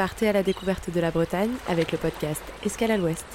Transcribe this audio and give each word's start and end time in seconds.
Partez 0.00 0.30
à 0.30 0.32
la 0.32 0.42
découverte 0.42 0.88
de 0.88 0.98
la 0.98 1.10
Bretagne 1.10 1.50
avec 1.68 1.92
le 1.92 1.98
podcast 1.98 2.42
Escale 2.64 2.92
à 2.92 2.96
l'Ouest. 2.96 3.26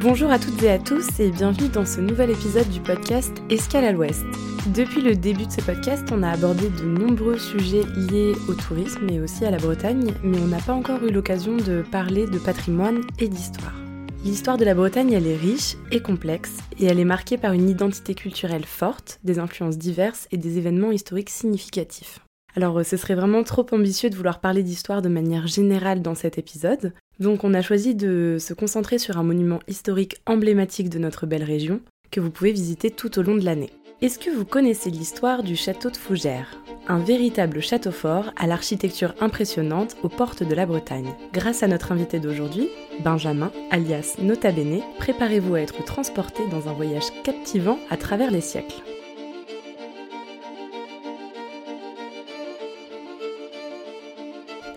Bonjour 0.00 0.30
à 0.30 0.38
toutes 0.38 0.62
et 0.62 0.70
à 0.70 0.78
tous 0.78 1.18
et 1.18 1.32
bienvenue 1.32 1.68
dans 1.70 1.84
ce 1.84 2.00
nouvel 2.00 2.30
épisode 2.30 2.68
du 2.68 2.78
podcast 2.78 3.32
Escale 3.50 3.84
à 3.84 3.90
l'Ouest. 3.90 4.24
Depuis 4.66 5.00
le 5.00 5.16
début 5.16 5.46
de 5.46 5.50
ce 5.50 5.62
podcast, 5.62 6.06
on 6.12 6.22
a 6.22 6.28
abordé 6.28 6.68
de 6.68 6.84
nombreux 6.84 7.38
sujets 7.38 7.84
liés 7.96 8.34
au 8.46 8.52
tourisme 8.52 9.08
et 9.08 9.18
aussi 9.18 9.46
à 9.46 9.50
la 9.50 9.56
Bretagne, 9.56 10.12
mais 10.22 10.38
on 10.38 10.48
n'a 10.48 10.60
pas 10.60 10.74
encore 10.74 11.02
eu 11.02 11.10
l'occasion 11.10 11.56
de 11.56 11.82
parler 11.90 12.26
de 12.26 12.38
patrimoine 12.38 13.00
et 13.18 13.28
d'histoire. 13.28 13.74
L'histoire 14.22 14.58
de 14.58 14.66
la 14.66 14.74
Bretagne, 14.74 15.12
elle 15.12 15.26
est 15.26 15.36
riche 15.36 15.76
et 15.90 16.00
complexe, 16.00 16.58
et 16.78 16.84
elle 16.84 17.00
est 17.00 17.06
marquée 17.06 17.38
par 17.38 17.54
une 17.54 17.70
identité 17.70 18.14
culturelle 18.14 18.66
forte, 18.66 19.18
des 19.24 19.38
influences 19.38 19.78
diverses 19.78 20.28
et 20.30 20.36
des 20.36 20.58
événements 20.58 20.92
historiques 20.92 21.30
significatifs. 21.30 22.20
Alors 22.54 22.84
ce 22.84 22.98
serait 22.98 23.14
vraiment 23.14 23.44
trop 23.44 23.64
ambitieux 23.72 24.10
de 24.10 24.16
vouloir 24.16 24.40
parler 24.40 24.62
d'histoire 24.62 25.00
de 25.00 25.08
manière 25.08 25.46
générale 25.46 26.02
dans 26.02 26.14
cet 26.14 26.36
épisode, 26.36 26.92
donc 27.18 27.44
on 27.44 27.54
a 27.54 27.62
choisi 27.62 27.94
de 27.94 28.36
se 28.38 28.52
concentrer 28.52 28.98
sur 28.98 29.16
un 29.16 29.22
monument 29.22 29.60
historique 29.68 30.18
emblématique 30.26 30.90
de 30.90 30.98
notre 30.98 31.24
belle 31.24 31.44
région 31.44 31.80
que 32.10 32.20
vous 32.20 32.30
pouvez 32.30 32.52
visiter 32.52 32.90
tout 32.90 33.18
au 33.18 33.22
long 33.22 33.36
de 33.36 33.44
l'année. 33.44 33.70
Est-ce 34.02 34.18
que 34.18 34.30
vous 34.30 34.46
connaissez 34.46 34.88
l'histoire 34.88 35.42
du 35.42 35.56
château 35.56 35.90
de 35.90 35.96
Fougères 35.98 36.56
Un 36.88 37.00
véritable 37.00 37.60
château 37.60 37.90
fort 37.90 38.30
à 38.34 38.46
l'architecture 38.46 39.14
impressionnante 39.20 39.94
aux 40.02 40.08
portes 40.08 40.42
de 40.42 40.54
la 40.54 40.64
Bretagne? 40.64 41.12
Grâce 41.34 41.62
à 41.62 41.66
notre 41.66 41.92
invité 41.92 42.18
d'aujourd'hui, 42.18 42.70
Benjamin, 43.04 43.52
alias 43.70 44.16
Nota 44.18 44.52
Bene, 44.52 44.80
préparez-vous 44.98 45.54
à 45.54 45.60
être 45.60 45.84
transporté 45.84 46.48
dans 46.48 46.66
un 46.66 46.72
voyage 46.72 47.12
captivant 47.24 47.78
à 47.90 47.98
travers 47.98 48.30
les 48.30 48.40
siècles. 48.40 48.80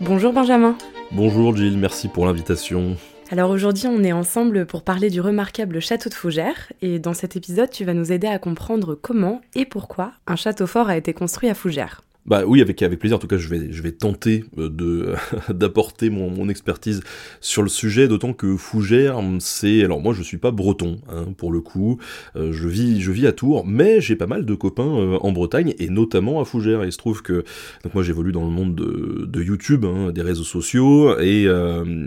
Bonjour 0.01 0.33
Benjamin. 0.33 0.77
Bonjour 1.13 1.55
Gilles, 1.55 1.77
merci 1.77 2.09
pour 2.09 2.25
l'invitation. 2.25 2.97
Alors 3.31 3.49
aujourd'hui, 3.49 3.87
on 3.87 4.03
est 4.03 4.11
ensemble 4.11 4.65
pour 4.65 4.83
parler 4.83 5.09
du 5.09 5.21
remarquable 5.21 5.79
château 5.79 6.09
de 6.09 6.13
Fougères 6.13 6.71
et 6.81 6.99
dans 6.99 7.13
cet 7.13 7.35
épisode, 7.35 7.69
tu 7.69 7.85
vas 7.85 7.93
nous 7.93 8.11
aider 8.11 8.27
à 8.27 8.37
comprendre 8.37 8.95
comment 8.95 9.41
et 9.55 9.65
pourquoi 9.65 10.11
un 10.27 10.35
château 10.35 10.67
fort 10.67 10.89
a 10.89 10.97
été 10.97 11.13
construit 11.13 11.49
à 11.49 11.55
Fougères. 11.55 12.01
Bah 12.25 12.43
oui, 12.47 12.61
avec, 12.61 12.81
avec 12.81 12.99
plaisir. 12.99 13.17
En 13.17 13.19
tout 13.19 13.27
cas, 13.27 13.37
je 13.37 13.49
vais, 13.49 13.73
je 13.73 13.81
vais 13.81 13.91
tenter 13.91 14.45
euh, 14.57 14.69
de 14.69 15.13
d'apporter 15.53 16.09
mon, 16.09 16.47
expertise 16.47 17.01
sur 17.41 17.63
le 17.63 17.69
sujet, 17.69 18.07
d'autant 18.07 18.33
que 18.33 18.57
Fougères, 18.57 19.21
c'est... 19.39 19.83
Alors 19.83 20.01
moi, 20.01 20.13
je 20.13 20.21
suis 20.23 20.37
pas 20.37 20.51
breton, 20.51 20.99
hein, 21.09 21.25
pour 21.37 21.51
le 21.51 21.61
coup. 21.61 21.99
Euh, 22.35 22.51
je, 22.51 22.67
vis, 22.67 23.01
je 23.01 23.11
vis 23.11 23.27
à 23.27 23.31
Tours, 23.31 23.65
mais 23.65 24.01
j'ai 24.01 24.15
pas 24.15 24.27
mal 24.27 24.45
de 24.45 24.55
copains 24.55 24.97
euh, 24.97 25.17
en 25.21 25.31
Bretagne, 25.31 25.73
et 25.79 25.89
notamment 25.89 26.39
à 26.41 26.45
Fougères. 26.45 26.83
Et 26.83 26.87
il 26.87 26.91
se 26.91 26.97
trouve 26.97 27.21
que... 27.23 27.43
Donc 27.83 27.93
moi, 27.93 28.03
j'évolue 28.03 28.31
dans 28.31 28.43
le 28.43 28.51
monde 28.51 28.75
de, 28.75 29.25
de 29.25 29.43
YouTube, 29.43 29.85
hein, 29.85 30.11
des 30.11 30.21
réseaux 30.21 30.43
sociaux, 30.43 31.19
et, 31.19 31.47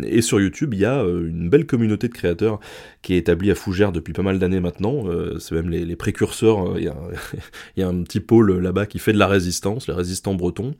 et 0.04 0.22
sur 0.22 0.40
YouTube, 0.40 0.72
il 0.74 0.80
y 0.80 0.84
a 0.84 1.02
une 1.02 1.48
belle 1.48 1.66
communauté 1.66 2.08
de 2.08 2.14
créateurs 2.14 2.60
qui 3.02 3.14
est 3.14 3.18
établie 3.18 3.50
à 3.50 3.54
Fougères 3.54 3.92
depuis 3.92 4.12
pas 4.12 4.22
mal 4.22 4.38
d'années 4.38 4.60
maintenant. 4.60 5.04
c'est 5.38 5.54
même 5.54 5.70
les, 5.70 5.96
précurseurs. 5.96 6.78
Il 6.78 6.84
y, 6.84 6.88
a, 6.88 6.96
il 7.76 7.80
y 7.80 7.82
a 7.82 7.88
un 7.88 8.02
petit 8.02 8.20
pôle 8.20 8.58
là-bas 8.58 8.86
qui 8.86 8.98
fait 8.98 9.12
de 9.12 9.18
la 9.18 9.26
résistance 9.26 9.88
résistant 10.06 10.34
breton. 10.34 10.74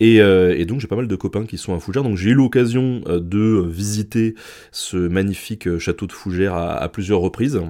Et, 0.00 0.20
euh, 0.20 0.54
et 0.56 0.66
donc 0.66 0.80
j'ai 0.80 0.86
pas 0.86 0.96
mal 0.96 1.08
de 1.08 1.16
copains 1.16 1.46
qui 1.46 1.56
sont 1.56 1.74
à 1.74 1.80
Fougères. 1.80 2.02
Donc 2.02 2.16
j'ai 2.16 2.30
eu 2.30 2.34
l'occasion 2.34 3.02
euh, 3.06 3.20
de 3.20 3.66
visiter 3.66 4.34
ce 4.70 4.96
magnifique 4.96 5.66
euh, 5.66 5.78
château 5.78 6.06
de 6.06 6.12
Fougères 6.12 6.54
à 6.54 6.88
plusieurs 6.88 7.20
reprises. 7.20 7.60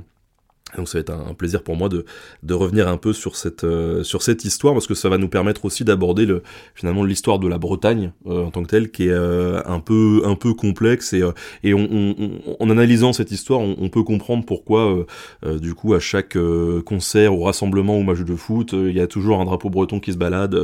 Donc 0.76 0.88
ça 0.88 0.98
va 0.98 1.00
être 1.00 1.10
un, 1.10 1.34
plaisir 1.34 1.62
pour 1.62 1.76
moi 1.76 1.88
de, 1.88 2.04
de 2.42 2.54
revenir 2.54 2.88
un 2.88 2.96
peu 2.96 3.12
sur 3.12 3.36
cette, 3.36 3.64
euh, 3.64 4.02
sur 4.02 4.22
cette 4.22 4.44
histoire 4.44 4.74
parce 4.74 4.86
que 4.86 4.94
ça 4.94 5.08
va 5.08 5.18
nous 5.18 5.28
permettre 5.28 5.64
aussi 5.64 5.84
d'aborder 5.84 6.26
le, 6.26 6.42
finalement 6.74 7.04
l'histoire 7.04 7.38
de 7.38 7.48
la 7.48 7.58
Bretagne 7.58 8.12
euh, 8.26 8.44
en 8.44 8.50
tant 8.50 8.62
que 8.62 8.68
telle 8.68 8.90
qui 8.90 9.08
est 9.08 9.10
euh, 9.10 9.60
un 9.66 9.80
peu 9.80 10.22
un 10.24 10.34
peu 10.34 10.54
complexe 10.54 11.12
et, 11.12 11.22
et 11.62 11.74
en 11.74 12.70
analysant 12.70 13.12
cette 13.12 13.30
histoire 13.30 13.60
on 13.60 13.88
peut 13.88 14.02
comprendre 14.02 14.44
pourquoi 14.44 15.06
du 15.44 15.74
coup 15.74 15.94
à 15.94 16.00
chaque 16.00 16.36
concert 16.84 17.34
ou 17.34 17.42
rassemblement 17.42 17.98
ou 17.98 18.02
match 18.02 18.20
de 18.20 18.36
foot 18.36 18.72
il 18.72 18.92
y 18.92 19.00
a 19.00 19.06
toujours 19.06 19.40
un 19.40 19.44
drapeau 19.44 19.70
breton 19.70 20.00
qui 20.00 20.12
se 20.12 20.18
balade 20.18 20.56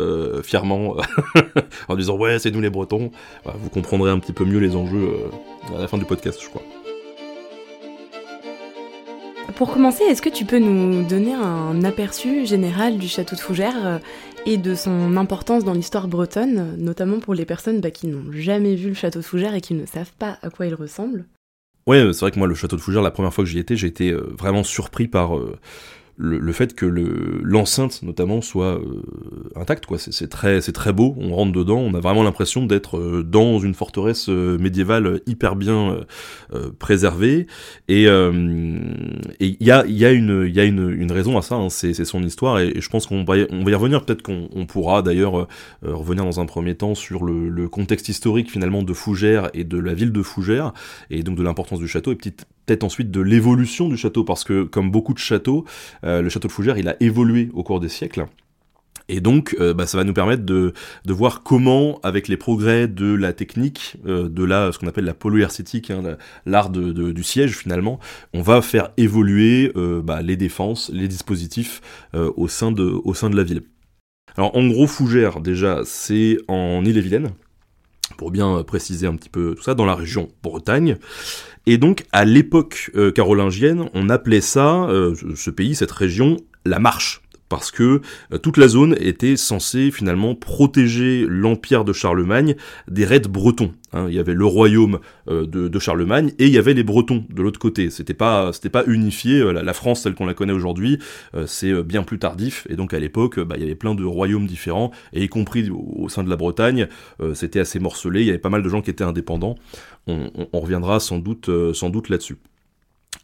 fièrement 0.42 0.96
en 1.88 1.96
disant 1.96 2.16
ouais 2.16 2.38
c'est 2.38 2.50
nous 2.50 2.60
les 2.60 2.70
Bretons. 2.70 3.10
vous 3.44 3.70
comprendrez 3.70 4.10
un 4.10 4.18
petit 4.18 4.32
peu 4.32 4.44
mieux 4.44 4.58
les 4.58 4.76
enjeux 4.76 5.10
à 5.74 5.80
la 5.80 5.88
fin 5.88 5.98
du 5.98 6.04
podcast 6.04 6.40
je 6.42 6.48
crois. 6.48 6.62
Pour 9.56 9.72
commencer, 9.72 10.04
est-ce 10.04 10.22
que 10.22 10.28
tu 10.28 10.44
peux 10.44 10.58
nous 10.58 11.04
donner 11.06 11.34
un 11.34 11.84
aperçu 11.84 12.46
général 12.46 12.98
du 12.98 13.08
château 13.08 13.36
de 13.36 13.40
Fougères 13.40 13.86
euh, 13.86 13.98
et 14.46 14.56
de 14.56 14.74
son 14.74 15.16
importance 15.16 15.64
dans 15.64 15.74
l'histoire 15.74 16.08
bretonne, 16.08 16.74
notamment 16.78 17.20
pour 17.20 17.34
les 17.34 17.44
personnes 17.44 17.80
bah, 17.80 17.90
qui 17.90 18.06
n'ont 18.06 18.32
jamais 18.32 18.74
vu 18.74 18.88
le 18.88 18.94
château 18.94 19.20
de 19.20 19.24
Fougères 19.24 19.54
et 19.54 19.60
qui 19.60 19.74
ne 19.74 19.86
savent 19.86 20.12
pas 20.18 20.38
à 20.42 20.50
quoi 20.50 20.66
il 20.66 20.74
ressemble? 20.74 21.26
Ouais, 21.86 22.12
c'est 22.12 22.20
vrai 22.20 22.30
que 22.30 22.38
moi, 22.38 22.48
le 22.48 22.54
château 22.54 22.76
de 22.76 22.80
Fougères, 22.80 23.02
la 23.02 23.10
première 23.10 23.34
fois 23.34 23.44
que 23.44 23.50
j'y 23.50 23.58
étais, 23.58 23.76
j'ai 23.76 23.88
été 23.88 24.10
euh, 24.10 24.32
vraiment 24.38 24.64
surpris 24.64 25.08
par 25.08 25.36
euh, 25.36 25.58
le, 26.16 26.52
fait 26.52 26.74
que 26.74 26.86
l'enceinte 26.86 28.02
notamment 28.02 28.40
soit 28.40 28.78
euh, 28.78 29.02
intacte 29.56 29.86
quoi. 29.86 29.98
C'est 29.98 30.28
très 30.28 30.60
c'est 30.60 30.72
très 30.72 30.92
beau. 30.92 31.14
On 31.18 31.34
rentre 31.34 31.52
dedans. 31.52 31.78
On 31.78 31.94
a 31.94 32.00
vraiment 32.00 32.22
l'impression 32.22 32.66
d'être 32.66 32.98
euh, 32.98 33.22
dans 33.22 33.58
une 33.58 33.74
forteresse 33.74 34.28
euh, 34.28 34.58
médiévale 34.58 35.20
hyper 35.26 35.56
bien 35.56 35.98
préservée. 36.78 37.46
Et 37.88 38.04
il 38.04 39.56
y 39.60 39.70
a 39.70 39.84
il 39.86 39.96
y 39.96 40.04
a 40.04 40.12
une 40.12 40.44
il 40.46 40.54
y 40.54 40.60
a 40.60 40.64
une, 40.64 40.90
une 40.90 41.12
raison 41.12 41.38
à 41.38 41.42
ça 41.42 41.56
hein, 41.56 41.68
c'est 41.70 41.92
son 42.04 42.22
histoire. 42.22 42.58
Et, 42.60 42.80
je 42.80 42.88
pense 42.88 43.06
qu'on 43.06 43.24
va 43.24 43.38
y, 43.38 43.46
on 43.50 43.64
va 43.64 43.70
y 43.70 43.74
revenir. 43.74 44.04
Peut-être 44.04 44.22
qu'on 44.22 44.66
pourra 44.66 45.02
d'ailleurs 45.02 45.48
revenir 45.82 46.24
dans 46.24 46.40
un 46.40 46.46
premier 46.46 46.74
temps 46.74 46.94
sur 46.94 47.24
le, 47.24 47.48
le, 47.48 47.68
contexte 47.68 48.08
historique 48.08 48.50
finalement 48.50 48.82
de 48.82 48.92
Fougères 48.92 49.50
et 49.54 49.64
de 49.64 49.78
la 49.78 49.94
ville 49.94 50.12
de 50.12 50.22
Fougères 50.22 50.72
et 51.10 51.22
donc 51.22 51.36
de 51.36 51.42
l'importance 51.42 51.78
du 51.78 51.88
château. 51.88 52.12
Et 52.12 52.16
peut-être 52.66 52.84
ensuite 52.84 53.10
de 53.10 53.20
l'évolution 53.20 53.88
du 53.88 53.96
château 53.96 54.24
parce 54.24 54.44
que 54.44 54.64
comme 54.64 54.90
beaucoup 54.90 55.14
de 55.14 55.18
châteaux 55.18 55.64
euh, 56.04 56.22
le 56.22 56.28
château 56.28 56.48
de 56.48 56.52
Fougères, 56.52 56.78
il 56.78 56.88
a 56.88 56.96
évolué 57.00 57.50
au 57.52 57.62
cours 57.62 57.80
des 57.80 57.88
siècles. 57.88 58.26
Et 59.08 59.20
donc, 59.20 59.56
euh, 59.58 59.74
bah, 59.74 59.86
ça 59.86 59.98
va 59.98 60.04
nous 60.04 60.12
permettre 60.12 60.44
de, 60.44 60.72
voir 61.06 61.42
comment, 61.42 61.98
avec 62.02 62.28
les 62.28 62.36
progrès 62.36 62.86
de 62.86 63.12
la 63.12 63.32
technique, 63.32 63.96
euh, 64.06 64.28
de 64.28 64.44
la, 64.44 64.70
ce 64.72 64.78
qu'on 64.78 64.86
appelle 64.86 65.04
la 65.04 65.14
polyercétique, 65.14 65.90
hein, 65.90 66.16
l'art 66.46 66.70
du 66.70 67.22
siège 67.22 67.56
finalement, 67.56 67.98
on 68.32 68.42
va 68.42 68.62
faire 68.62 68.90
évoluer 68.96 69.72
bah, 69.74 70.22
les 70.22 70.36
défenses, 70.36 70.90
les 70.92 71.08
dispositifs 71.08 71.80
au, 72.14 72.48
sein 72.48 72.72
de, 72.72 72.84
au 72.84 73.14
sein 73.14 73.28
de 73.28 73.36
la 73.36 73.42
ville. 73.42 73.62
Alors 74.36 74.56
en 74.56 74.66
gros, 74.68 74.86
Fougères, 74.86 75.40
déjà, 75.40 75.80
c'est 75.84 76.38
en 76.48 76.84
Ille-et-Vilaine, 76.84 77.32
pour 78.16 78.30
bien 78.30 78.62
préciser 78.62 79.06
un 79.06 79.16
petit 79.16 79.28
peu 79.28 79.54
tout 79.56 79.62
ça, 79.62 79.74
dans 79.74 79.84
la 79.84 79.94
région 79.94 80.28
Bretagne. 80.42 80.96
Et 81.66 81.78
donc, 81.78 82.04
à 82.12 82.24
l'époque 82.24 82.90
euh, 82.96 83.12
carolingienne, 83.12 83.88
on 83.94 84.08
appelait 84.08 84.40
ça, 84.40 84.84
euh, 84.84 85.14
ce 85.36 85.50
pays, 85.50 85.74
cette 85.74 85.92
région, 85.92 86.38
la 86.64 86.78
Marche 86.78 87.21
parce 87.52 87.70
que 87.70 88.00
euh, 88.32 88.38
toute 88.38 88.56
la 88.56 88.66
zone 88.66 88.96
était 88.98 89.36
censée 89.36 89.90
finalement 89.90 90.34
protéger 90.34 91.26
l'empire 91.28 91.84
de 91.84 91.92
Charlemagne 91.92 92.56
des 92.88 93.04
raids 93.04 93.28
bretons. 93.28 93.72
Hein. 93.92 94.06
Il 94.08 94.14
y 94.14 94.18
avait 94.18 94.32
le 94.32 94.46
royaume 94.46 95.00
de, 95.28 95.78
Charlemagne 95.78 96.32
et 96.38 96.46
il 96.46 96.52
y 96.52 96.56
avait 96.56 96.72
les 96.72 96.82
Bretons 96.82 97.26
de 97.28 97.42
l'autre 97.42 97.58
côté. 97.58 97.90
C'était 97.90 98.14
pas 98.14 98.52
c'était 98.54 98.70
pas 98.70 98.84
unifié. 98.86 99.52
La, 99.52 99.74
France 99.74 100.02
telle 100.02 100.14
qu'on 100.14 100.24
la 100.24 100.32
connaît 100.32 100.52
aujourd'hui, 100.52 100.98
c'est 101.44 101.82
bien 101.82 102.02
plus 102.02 102.18
tardif. 102.18 102.66
Et 102.70 102.76
donc 102.76 102.94
à 102.94 102.98
l'époque, 102.98 103.38
bah, 103.40 103.56
il 103.58 103.62
y 103.62 103.66
avait 103.66 103.74
plein 103.74 103.94
de 103.94 104.04
royaumes 104.04 104.46
différents 104.46 104.92
et 105.12 105.22
y 105.24 105.28
compris 105.28 105.68
au, 105.70 106.08
sein 106.08 106.22
de 106.22 106.30
la 106.30 106.36
Bretagne, 106.36 106.86
c'était 107.34 107.60
assez 107.60 107.80
morcelé. 107.80 108.20
Il 108.20 108.26
y 108.26 108.30
avait 108.30 108.38
pas 108.38 108.48
mal 108.48 108.62
de 108.62 108.68
gens 108.68 108.80
qui 108.80 108.90
étaient 108.90 109.04
indépendants 109.04 109.56
on, 110.06 110.60
reviendra 110.60 111.00
sans 111.00 111.18
doute, 111.18 111.48
euh, 111.48 111.72
sans 111.72 111.90
doute 111.90 112.08
là-dessus. 112.08 112.36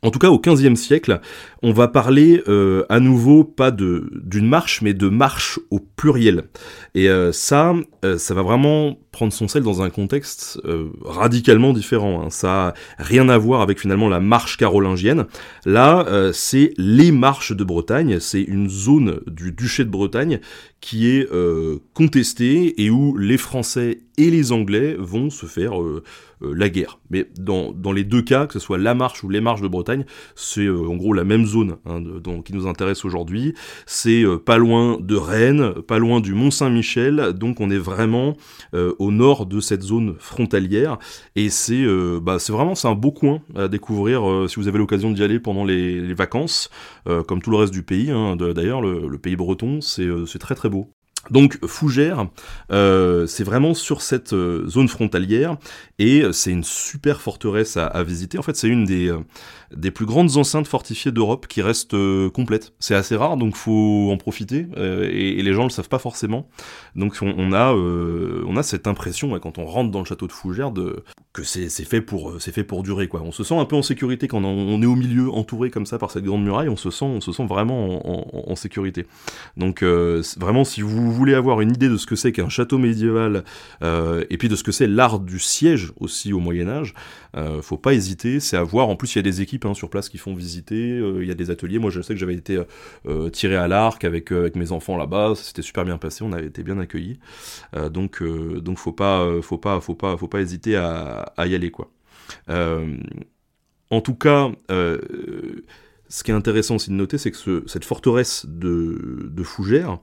En 0.02 0.10
tout 0.10 0.18
cas, 0.18 0.30
au 0.30 0.38
XVe 0.38 0.76
siècle, 0.76 1.20
on 1.62 1.72
va 1.72 1.88
parler 1.88 2.42
euh, 2.46 2.84
à 2.88 3.00
nouveau 3.00 3.42
pas 3.42 3.70
de 3.70 4.08
d'une 4.22 4.48
marche, 4.48 4.80
mais 4.80 4.94
de 4.94 5.08
marche 5.08 5.58
au 5.70 5.80
pluriel. 5.80 6.44
Et 6.94 7.08
euh, 7.08 7.32
ça, 7.32 7.74
ça 8.16 8.34
va 8.34 8.42
vraiment 8.42 8.96
prendre 9.18 9.32
son 9.32 9.48
sel 9.48 9.64
dans 9.64 9.82
un 9.82 9.90
contexte 9.90 10.60
radicalement 11.04 11.72
différent. 11.72 12.22
Hein. 12.22 12.30
Ça 12.30 12.68
a 12.68 12.74
rien 12.98 13.28
à 13.28 13.36
voir 13.36 13.62
avec 13.62 13.80
finalement 13.80 14.08
la 14.08 14.20
marche 14.20 14.56
carolingienne. 14.56 15.26
Là, 15.64 16.06
c'est 16.32 16.72
les 16.76 17.10
marches 17.10 17.50
de 17.50 17.64
Bretagne. 17.64 18.20
C'est 18.20 18.42
une 18.42 18.68
zone 18.68 19.20
du 19.26 19.50
duché 19.50 19.84
de 19.84 19.90
Bretagne 19.90 20.38
qui 20.80 21.08
est 21.08 21.28
contestée 21.94 22.80
et 22.84 22.90
où 22.90 23.16
les 23.16 23.38
Français 23.38 24.02
et 24.18 24.30
les 24.30 24.52
Anglais 24.52 24.96
vont 24.98 25.30
se 25.30 25.46
faire 25.46 25.80
euh, 25.80 26.02
euh, 26.42 26.52
la 26.54 26.68
guerre. 26.68 26.98
Mais 27.08 27.26
dans, 27.38 27.72
dans, 27.72 27.92
les 27.92 28.04
deux 28.04 28.20
cas, 28.20 28.46
que 28.46 28.52
ce 28.54 28.58
soit 28.58 28.76
la 28.76 28.94
marche 28.94 29.22
ou 29.22 29.30
les 29.30 29.40
marches 29.40 29.62
de 29.62 29.68
Bretagne, 29.68 30.04
c'est 30.34 30.66
euh, 30.66 30.88
en 30.88 30.96
gros 30.96 31.12
la 31.12 31.24
même 31.24 31.46
zone 31.46 31.76
hein, 31.86 32.02
qui 32.44 32.52
nous 32.52 32.66
intéresse 32.66 33.04
aujourd'hui. 33.04 33.54
C'est 33.86 34.24
pas 34.44 34.58
loin 34.58 34.98
de 35.00 35.14
Rennes, 35.14 35.72
pas 35.86 35.98
loin 35.98 36.20
du 36.20 36.34
Mont-Saint-Michel, 36.34 37.32
donc 37.34 37.60
on 37.60 37.70
est 37.70 37.78
vraiment 37.78 38.36
au 38.72 39.07
nord 39.10 39.46
de 39.46 39.60
cette 39.60 39.82
zone 39.82 40.14
frontalière, 40.18 40.98
et 41.36 41.50
c'est 41.50 41.84
bah, 42.22 42.38
c'est 42.38 42.52
vraiment 42.52 42.74
un 42.84 42.94
beau 42.94 43.12
coin 43.12 43.40
à 43.56 43.68
découvrir 43.68 44.46
si 44.48 44.56
vous 44.56 44.68
avez 44.68 44.78
l'occasion 44.78 45.10
d'y 45.10 45.22
aller 45.22 45.38
pendant 45.40 45.64
les, 45.64 46.14
vacances, 46.14 46.70
comme 47.26 47.42
tout 47.42 47.50
le 47.50 47.56
reste 47.56 47.72
du 47.72 47.82
pays. 47.82 48.10
Hein, 48.10 48.36
D'ailleurs, 48.36 48.80
le, 48.80 49.18
pays 49.18 49.36
breton, 49.36 49.80
c'est 49.80 50.38
très 50.38 50.54
très 50.54 50.68
beau. 50.68 50.90
Donc 51.30 51.58
Fougères, 51.66 52.28
euh, 52.72 53.26
c'est 53.26 53.44
vraiment 53.44 53.74
sur 53.74 54.00
cette 54.02 54.32
euh, 54.32 54.66
zone 54.66 54.88
frontalière 54.88 55.56
et 55.98 56.22
c'est 56.32 56.50
une 56.50 56.64
super 56.64 57.20
forteresse 57.20 57.76
à, 57.76 58.02
visiter. 58.02 58.38
En 58.38 58.42
fait, 58.42 58.56
c'est 58.56 58.68
une 58.68 58.84
des, 58.84 59.08
euh, 59.08 59.18
des 59.74 59.90
plus 59.90 60.06
grandes 60.06 60.36
enceintes 60.36 60.66
fortifiées 60.66 61.12
d'Europe 61.12 61.46
qui 61.46 61.62
reste 61.62 61.94
complète. 62.30 62.72
C'est 62.78 62.94
assez 62.94 63.16
rare, 63.16 63.36
donc 63.36 63.56
faut 63.56 64.10
en 64.10 64.16
profiter 64.16 64.66
et, 64.76 65.42
les 65.42 65.52
gens 65.52 65.64
le 65.64 65.70
savent 65.70 65.88
pas 65.88 65.98
forcément. 65.98 66.48
Donc 66.96 67.18
on, 67.22 67.52
a 67.52 67.72
on 67.72 68.56
a 68.56 68.62
cette 68.62 68.86
impression 68.86 69.38
quand 69.38 69.58
on 69.58 69.66
rentre 69.66 69.90
dans 69.90 70.00
le 70.00 70.04
château 70.04 70.26
de 70.26 70.32
Fougères 70.32 70.72
que 71.32 71.42
c'est 71.42 71.68
fait 71.84 72.00
pour 72.00 72.40
fait 72.40 72.64
pour 72.64 72.82
durer 72.82 73.08
quoi. 73.08 73.22
On 73.22 73.32
se 73.32 73.44
sent 73.44 73.56
un 73.56 73.64
peu 73.64 73.76
en 73.76 73.82
sécurité 73.82 74.26
quand 74.26 74.42
on, 74.44 74.82
est 74.82 74.86
au 74.86 74.96
milieu, 74.96 75.30
entouré 75.30 75.70
comme 75.70 75.86
ça 75.86 75.98
par 75.98 76.10
cette 76.10 76.24
grande 76.24 76.44
muraille. 76.44 76.68
On 76.68 76.76
se 76.76 76.90
sent 76.90 77.04
on 77.04 77.20
se 77.20 77.32
sent 77.32 77.46
vraiment 77.46 78.06
en, 78.06 78.50
en 78.50 78.56
sécurité. 78.56 79.06
Donc 79.56 79.82
vraiment 79.82 80.64
si 80.64 80.82
vous 80.82 81.12
voulez 81.12 81.34
avoir 81.34 81.60
une 81.60 81.70
idée 81.70 81.88
de 81.88 81.96
ce 81.96 82.06
que 82.06 82.16
c'est 82.16 82.32
qu'un 82.32 82.48
château 82.48 82.78
médiéval, 82.78 83.44
euh, 83.82 84.24
et 84.30 84.38
puis 84.38 84.48
de 84.48 84.56
ce 84.56 84.62
que 84.62 84.72
c'est 84.72 84.86
l'art 84.86 85.20
du 85.20 85.38
siège 85.38 85.92
aussi 86.00 86.32
au 86.32 86.40
Moyen 86.40 86.68
Âge, 86.68 86.94
euh, 87.36 87.62
faut 87.62 87.76
pas 87.76 87.94
hésiter, 87.94 88.40
c'est 88.40 88.56
à 88.56 88.62
voir. 88.62 88.88
En 88.88 88.96
plus, 88.96 89.14
il 89.14 89.18
y 89.18 89.20
a 89.20 89.22
des 89.22 89.40
équipes 89.40 89.64
hein, 89.64 89.74
sur 89.74 89.90
place 89.90 90.08
qui 90.08 90.18
font 90.18 90.34
visiter, 90.34 90.98
euh, 90.98 91.22
il 91.22 91.28
y 91.28 91.30
a 91.30 91.34
des 91.34 91.50
ateliers. 91.50 91.78
Moi, 91.78 91.90
je 91.90 92.00
sais 92.00 92.14
que 92.14 92.20
j'avais 92.20 92.34
été 92.34 92.58
tiré 93.32 93.56
à 93.56 93.68
l'arc 93.68 94.04
avec, 94.04 94.32
avec 94.32 94.56
mes 94.56 94.72
enfants 94.72 94.96
là-bas, 94.96 95.34
c'était 95.36 95.62
super 95.62 95.84
bien 95.84 95.98
passé, 95.98 96.24
on 96.24 96.32
avait 96.32 96.46
été 96.46 96.62
bien 96.62 96.78
accueillis. 96.78 97.18
donc, 97.90 98.22
donc 98.22 98.78
faut 98.78 98.92
pas, 98.92 99.26
faut 99.42 99.58
pas, 99.58 99.80
faut 99.80 99.94
pas, 99.94 100.16
faut 100.16 100.28
pas 100.28 100.40
hésiter 100.40 100.76
à, 100.76 101.32
y 101.38 101.54
aller 101.54 101.70
quoi. 101.70 101.90
en 102.48 104.00
tout 104.00 104.14
cas, 104.14 104.50
ce 106.08 106.22
qui 106.22 106.30
est 106.30 106.34
intéressant 106.34 106.76
aussi 106.76 106.90
de 106.90 106.94
noter, 106.94 107.18
c'est 107.18 107.30
que 107.30 107.64
cette 107.66 107.84
forteresse 107.84 108.46
de, 108.46 109.28
de 109.30 109.42
Fougères, 109.42 109.98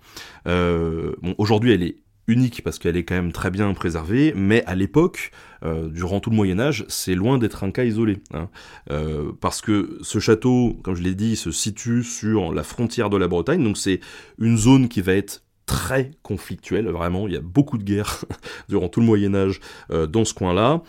euh, 0.47 1.15
bon, 1.21 1.35
aujourd'hui 1.37 1.73
elle 1.73 1.83
est 1.83 1.97
unique 2.27 2.63
parce 2.63 2.79
qu'elle 2.79 2.97
est 2.97 3.03
quand 3.03 3.15
même 3.15 3.31
très 3.31 3.51
bien 3.51 3.73
préservée, 3.73 4.33
mais 4.35 4.63
à 4.65 4.75
l'époque, 4.75 5.31
euh, 5.63 5.89
durant 5.89 6.19
tout 6.19 6.29
le 6.29 6.35
Moyen 6.35 6.59
Âge, 6.59 6.85
c'est 6.87 7.15
loin 7.15 7.37
d'être 7.37 7.63
un 7.63 7.71
cas 7.71 7.83
isolé. 7.83 8.19
Hein. 8.33 8.49
Euh, 8.91 9.31
parce 9.41 9.61
que 9.61 9.97
ce 10.01 10.19
château, 10.19 10.77
comme 10.83 10.95
je 10.95 11.03
l'ai 11.03 11.15
dit, 11.15 11.35
se 11.35 11.51
situe 11.51 12.03
sur 12.03 12.53
la 12.53 12.63
frontière 12.63 13.09
de 13.09 13.17
la 13.17 13.27
Bretagne, 13.27 13.63
donc 13.63 13.77
c'est 13.77 13.99
une 14.39 14.57
zone 14.57 14.89
qui 14.89 15.01
va 15.01 15.13
être 15.13 15.43
très 15.65 16.11
conflictuelle, 16.21 16.87
vraiment, 16.89 17.27
il 17.27 17.33
y 17.33 17.37
a 17.37 17.41
beaucoup 17.41 17.79
de 17.79 17.83
guerres 17.83 18.25
durant 18.69 18.87
tout 18.87 18.99
le 18.99 19.05
Moyen 19.05 19.33
Âge 19.33 19.59
euh, 19.91 20.05
dans 20.05 20.25
ce 20.25 20.33
coin-là, 20.33 20.81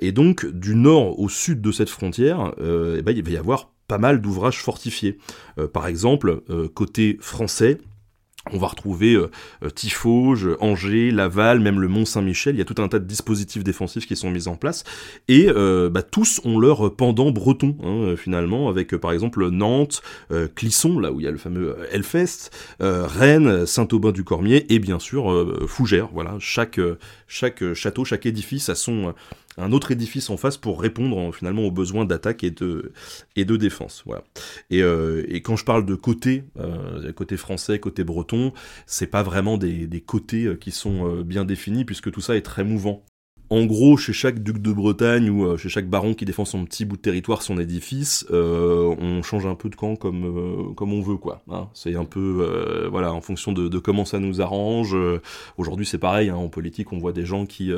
et 0.00 0.12
donc 0.12 0.46
du 0.46 0.76
nord 0.76 1.18
au 1.18 1.28
sud 1.28 1.60
de 1.60 1.72
cette 1.72 1.90
frontière, 1.90 2.52
eh 2.58 3.02
ben, 3.02 3.14
il 3.14 3.22
va 3.22 3.30
y 3.30 3.36
avoir 3.36 3.72
pas 3.88 3.98
mal 3.98 4.20
d'ouvrages 4.20 4.62
fortifiés. 4.62 5.18
Par 5.72 5.88
exemple, 5.88 6.42
côté 6.74 7.18
français, 7.20 7.78
on 8.52 8.58
va 8.58 8.68
retrouver 8.68 9.14
euh, 9.14 9.30
euh 9.62 10.56
Angers, 10.60 11.10
Laval, 11.10 11.60
même 11.60 11.80
le 11.80 11.88
Mont 11.88 12.04
Saint-Michel. 12.04 12.54
Il 12.54 12.58
y 12.58 12.62
a 12.62 12.64
tout 12.64 12.80
un 12.80 12.88
tas 12.88 12.98
de 12.98 13.04
dispositifs 13.04 13.64
défensifs 13.64 14.06
qui 14.06 14.16
sont 14.16 14.30
mis 14.30 14.48
en 14.48 14.56
place. 14.56 14.84
Et 15.28 15.46
bah, 15.46 16.02
tous 16.02 16.40
ont 16.44 16.58
leur 16.58 16.94
pendant 16.94 17.30
breton, 17.30 17.76
hein, 17.82 18.16
finalement, 18.16 18.68
avec 18.68 18.96
par 18.96 19.12
exemple 19.12 19.48
Nantes, 19.50 20.02
Clisson, 20.54 20.98
là 20.98 21.12
où 21.12 21.20
il 21.20 21.24
y 21.24 21.28
a 21.28 21.30
le 21.30 21.38
fameux 21.38 21.76
Hellfest, 21.90 22.50
Rennes, 22.80 23.66
Saint-Aubin-du-Cormier, 23.66 24.72
et 24.72 24.78
bien 24.78 24.98
sûr 24.98 25.66
Fougères. 25.66 26.08
Voilà, 26.12 26.36
chaque, 26.38 26.80
chaque 27.26 27.74
château, 27.74 28.04
chaque 28.04 28.26
édifice 28.26 28.68
a 28.68 28.74
son 28.74 29.14
un 29.56 29.72
autre 29.72 29.90
édifice 29.90 30.30
en 30.30 30.36
face 30.36 30.56
pour 30.56 30.80
répondre 30.80 31.34
finalement 31.34 31.62
aux 31.62 31.70
besoins 31.70 32.04
d'attaque 32.04 32.44
et 32.44 32.50
de, 32.50 32.92
défense. 33.36 34.02
Voilà. 34.06 34.24
Et, 34.70 34.82
euh, 34.82 35.24
et 35.28 35.40
quand 35.42 35.56
je 35.56 35.64
parle 35.64 35.86
de 35.86 35.94
côté, 35.94 36.44
euh, 36.58 37.12
côté 37.12 37.36
français, 37.36 37.78
côté 37.78 38.04
breton, 38.04 38.52
c'est 38.86 39.06
pas 39.06 39.22
vraiment 39.22 39.56
des, 39.56 39.86
des 39.86 40.00
côtés 40.00 40.44
euh, 40.44 40.56
qui 40.56 40.70
sont 40.70 41.22
bien 41.22 41.44
définis 41.44 41.84
puisque 41.84 42.10
tout 42.10 42.20
ça 42.20 42.36
est 42.36 42.42
très 42.42 42.64
mouvant 42.64 43.04
en 43.48 43.64
gros, 43.64 43.96
chez 43.96 44.12
chaque 44.12 44.42
duc 44.42 44.58
de 44.58 44.72
Bretagne 44.72 45.30
ou 45.30 45.46
euh, 45.46 45.56
chez 45.56 45.68
chaque 45.68 45.88
baron 45.88 46.14
qui 46.14 46.24
défend 46.24 46.44
son 46.44 46.64
petit 46.64 46.84
bout 46.84 46.96
de 46.96 47.02
territoire, 47.02 47.42
son 47.42 47.58
édifice, 47.58 48.26
euh, 48.32 48.94
on 48.98 49.22
change 49.22 49.46
un 49.46 49.54
peu 49.54 49.68
de 49.68 49.76
camp 49.76 49.94
comme 49.94 50.24
euh, 50.24 50.74
comme 50.74 50.92
on 50.92 51.00
veut, 51.00 51.16
quoi. 51.16 51.42
Hein. 51.50 51.68
c'est 51.72 51.94
un 51.94 52.04
peu, 52.04 52.88
voilà, 52.90 53.12
en 53.12 53.20
fonction 53.20 53.52
de, 53.52 53.78
comment 53.78 54.04
ça 54.04 54.18
nous 54.18 54.40
arrange. 54.40 54.96
Aujourd'hui, 55.58 55.86
c'est 55.86 55.98
pareil. 55.98 56.28
Hein, 56.28 56.36
en 56.36 56.48
politique, 56.48 56.92
on 56.92 56.98
voit 56.98 57.12
des 57.12 57.24
gens 57.24 57.46
qui 57.46 57.70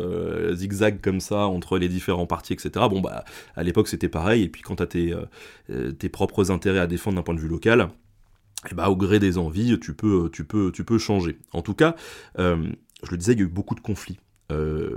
zigzaguent 0.53 1.00
comme 1.00 1.20
ça 1.20 1.47
entre 1.47 1.79
les 1.79 1.88
différents 1.88 2.26
partis, 2.26 2.55
etc. 2.55 2.87
Bon, 2.91 3.00
bah, 3.00 3.25
à 3.56 3.62
l'époque, 3.62 3.88
c'était 3.88 4.09
pareil. 4.09 4.44
Et 4.44 4.49
puis, 4.49 4.62
quand 4.62 4.76
t'as 4.76 4.87
tes 4.87 5.15
tes 5.99 6.09
propres 6.09 6.50
intérêts 6.50 6.81
à 6.81 6.87
défendre 6.87 7.17
d'un 7.17 7.23
point 7.23 7.35
de 7.35 7.41
vue 7.41 7.49
local, 7.49 7.91
eh 8.70 8.75
bah, 8.75 8.88
au 8.88 8.97
gré 8.97 9.19
des 9.19 9.38
envies, 9.38 9.79
tu 9.81 9.94
peux 9.94 10.31
tu 10.32 10.44
peux 10.44 10.73
tu 10.73 10.85
peux 10.85 10.99
changer. 10.99 11.38
En 11.53 11.62
tout 11.62 11.75
cas, 11.75 11.94
je 12.37 13.11
le 13.11 13.17
disais, 13.17 13.32
il 13.32 13.38
y 13.38 13.43
a 13.43 13.44
eu 13.44 13.49
beaucoup 13.49 13.75
de 13.75 13.81
conflits 13.81 14.19
euh, 14.50 14.89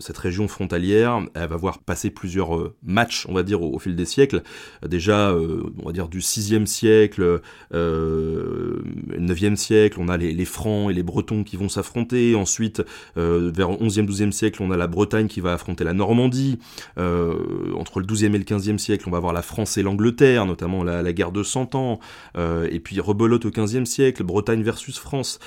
cette 0.00 0.18
région 0.18 0.48
frontalière, 0.48 1.20
elle 1.34 1.48
va 1.48 1.56
voir 1.56 1.78
passer 1.78 2.10
plusieurs 2.10 2.56
euh, 2.56 2.74
matchs, 2.82 3.24
on 3.28 3.34
va 3.34 3.44
dire, 3.44 3.62
au, 3.62 3.78
fil 3.78 3.94
des 3.94 4.04
siècles. 4.04 4.42
Déjà, 4.84 5.30
euh, 5.30 5.62
on 5.78 5.86
va 5.86 5.92
dire 5.92 6.08
du 6.08 6.18
6e 6.18 6.66
siècle, 6.66 7.40
9e 7.72 9.54
siècle, 9.54 9.98
on 10.00 10.08
a 10.08 10.16
les, 10.16 10.44
Francs 10.44 10.90
et 10.90 10.94
les 10.94 11.04
Bretons 11.04 11.44
qui 11.44 11.56
vont 11.56 11.68
s'affronter. 11.68 12.34
Ensuite, 12.34 12.82
vers 13.16 13.70
11e, 13.70 14.06
12e 14.06 14.32
siècle, 14.32 14.62
on 14.62 14.72
a 14.72 14.76
la 14.76 14.88
Bretagne 14.88 15.28
qui 15.28 15.40
va 15.40 15.52
affronter 15.52 15.84
la 15.84 15.92
Normandie. 15.92 16.58
entre 16.96 18.00
le 18.00 18.06
12e 18.06 18.34
et 18.34 18.38
le 18.38 18.44
15e 18.44 18.78
siècle, 18.78 19.04
on 19.06 19.12
va 19.12 19.18
avoir 19.18 19.32
la 19.32 19.42
France 19.42 19.78
et 19.78 19.82
l'Angleterre, 19.82 20.46
notamment 20.46 20.82
la, 20.82 21.12
guerre 21.12 21.32
de 21.32 21.42
Cent 21.42 21.74
Ans. 21.74 22.00
et 22.36 22.80
puis 22.80 22.98
rebelote 22.98 23.44
au 23.44 23.50
15e 23.50 23.84
siècle, 23.84 24.24
Bretagne 24.24 24.62
versus 24.62 24.98
France. 24.98 25.38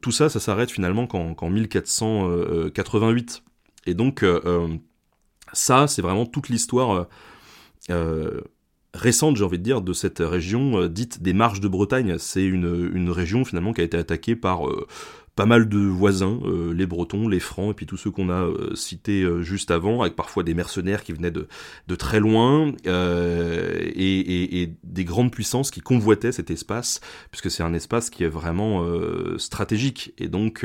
tout 0.00 0.12
ça, 0.12 0.28
ça 0.28 0.40
s'arrête 0.40 0.70
finalement 0.70 1.06
qu'en 1.06 1.50
1400 1.50 2.71
88. 2.72 3.42
Et 3.86 3.94
donc, 3.94 4.22
euh, 4.22 4.40
euh, 4.44 4.68
ça, 5.52 5.86
c'est 5.86 6.02
vraiment 6.02 6.26
toute 6.26 6.48
l'histoire 6.48 7.08
euh, 7.90 8.40
récente, 8.94 9.36
j'ai 9.36 9.44
envie 9.44 9.58
de 9.58 9.64
dire, 9.64 9.80
de 9.80 9.92
cette 9.92 10.20
région 10.20 10.86
dite 10.86 11.22
des 11.22 11.32
Marches 11.32 11.60
de 11.60 11.68
Bretagne. 11.68 12.18
C'est 12.18 12.44
une, 12.44 12.90
une, 12.94 13.10
région 13.10 13.44
finalement 13.44 13.72
qui 13.72 13.80
a 13.80 13.84
été 13.84 13.96
attaquée 13.96 14.36
par 14.36 14.62
pas 15.42 15.46
mal 15.46 15.68
de 15.68 15.78
voisins, 15.78 16.38
euh, 16.44 16.72
les 16.72 16.86
Bretons, 16.86 17.26
les 17.26 17.40
Francs, 17.40 17.72
et 17.72 17.74
puis 17.74 17.84
tous 17.84 17.96
ceux 17.96 18.12
qu'on 18.12 18.28
a 18.28 18.44
euh, 18.44 18.76
cités 18.76 19.22
euh, 19.22 19.42
juste 19.42 19.72
avant, 19.72 20.02
avec 20.02 20.14
parfois 20.14 20.44
des 20.44 20.54
mercenaires 20.54 21.02
qui 21.02 21.12
venaient 21.12 21.32
de, 21.32 21.48
très 21.96 22.20
loin, 22.20 22.72
et, 22.84 24.62
et, 24.62 24.72
des 24.84 25.04
grandes 25.04 25.32
puissances 25.32 25.72
qui 25.72 25.80
convoitaient 25.80 26.30
cet 26.30 26.52
espace, 26.52 27.00
puisque 27.32 27.50
c'est 27.50 27.64
un 27.64 27.74
espace 27.74 28.08
qui 28.08 28.22
est 28.22 28.28
vraiment 28.28 28.86
stratégique, 29.36 30.14
et 30.18 30.28
donc 30.28 30.64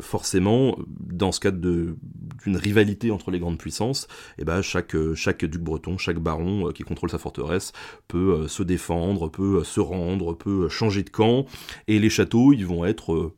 forcément, 0.00 0.78
dans 0.88 1.32
ce 1.32 1.40
cadre 1.40 1.58
d'une 1.58 2.56
rivalité 2.56 3.10
entre 3.10 3.30
les 3.30 3.40
grandes 3.40 3.58
puissances, 3.58 4.04
et 4.38 4.42
eh 4.42 4.44
ben 4.44 4.62
chaque, 4.62 4.96
chaque 5.14 5.44
duc 5.44 5.60
breton, 5.60 5.98
chaque 5.98 6.18
baron 6.18 6.70
qui 6.72 6.82
contrôle 6.82 7.10
sa 7.10 7.18
forteresse 7.18 7.72
peut 8.08 8.46
se 8.48 8.62
défendre, 8.62 9.28
peut 9.28 9.64
se 9.64 9.80
rendre, 9.80 10.34
peut 10.34 10.68
changer 10.68 11.02
de 11.02 11.10
camp, 11.10 11.46
et 11.88 11.98
les 11.98 12.10
châteaux, 12.10 12.52
ils 12.52 12.66
vont 12.66 12.84
être 12.84 13.34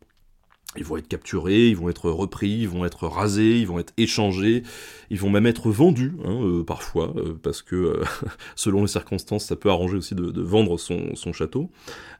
ils 0.77 0.85
vont 0.85 0.97
être 0.97 1.09
capturés, 1.09 1.69
ils 1.69 1.77
vont 1.77 1.89
être 1.89 2.11
repris, 2.11 2.51
ils 2.51 2.69
vont 2.69 2.85
être 2.85 3.07
rasés, 3.07 3.59
ils 3.59 3.67
vont 3.67 3.79
être 3.79 3.93
échangés, 3.97 4.63
ils 5.11 5.19
vont 5.19 5.31
même 5.31 5.47
être 5.47 5.71
vendus 5.71 6.13
hein, 6.25 6.41
euh, 6.43 6.65
parfois, 6.65 7.13
euh, 7.17 7.35
parce 7.43 7.63
que 7.63 7.77
euh, 7.77 8.05
selon 8.57 8.83
les 8.83 8.89
circonstances, 8.89 9.45
ça 9.45 9.57
peut 9.57 9.71
arranger 9.71 9.97
aussi 9.97 10.15
de, 10.15 10.41
vendre 10.41 10.79
son, 10.79 11.33
château. 11.33 11.71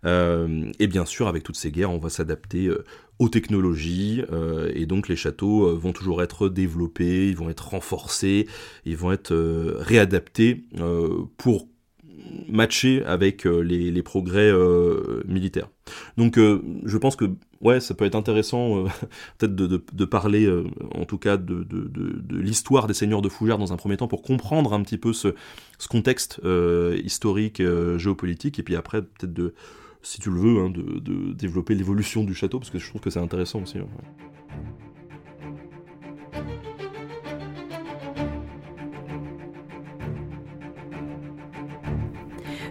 et 0.05 0.87
bien 0.87 1.05
sûr, 1.05 1.29
avec 1.29 1.43
toutes 1.43 1.57
ces 1.57 1.71
guerres, 1.71 1.91
on 1.91 1.99
va 1.99 2.11
s'adapter 2.11 2.71
aux 3.19 3.29
technologies, 3.29 4.23
et 4.75 4.85
donc 4.87 5.09
les 5.09 5.17
châteaux 5.17 5.75
vont 5.77 5.93
toujours 5.93 6.23
être 6.23 6.49
développés, 6.49 7.29
ils 7.29 7.37
vont 7.37 7.49
être 7.49 7.69
renforcés, 7.69 8.47
ils 8.85 8.97
vont 8.97 9.13
être 9.13 9.35
réadaptés 9.79 10.65
pour 11.37 11.69
matcher 12.49 13.05
avec 13.05 13.45
les, 13.45 13.91
les 13.91 14.03
progrès 14.03 14.53
militaires. 15.27 15.69
Donc 16.17 16.37
je 16.37 16.99
pense 16.99 17.17
que 17.17 17.27
ouais, 17.61 17.81
ça 17.81 17.95
peut 17.95 18.05
être 18.05 18.15
intéressant 18.15 18.85
euh, 18.85 18.89
peut-être 19.39 19.55
de, 19.55 20.05
parler, 20.05 20.47
euh, 20.47 20.65
en 20.95 21.05
tout 21.05 21.19
cas, 21.19 21.37
de, 21.37 21.67
l'histoire 22.31 22.87
des 22.87 22.95
seigneurs 22.95 23.23
de 23.23 23.29
Fougères 23.29 23.59
dans 23.59 23.73
un 23.73 23.77
premier 23.77 23.97
temps 23.97 24.09
pour 24.09 24.23
comprendre 24.23 24.73
un 24.73 24.83
petit 24.83 24.99
peu 24.99 25.13
ce, 25.13 25.35
contexte 25.89 26.41
euh, 26.45 26.99
historique, 27.05 27.63
géopolitique, 27.97 28.59
et 28.59 28.63
puis 28.63 28.77
après 28.77 29.03
peut-être 29.03 29.33
de, 29.33 29.55
si 30.03 30.21
tu 30.21 30.31
le 30.31 30.41
veux, 30.41 30.61
hein, 30.61 30.71
de, 30.71 31.33
développer 31.33 31.75
l'évolution 31.75 32.25
du 32.25 32.35
château, 32.35 32.59
parce 32.59 32.71
que 32.71 32.79
je 32.79 32.89
trouve 32.89 33.01
que 33.01 33.11
c'est 33.11 33.21
intéressant 33.21 33.63
aussi. 33.63 33.79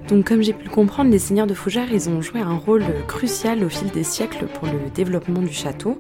Donc 0.07 0.27
comme 0.27 0.43
j'ai 0.43 0.53
pu 0.53 0.65
le 0.65 0.69
comprendre, 0.69 1.09
les 1.09 1.17
seigneurs 1.17 1.47
de 1.47 1.55
Fougères, 1.55 1.91
ils 1.91 2.09
ont 2.09 2.21
joué 2.21 2.39
un 2.39 2.53
rôle 2.53 2.85
crucial 3.07 3.63
au 3.63 3.69
fil 3.69 3.89
des 3.89 4.03
siècles 4.03 4.45
pour 4.45 4.67
le 4.67 4.89
développement 4.93 5.41
du 5.41 5.53
château. 5.53 5.99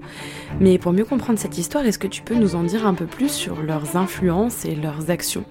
Mais 0.59 0.77
pour 0.77 0.93
mieux 0.93 1.05
comprendre 1.05 1.39
cette 1.39 1.57
histoire, 1.57 1.85
est-ce 1.85 1.97
que 1.97 2.07
tu 2.07 2.21
peux 2.21 2.35
nous 2.35 2.55
en 2.55 2.63
dire 2.63 2.85
un 2.85 2.93
peu 2.93 3.07
plus 3.07 3.29
sur 3.29 3.63
leurs 3.63 3.97
influences 3.97 4.63
et 4.65 4.75
leurs 4.75 5.09
actions? 5.09 5.45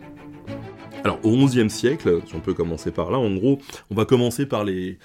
Alors 1.02 1.18
au 1.25 1.37
XIe 1.37 1.68
siècle, 1.68 2.20
si 2.26 2.34
on 2.34 2.40
peut 2.40 2.54
commencer 2.54 2.90
par 2.90 3.11
là, 3.11 3.18
en 3.18 3.34
gros, 3.34 3.58
on 3.90 3.94
va 3.94 4.04
commencer 4.04 4.46
par 4.46 4.64
les 4.64 4.99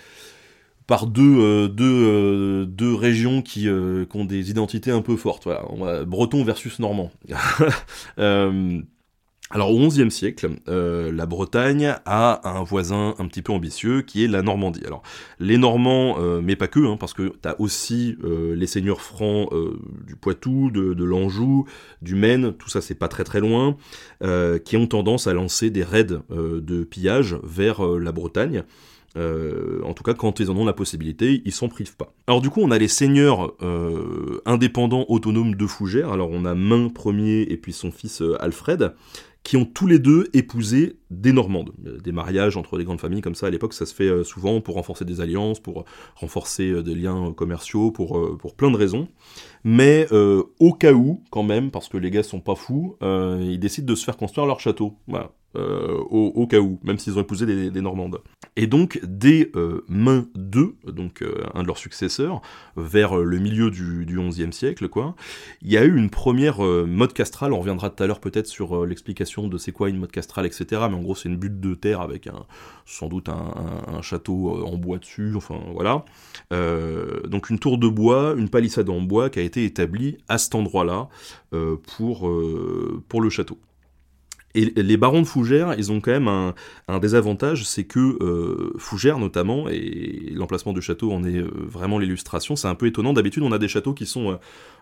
par 0.90 1.06
deux, 1.06 1.40
euh, 1.40 1.68
deux, 1.68 1.86
euh, 1.86 2.66
deux 2.66 2.96
régions 2.96 3.44
qui, 3.44 3.68
euh, 3.68 4.06
qui, 4.06 4.18
ont 4.18 4.26
des 4.26 4.50
identités 4.50 4.90
un 4.90 5.04
peu 5.04 5.18
fortes. 5.18 5.44
Voilà. 5.44 6.04
Breton 6.04 6.44
versus 6.44 6.80
Normand. 6.80 7.12
Alors 9.52 9.74
au 9.74 9.88
XIe 9.88 10.12
siècle, 10.12 10.48
euh, 10.68 11.12
la 11.12 11.26
Bretagne 11.26 11.96
a 12.06 12.48
un 12.48 12.62
voisin 12.62 13.16
un 13.18 13.26
petit 13.26 13.42
peu 13.42 13.52
ambitieux 13.52 14.04
qui 14.04 14.24
est 14.24 14.28
la 14.28 14.44
Normandie. 14.44 14.86
Alors 14.86 15.02
les 15.40 15.58
Normands, 15.58 16.18
euh, 16.20 16.40
mais 16.40 16.56
pas 16.56 16.68
que, 16.68 16.80
hein, 16.80 16.98
parce 16.98 17.16
que 17.16 17.34
tu 17.42 17.50
as 17.50 17.60
aussi 17.60 18.16
euh, 18.24 18.56
les 18.56 18.68
seigneurs 18.68 19.02
francs 19.02 19.50
du 20.06 20.16
Poitou, 20.16 20.70
de, 20.70 20.94
de 20.94 21.04
l'Anjou, 21.04 21.66
du 22.04 22.14
Maine, 22.14 22.54
tout 22.54 22.70
ça 22.70 22.80
c'est 22.80 22.94
pas 22.94 23.08
très 23.08 23.24
très 23.24 23.40
loin, 23.40 23.76
qui 24.66 24.78
ont 24.78 24.86
tendance 24.86 25.26
à 25.26 25.34
lancer 25.34 25.72
des 25.72 25.84
raids 25.84 26.04
de 26.30 26.84
pillage 26.84 27.38
vers 27.44 27.84
la 27.84 28.12
Bretagne. 28.12 28.64
en 29.16 29.94
tout 29.94 30.04
cas, 30.04 30.14
quand 30.14 30.40
ils 30.40 30.52
en 30.52 30.58
ont 30.58 30.66
la 30.66 30.74
possibilité, 30.74 31.42
ils 31.46 31.52
s'en 31.52 31.70
privent 31.70 31.96
pas. 31.96 32.14
Alors 32.28 32.42
du 32.42 32.50
coup, 32.50 32.62
on 32.62 32.72
a 32.72 32.78
les 32.78 32.88
seigneurs 32.88 33.54
indépendants 34.46 35.06
autonomes 35.08 35.56
de 35.56 35.68
Fougères. 35.68 36.12
Alors 36.12 36.30
on 36.32 36.46
a 36.46 36.54
Main 36.54 36.90
Ier 37.06 37.52
et 37.52 37.58
puis 37.58 37.74
son 37.74 37.92
fils 37.92 38.22
Alfred, 38.40 38.94
qui 39.44 39.58
ont 39.58 39.66
tous 39.66 39.88
les 39.88 40.00
deux 40.00 40.30
épousé 40.34 40.98
des 41.10 41.32
Normandes. 41.32 41.72
Euh, 41.86 41.98
des 41.98 42.12
mariages 42.12 42.58
entre 42.58 42.78
des 42.78 42.84
grandes 42.84 43.00
familles 43.00 43.22
comme 43.22 43.36
ça, 43.36 43.48
à 43.48 43.50
l'époque, 43.50 43.74
ça 43.74 43.86
se 43.86 43.94
fait 43.94 44.10
euh, 44.10 44.24
souvent 44.24 44.62
pour 44.62 44.76
renforcer 44.76 45.06
des 45.06 45.22
alliances, 45.22 45.60
pour 45.60 45.86
renforcer 46.16 46.70
euh, 46.70 46.84
des 46.84 46.96
liens 46.96 47.34
commerciaux, 47.34 47.92
pour, 47.92 48.38
pour 48.38 48.56
plein 48.56 48.72
de 48.72 48.78
raisons. 48.78 49.08
Mais 49.64 50.08
au 50.12 50.74
cas 50.74 50.94
où, 50.94 51.22
quand 51.32 51.44
même, 51.44 51.70
parce 51.72 51.90
que 51.90 51.98
les 51.98 52.12
gars 52.12 52.24
sont 52.24 52.40
pas 52.40 52.56
fous, 52.56 52.96
ils 53.02 53.60
décident 53.60 53.88
de 53.88 53.96
se 53.96 54.06
faire 54.06 54.16
construire 54.16 54.48
leur 54.48 54.60
château. 54.60 54.96
Voilà. 55.08 55.32
Euh, 55.56 55.98
au, 56.12 56.46
cas 56.46 56.60
où, 56.60 56.80
même 56.84 57.00
s'ils 57.00 57.18
ont 57.18 57.22
épousé 57.22 57.72
des, 57.72 57.82
Normandes. 57.82 58.22
Et 58.56 58.68
donc, 58.68 59.00
dès 59.04 59.50
euh, 59.56 59.84
Main 59.88 60.28
II, 60.36 60.76
donc 60.86 61.24
euh, 61.24 61.44
un 61.56 61.64
de 61.64 61.68
leurs 61.68 61.80
successeurs, 61.80 62.42
vers 62.78 63.16
le 63.16 63.40
milieu 63.40 63.72
du, 63.72 64.06
du 64.06 64.20
XIe 64.20 64.54
siècle, 64.54 64.90
quoi, 64.90 65.16
il 65.64 65.72
y 65.72 65.78
a 65.78 65.84
eu 65.86 65.98
une 65.98 66.12
première 66.12 66.60
mode 66.60 67.14
castrale, 67.14 67.54
on 67.54 67.60
reviendra 67.60 67.90
tout 67.90 68.04
à 68.04 68.08
l'heure 68.08 68.20
peut-être 68.20 68.46
sur 68.46 68.86
l'explication 68.86 69.48
de 69.48 69.58
c'est 69.58 69.72
quoi 69.72 69.90
une 69.90 69.98
mode 69.98 70.12
castrale, 70.12 70.46
etc., 70.46 70.66
mais 70.90 70.96
en 70.96 71.02
gros 71.02 71.16
c'est 71.16 71.30
une 71.30 71.38
butte 71.38 71.60
de 71.60 71.74
terre 71.74 72.02
avec 72.02 72.28
un, 72.28 72.46
sans 72.86 73.08
doute 73.08 73.30
un, 73.30 74.02
château 74.02 74.64
en 74.66 74.78
bois 74.78 75.00
dessus, 75.00 75.34
enfin 75.36 75.60
voilà. 75.74 76.06
donc 77.28 77.50
une 77.50 77.60
tour 77.60 77.78
de 77.78 77.88
bois, 77.88 78.36
une 78.38 78.50
palissade 78.50 78.90
en 78.90 79.02
bois 79.02 79.30
qui 79.30 79.40
a 79.40 79.44
été 79.44 79.66
établie 79.66 80.18
à 80.28 80.38
cet 80.38 80.54
endroit-là 80.56 81.10
pour, 81.52 82.32
pour 83.08 83.22
le 83.22 83.30
château. 83.30 83.58
Et 84.56 84.66
les 84.76 84.98
barons 84.98 85.22
de 85.22 85.28
Fougères, 85.28 85.76
ils 85.78 85.92
ont 85.92 86.02
quand 86.02 86.12
même 86.12 86.54
un, 86.88 87.00
désavantage, 87.00 87.66
c'est 87.66 87.84
que 87.84 88.18
euh, 88.24 88.74
Fougères 88.78 89.20
notamment, 89.20 89.70
et 89.70 90.32
l'emplacement 90.34 90.74
du 90.74 90.82
château 90.82 91.12
en 91.12 91.24
est 91.24 91.38
euh, 91.38 91.50
vraiment 91.54 92.00
l'illustration, 92.00 92.56
c'est 92.56 92.68
un 92.68 92.76
peu 92.76 92.88
étonnant. 92.88 93.14
D'habitude, 93.14 93.44
on 93.44 93.52
a 93.52 93.60
des 93.60 93.68
châteaux 93.68 93.94
qui 93.94 94.08
sont 94.08 94.40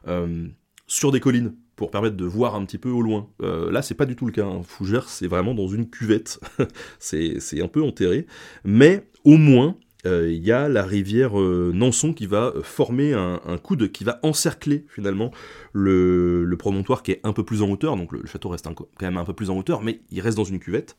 euh, 0.07 0.47
sur 0.87 1.11
des 1.11 1.19
collines 1.19 1.53
pour 1.75 1.91
permettre 1.91 2.15
de 2.15 2.25
voir 2.25 2.55
un 2.55 2.63
petit 2.65 2.77
peu 2.77 2.89
au 2.89 3.01
loin. 3.01 3.29
là, 3.39 3.81
c'est 3.81 3.93
pas 3.93 4.05
du 4.05 4.15
tout 4.15 4.25
le 4.25 4.31
cas. 4.31 4.45
Hein. 4.45 4.61
Fougères, 4.63 5.09
c'est 5.09 5.27
vraiment 5.27 5.53
dans 5.53 5.67
une 5.67 5.89
cuvette. 5.89 6.39
c'est 6.99 7.61
un 7.61 7.67
peu 7.67 7.83
enterré. 7.83 8.25
Mais 8.63 9.05
au 9.25 9.37
moins, 9.37 9.75
il 10.07 10.43
y 10.43 10.51
a 10.51 10.67
la 10.69 10.83
rivière 10.83 11.39
euh, 11.39 11.71
Nanson 11.73 12.13
qui 12.13 12.25
va 12.25 12.53
euh, 12.55 12.61
former 12.61 13.13
un, 13.13 13.57
coude 13.57 13.91
qui 13.91 14.03
va 14.03 14.19
encercler 14.23 14.85
finalement 14.89 15.31
le, 15.73 16.55
promontoire 16.57 17.03
qui 17.03 17.11
est 17.11 17.19
un 17.23 17.33
peu 17.33 17.43
plus 17.43 17.61
en 17.61 17.69
hauteur, 17.69 17.95
donc 17.95 18.11
le, 18.11 18.25
château 18.25 18.49
reste 18.49 18.67
quand 18.73 18.87
même 19.01 19.17
un 19.17 19.25
peu 19.25 19.33
plus 19.33 19.49
en 19.49 19.57
hauteur, 19.57 19.81
mais 19.81 20.01
il 20.11 20.21
reste 20.21 20.37
dans 20.37 20.43
une 20.43 20.59
cuvette. 20.59 20.97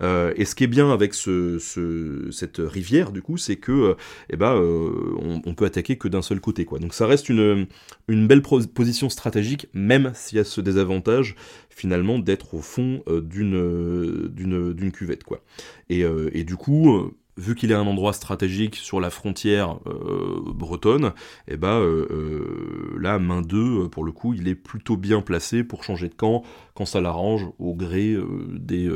et 0.00 0.44
ce 0.44 0.54
qui 0.54 0.64
est 0.64 0.68
bien 0.68 0.92
avec 0.92 1.14
cette 1.14 2.58
rivière, 2.58 3.10
du 3.10 3.22
coup, 3.22 3.36
c'est 3.36 3.56
que 3.56 3.96
eh 4.30 4.36
ben, 4.36 4.54
on, 4.54 5.54
peut 5.54 5.64
attaquer 5.64 5.96
que 5.96 6.08
d'un 6.08 6.22
seul 6.22 6.40
côté. 6.40 6.66
Quoi. 6.66 6.78
Donc 6.78 6.92
ça 6.92 7.06
reste 7.06 7.28
une, 7.30 7.66
une 8.06 8.26
belle 8.26 8.42
position 8.42 9.08
stratégique, 9.08 9.68
même 9.72 10.12
s'il 10.14 10.36
y 10.36 10.40
a 10.40 10.44
ce 10.44 10.60
désavantage 10.60 11.34
finalement 11.70 12.18
d'être 12.18 12.54
au 12.54 12.60
fond 12.60 13.02
d'une 13.08 14.28
d'une 14.28 14.92
cuvette. 14.92 15.24
Quoi. 15.24 15.42
Et, 15.88 16.04
et 16.32 16.44
du 16.44 16.56
coup 16.56 17.12
vu 17.38 17.54
qu'il 17.54 17.70
est 17.70 17.74
un 17.74 17.86
endroit 17.86 18.12
stratégique 18.12 18.76
sur 18.76 19.00
la 19.00 19.10
frontière 19.10 19.78
euh, 19.86 20.40
bretonne, 20.52 21.12
et 21.46 21.54
eh 21.54 21.56
ben 21.56 21.78
euh, 21.78 22.06
euh, 22.10 22.98
là, 23.00 23.18
main 23.18 23.42
2, 23.42 23.88
pour 23.88 24.04
le 24.04 24.12
coup, 24.12 24.34
il 24.34 24.48
est 24.48 24.54
plutôt 24.54 24.96
bien 24.96 25.22
placé 25.22 25.64
pour 25.64 25.84
changer 25.84 26.08
de 26.08 26.14
camp 26.14 26.42
quand 26.74 26.84
ça 26.84 27.00
l'arrange 27.00 27.46
au 27.58 27.74
gré 27.74 28.16
des 28.50 28.88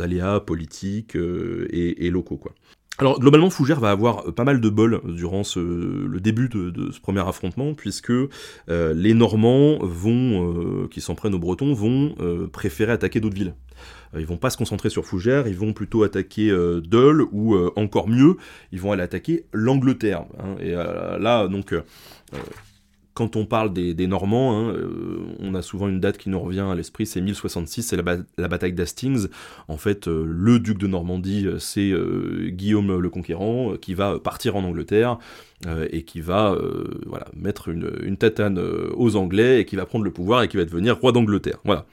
aléas 0.00 0.40
politiques 0.40 1.16
et, 1.16 2.10
locaux. 2.10 2.36
Quoi. 2.36 2.52
Alors 3.00 3.18
globalement, 3.18 3.50
Fougère 3.50 3.80
va 3.80 3.90
avoir 3.90 4.32
pas 4.34 4.44
mal 4.44 4.60
de 4.60 4.68
bol 4.68 5.00
durant 5.04 5.42
le 5.56 6.18
début 6.20 6.48
de, 6.48 6.90
ce 6.92 7.00
premier 7.00 7.26
affrontement, 7.26 7.74
puisque 7.74 8.12
les 8.68 9.14
Normands 9.14 9.78
vont, 9.80 10.86
qui 10.90 11.00
s'en 11.00 11.14
prennent 11.14 11.34
aux 11.34 11.38
Bretons, 11.38 11.72
vont 11.72 12.14
préférer 12.52 12.92
attaquer 12.92 13.20
d'autres 13.20 13.36
villes. 13.36 13.54
Euh, 14.14 14.20
ils 14.20 14.26
vont 14.26 14.36
pas 14.36 14.50
se 14.50 14.56
concentrer 14.56 14.90
sur 14.90 15.04
Fougères, 15.04 15.46
ils 15.46 15.56
vont 15.56 15.72
plutôt 15.72 16.02
attaquer 16.02 16.50
euh, 16.50 16.80
Dole 16.80 17.26
ou 17.32 17.54
euh, 17.54 17.72
encore 17.76 18.08
mieux, 18.08 18.36
ils 18.72 18.80
vont 18.80 18.92
aller 18.92 19.02
attaquer 19.02 19.44
l'Angleterre. 19.52 20.24
Hein. 20.38 20.56
et 20.60 20.72
là, 20.72 21.48
donc 21.48 21.74
quand 23.14 23.36
on 23.36 23.46
parle 23.46 23.72
des, 23.72 24.06
Normands, 24.06 24.70
hein, 24.70 24.74
on 25.38 25.54
a 25.54 25.62
souvent 25.62 25.88
une 25.88 26.00
date 26.00 26.18
qui 26.18 26.30
nous 26.30 26.40
revient 26.40 26.66
à 26.70 26.74
l'esprit, 26.74 27.06
c'est 27.06 27.20
1066, 27.20 27.82
c'est 27.82 27.96
la, 27.96 28.48
bataille 28.48 28.72
d'Hastings. 28.72 29.28
En 29.68 29.76
fait, 29.76 30.06
le 30.06 30.58
duc 30.58 30.78
de 30.78 30.86
Normandie, 30.86 31.46
c'est 31.58 31.92
Guillaume 32.48 32.98
le 32.98 33.10
Conquérant, 33.10 33.74
qui 33.80 33.94
va 33.94 34.18
partir 34.18 34.56
en 34.56 34.64
Angleterre 34.64 35.18
et 35.90 36.02
qui 36.02 36.20
va 36.20 36.56
mettre 37.34 37.68
une, 37.68 38.16
tatane 38.16 38.58
aux 38.94 39.16
Anglais 39.16 39.60
et 39.60 39.64
qui 39.64 39.76
va 39.76 39.86
prendre 39.86 40.04
le 40.04 40.12
pouvoir 40.12 40.42
et 40.42 40.48
qui 40.48 40.56
va 40.56 40.64
devenir 40.64 40.98
roi 40.98 41.12
d'Angleterre. 41.12 41.58
Voilà. 41.64 41.86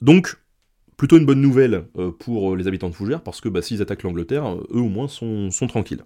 donc, 0.00 0.36
Plutôt 0.98 1.16
une 1.16 1.26
bonne 1.26 1.40
nouvelle 1.40 1.84
euh, 1.96 2.10
pour 2.10 2.52
euh, 2.52 2.56
les 2.56 2.66
habitants 2.66 2.88
de 2.88 2.94
Fougères, 2.94 3.22
parce 3.22 3.40
que 3.40 3.48
bah, 3.48 3.62
s'ils 3.62 3.80
attaquent 3.80 4.02
l'Angleterre, 4.02 4.44
euh, 4.46 4.66
eux 4.74 4.80
au 4.80 4.88
moins 4.88 5.06
sont, 5.06 5.48
tranquilles. 5.68 6.02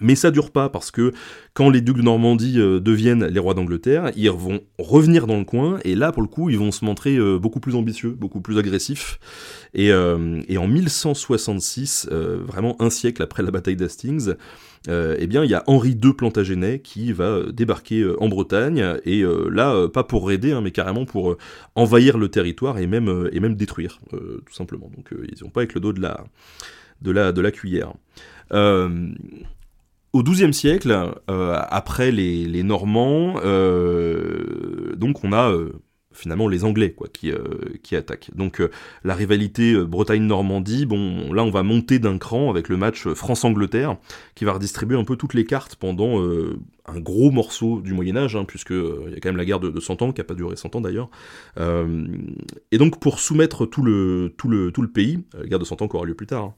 Mais 0.00 0.14
ça 0.14 0.30
dure 0.30 0.50
pas 0.50 0.68
parce 0.68 0.90
que 0.90 1.12
quand 1.52 1.68
les 1.68 1.80
ducs 1.80 1.96
de 1.96 2.02
Normandie 2.02 2.54
deviennent 2.54 3.26
les 3.26 3.40
rois 3.40 3.54
d'Angleterre, 3.54 4.12
ils 4.16 4.30
vont 4.30 4.60
revenir 4.78 5.26
dans 5.26 5.38
le 5.38 5.44
coin 5.44 5.78
et 5.84 5.96
là 5.96 6.12
pour 6.12 6.22
le 6.22 6.28
coup 6.28 6.48
ils 6.48 6.58
vont 6.58 6.70
se 6.70 6.84
montrer 6.84 7.18
beaucoup 7.38 7.58
plus 7.58 7.74
ambitieux, 7.74 8.10
beaucoup 8.10 8.40
plus 8.40 8.56
agressifs. 8.56 9.18
Et, 9.74 9.88
et 9.88 10.58
en 10.58 10.68
1166, 10.68 12.08
vraiment 12.08 12.80
un 12.80 12.88
siècle 12.88 13.20
après 13.22 13.42
la 13.42 13.50
bataille 13.50 13.76
d'Hastings, 13.76 14.34
euh, 14.88 15.14
eh 15.18 15.26
bien 15.26 15.44
il 15.44 15.50
y 15.50 15.54
a 15.54 15.62
Henri 15.66 15.90
II 15.90 16.14
Plantagenet 16.14 16.78
qui 16.78 17.12
va 17.12 17.24
euh, 17.24 17.52
débarquer 17.52 18.00
euh, 18.00 18.16
en 18.22 18.30
Bretagne 18.30 18.96
et 19.04 19.22
là 19.50 19.88
pas 19.88 20.04
pour 20.04 20.26
raider 20.26 20.52
hein, 20.52 20.62
mais 20.62 20.70
carrément 20.70 21.04
pour 21.04 21.36
envahir 21.74 22.16
le 22.16 22.30
territoire 22.30 22.78
et 22.78 22.86
même 22.86 23.28
et 23.32 23.40
même 23.40 23.56
détruire 23.56 24.00
tout 24.10 24.54
simplement. 24.54 24.90
Donc 24.96 25.10
ils 25.12 25.44
n'ont 25.44 25.50
pas 25.50 25.60
avec 25.60 25.74
le 25.74 25.80
dos 25.80 25.92
de 25.92 26.00
la 26.00 26.24
de 27.02 27.10
la 27.10 27.32
de 27.32 27.40
la 27.40 27.50
cuillère. 27.50 27.92
Au 30.12 30.22
XIIe 30.22 30.52
siècle, 30.52 31.12
après 31.28 32.10
les, 32.10 32.62
Normands, 32.62 33.34
donc 34.96 35.24
on 35.24 35.32
a 35.32 35.54
finalement 36.12 36.48
les 36.48 36.64
Anglais 36.64 36.94
qui, 37.12 37.30
euh, 37.30 37.38
qui 37.82 37.96
attaquent. 37.96 38.30
Donc 38.34 38.60
euh, 38.60 38.70
la 39.04 39.14
rivalité 39.14 39.72
euh, 39.72 39.84
Bretagne-Normandie, 39.84 40.86
bon 40.86 41.32
là 41.32 41.44
on 41.44 41.50
va 41.50 41.62
monter 41.62 41.98
d'un 41.98 42.18
cran 42.18 42.50
avec 42.50 42.68
le 42.68 42.76
match 42.76 43.08
France-Angleterre 43.08 43.96
qui 44.34 44.44
va 44.44 44.52
redistribuer 44.52 44.98
un 44.98 45.04
peu 45.04 45.16
toutes 45.16 45.34
les 45.34 45.44
cartes 45.44 45.76
pendant 45.76 46.20
un 46.86 46.98
gros 46.98 47.30
morceau 47.30 47.80
du 47.80 47.92
Moyen 47.92 48.16
Âge, 48.16 48.36
hein, 48.36 48.44
puisque 48.44 48.70
il 48.70 49.12
y 49.12 49.16
a 49.16 49.20
quand 49.20 49.28
même 49.28 49.36
la 49.36 49.44
guerre 49.44 49.60
de, 49.60 49.70
de 49.70 49.80
100 49.80 50.02
ans, 50.02 50.12
qui 50.12 50.20
n'a 50.20 50.24
pas 50.24 50.34
duré 50.34 50.56
100 50.56 50.76
ans 50.76 50.80
d'ailleurs. 50.80 51.10
et 51.58 52.78
donc 52.78 53.00
pour 53.00 53.18
soumettre 53.20 53.66
tout 53.66 53.82
le 53.82 54.32
pays, 54.92 55.24
la 55.34 55.46
guerre 55.46 55.58
de 55.58 55.64
100 55.64 55.82
ans 55.82 55.88
qui 55.88 55.96
aura 55.96 56.06
lieu 56.06 56.14
plus 56.14 56.26
tard, 56.26 56.44
hein, 56.44 56.54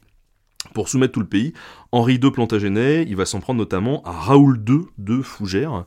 pour 0.73 0.89
soumettre 0.89 1.13
tout 1.13 1.21
le 1.21 1.27
pays. 1.27 1.53
Henri 1.93 2.15
II 2.15 2.31
Plantagenet, 2.31 3.05
il 3.09 3.17
va 3.17 3.27
s'en 3.27 3.41
prendre 3.41 3.59
notamment 3.59 4.03
à 4.05 4.13
Raoul 4.13 4.63
II 4.67 4.81
de 4.99 5.21
Fougères. 5.23 5.85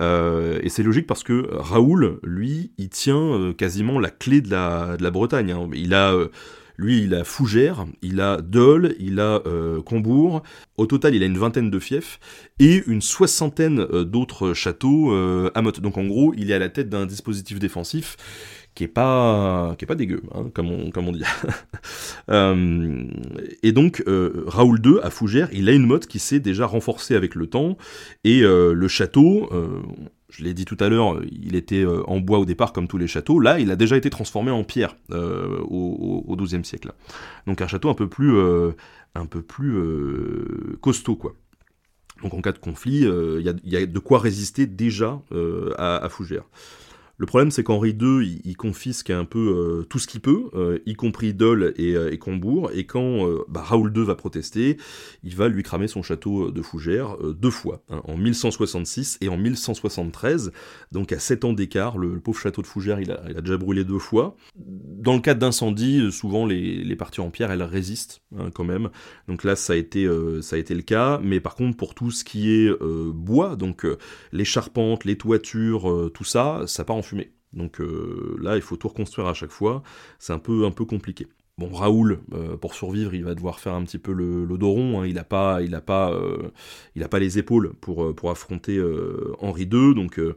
Euh, 0.00 0.58
et 0.62 0.68
c'est 0.68 0.82
logique 0.82 1.06
parce 1.06 1.24
que 1.24 1.48
Raoul, 1.52 2.20
lui, 2.22 2.70
il 2.78 2.88
tient 2.88 3.16
euh, 3.16 3.52
quasiment 3.52 3.98
la 3.98 4.10
clé 4.10 4.40
de 4.40 4.50
la, 4.50 5.10
Bretagne. 5.10 5.52
Hein. 5.52 5.68
Il 5.74 5.92
a, 5.94 6.12
euh, 6.12 6.28
Lui, 6.76 7.02
il 7.02 7.14
a 7.14 7.24
Fougères, 7.24 7.86
il 8.00 8.20
a 8.20 8.40
Dole, 8.40 8.94
il 9.00 9.20
a 9.20 9.42
Combourg. 9.84 10.42
Au 10.76 10.86
total, 10.86 11.14
il 11.14 11.22
a 11.22 11.26
une 11.26 11.36
vingtaine 11.36 11.70
de 11.70 11.78
fiefs 11.78 12.20
et 12.58 12.82
une 12.86 13.02
soixantaine 13.02 13.84
d'autres 14.04 14.54
châteaux 14.54 15.12
à 15.54 15.62
Motte. 15.62 15.80
Donc 15.80 15.98
en 15.98 16.04
gros, 16.04 16.32
il 16.36 16.50
est 16.50 16.54
à 16.54 16.58
la 16.58 16.70
tête 16.70 16.88
d'un 16.88 17.04
dispositif 17.06 17.58
défensif 17.58 18.16
qui 18.74 18.84
est 18.84 18.88
pas 18.88 19.74
qui 19.76 19.84
est 19.84 19.86
pas 19.86 19.94
dégueu, 19.94 20.22
hein, 20.34 20.50
comme 20.54 20.70
on 20.70 20.90
comme 20.90 21.08
on 21.08 21.12
dit. 21.12 21.22
euh, 22.30 23.04
et 23.62 23.72
donc 23.72 24.02
euh, 24.06 24.44
Raoul 24.46 24.80
II 24.84 24.98
à 25.02 25.10
Fougères, 25.10 25.48
il 25.52 25.68
a 25.68 25.72
une 25.72 25.86
motte 25.86 26.06
qui 26.06 26.18
s'est 26.18 26.40
déjà 26.40 26.66
renforcée 26.66 27.14
avec 27.14 27.34
le 27.34 27.46
temps 27.46 27.76
et 28.24 28.42
euh, 28.42 28.72
le 28.72 28.88
château. 28.88 29.50
Je 30.28 30.44
l'ai 30.44 30.54
dit 30.54 30.64
tout 30.64 30.76
à 30.78 30.88
l'heure, 30.88 31.20
il 31.28 31.56
était 31.56 31.84
en 31.84 32.20
bois 32.20 32.38
au 32.38 32.44
départ 32.44 32.72
comme 32.72 32.86
tous 32.86 32.98
les 32.98 33.08
châteaux. 33.08 33.40
Là, 33.40 33.58
il 33.58 33.72
a 33.72 33.76
déjà 33.76 33.96
été 33.96 34.10
transformé 34.10 34.52
en 34.52 34.62
pierre 34.62 34.96
au, 35.10 36.36
XIIe 36.38 36.64
siècle. 36.64 36.92
Donc 37.48 37.60
un 37.62 37.66
château 37.66 37.90
un 37.90 37.94
peu 37.94 38.08
plus, 38.08 38.38
un 39.16 39.26
peu 39.26 39.42
plus 39.42 39.74
costaud, 40.80 41.16
quoi. 41.16 41.34
Donc 42.22 42.34
en 42.34 42.40
cas 42.40 42.52
de 42.52 42.58
conflit, 42.58 43.00
il 43.00 43.60
y, 43.64 43.70
y, 43.70 43.76
a, 43.76 43.86
de 43.86 43.98
quoi 43.98 44.20
résister 44.20 44.66
déjà 44.66 45.20
à, 45.76 45.96
à 45.96 46.08
Fougères. 46.08 46.44
Le 47.20 47.26
problème, 47.26 47.50
c'est 47.50 47.62
qu'Henri 47.62 47.90
II, 47.90 48.26
il, 48.26 48.40
il, 48.44 48.56
confisque 48.56 49.10
un 49.10 49.26
peu 49.26 49.38
euh, 49.38 49.84
tout 49.84 49.98
ce 49.98 50.06
qu'il 50.06 50.22
peut, 50.22 50.48
euh, 50.54 50.78
y 50.86 50.94
compris 50.94 51.34
Dole 51.34 51.74
et, 51.76 51.94
euh, 51.94 52.16
Combourg, 52.16 52.70
et 52.72 52.86
quand 52.86 53.28
bah, 53.46 53.60
Raoul 53.60 53.92
II 53.94 54.04
va 54.04 54.14
protester, 54.14 54.78
il 55.22 55.36
va 55.36 55.48
lui 55.48 55.62
cramer 55.62 55.86
son 55.86 56.02
château 56.02 56.50
de 56.50 56.62
Fougères 56.62 57.18
deux 57.18 57.50
fois, 57.50 57.82
hein, 57.90 58.00
en 58.04 58.16
1166 58.16 59.18
et 59.20 59.28
en 59.28 59.36
1173, 59.36 60.50
donc 60.92 61.12
à 61.12 61.18
sept 61.18 61.44
ans 61.44 61.52
d'écart, 61.52 61.98
le, 61.98 62.18
pauvre 62.20 62.38
château 62.38 62.62
de 62.62 62.66
Fougères, 62.66 63.00
il 63.00 63.10
a, 63.12 63.42
déjà 63.42 63.58
brûlé 63.58 63.84
deux 63.84 63.98
fois. 63.98 64.34
Dans 64.56 65.12
le 65.12 65.20
cas 65.20 65.34
d'incendie, 65.34 66.10
souvent 66.10 66.46
les, 66.46 66.82
les, 66.82 66.96
parties 66.96 67.20
en 67.20 67.28
pierre, 67.28 67.50
elles 67.50 67.62
résistent 67.62 68.22
hein, 68.38 68.50
quand 68.54 68.64
même, 68.64 68.88
donc 69.28 69.44
là, 69.44 69.56
ça 69.56 69.74
a, 69.74 69.76
été, 69.76 70.08
ça 70.40 70.56
a 70.56 70.58
été 70.58 70.74
le 70.74 70.82
cas, 70.82 71.20
mais 71.22 71.40
par 71.40 71.54
contre, 71.54 71.76
pour 71.76 71.94
tout 71.94 72.10
ce 72.10 72.24
qui 72.24 72.50
est 72.50 72.70
bois, 73.12 73.56
donc 73.56 73.86
les 74.32 74.46
charpentes, 74.46 75.04
les 75.04 75.16
toitures, 75.16 76.10
tout 76.14 76.24
ça, 76.24 76.62
ça 76.66 76.84
part 76.84 76.96
en 76.96 77.02
Donc 77.52 77.80
euh, 77.80 78.36
là, 78.40 78.56
il 78.56 78.62
faut 78.62 78.76
tout 78.76 78.88
reconstruire 78.88 79.28
à 79.28 79.34
chaque 79.34 79.50
fois. 79.50 79.82
C'est 80.18 80.32
un 80.32 80.38
peu, 80.38 80.64
un 80.64 80.70
peu 80.70 80.84
compliqué. 80.84 81.26
Bon, 81.60 81.68
Raoul, 81.74 82.20
euh, 82.32 82.56
pour 82.56 82.72
survivre, 82.72 83.12
il 83.12 83.22
va 83.22 83.34
devoir 83.34 83.60
faire 83.60 83.74
un 83.74 83.84
petit 83.84 83.98
peu 83.98 84.14
le, 84.14 84.46
le. 84.46 85.06
Il 85.06 85.14
n'a 85.14 85.24
pas, 85.24 85.60
il 85.60 85.74
a 85.74 85.82
pas, 85.82 86.10
euh, 86.10 86.50
il 86.94 87.02
a 87.02 87.08
pas 87.08 87.18
les 87.18 87.36
épaules 87.36 87.74
pour 87.82 88.02
euh, 88.02 88.14
pour 88.14 88.30
affronter 88.30 88.78
euh, 88.78 89.34
Henri 89.40 89.64
II. 89.64 89.94
Donc, 89.94 90.18
euh, 90.18 90.34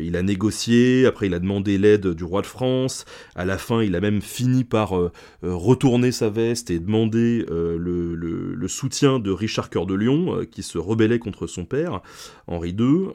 il 0.00 0.14
a 0.14 0.22
négocié. 0.22 1.04
Après, 1.06 1.26
il 1.26 1.34
a 1.34 1.40
demandé 1.40 1.78
l'aide 1.78 2.06
du 2.06 2.22
roi 2.22 2.42
de 2.42 2.46
France. 2.46 3.06
À 3.34 3.44
la 3.44 3.58
fin, 3.58 3.82
il 3.82 3.96
a 3.96 4.00
même 4.00 4.22
fini 4.22 4.62
par 4.62 4.94
retourner 5.42 6.12
sa 6.12 6.30
veste 6.30 6.70
et 6.70 6.78
demander 6.78 7.44
le, 7.48 8.68
soutien 8.68 9.18
de 9.18 9.32
Richard 9.32 9.68
Cœur 9.68 9.86
de 9.86 9.94
Lion, 9.94 10.46
qui 10.48 10.62
se 10.62 10.78
rebellait 10.78 11.18
contre 11.18 11.48
son 11.48 11.64
père, 11.64 12.00
Henri 12.46 12.70
II. 12.70 13.08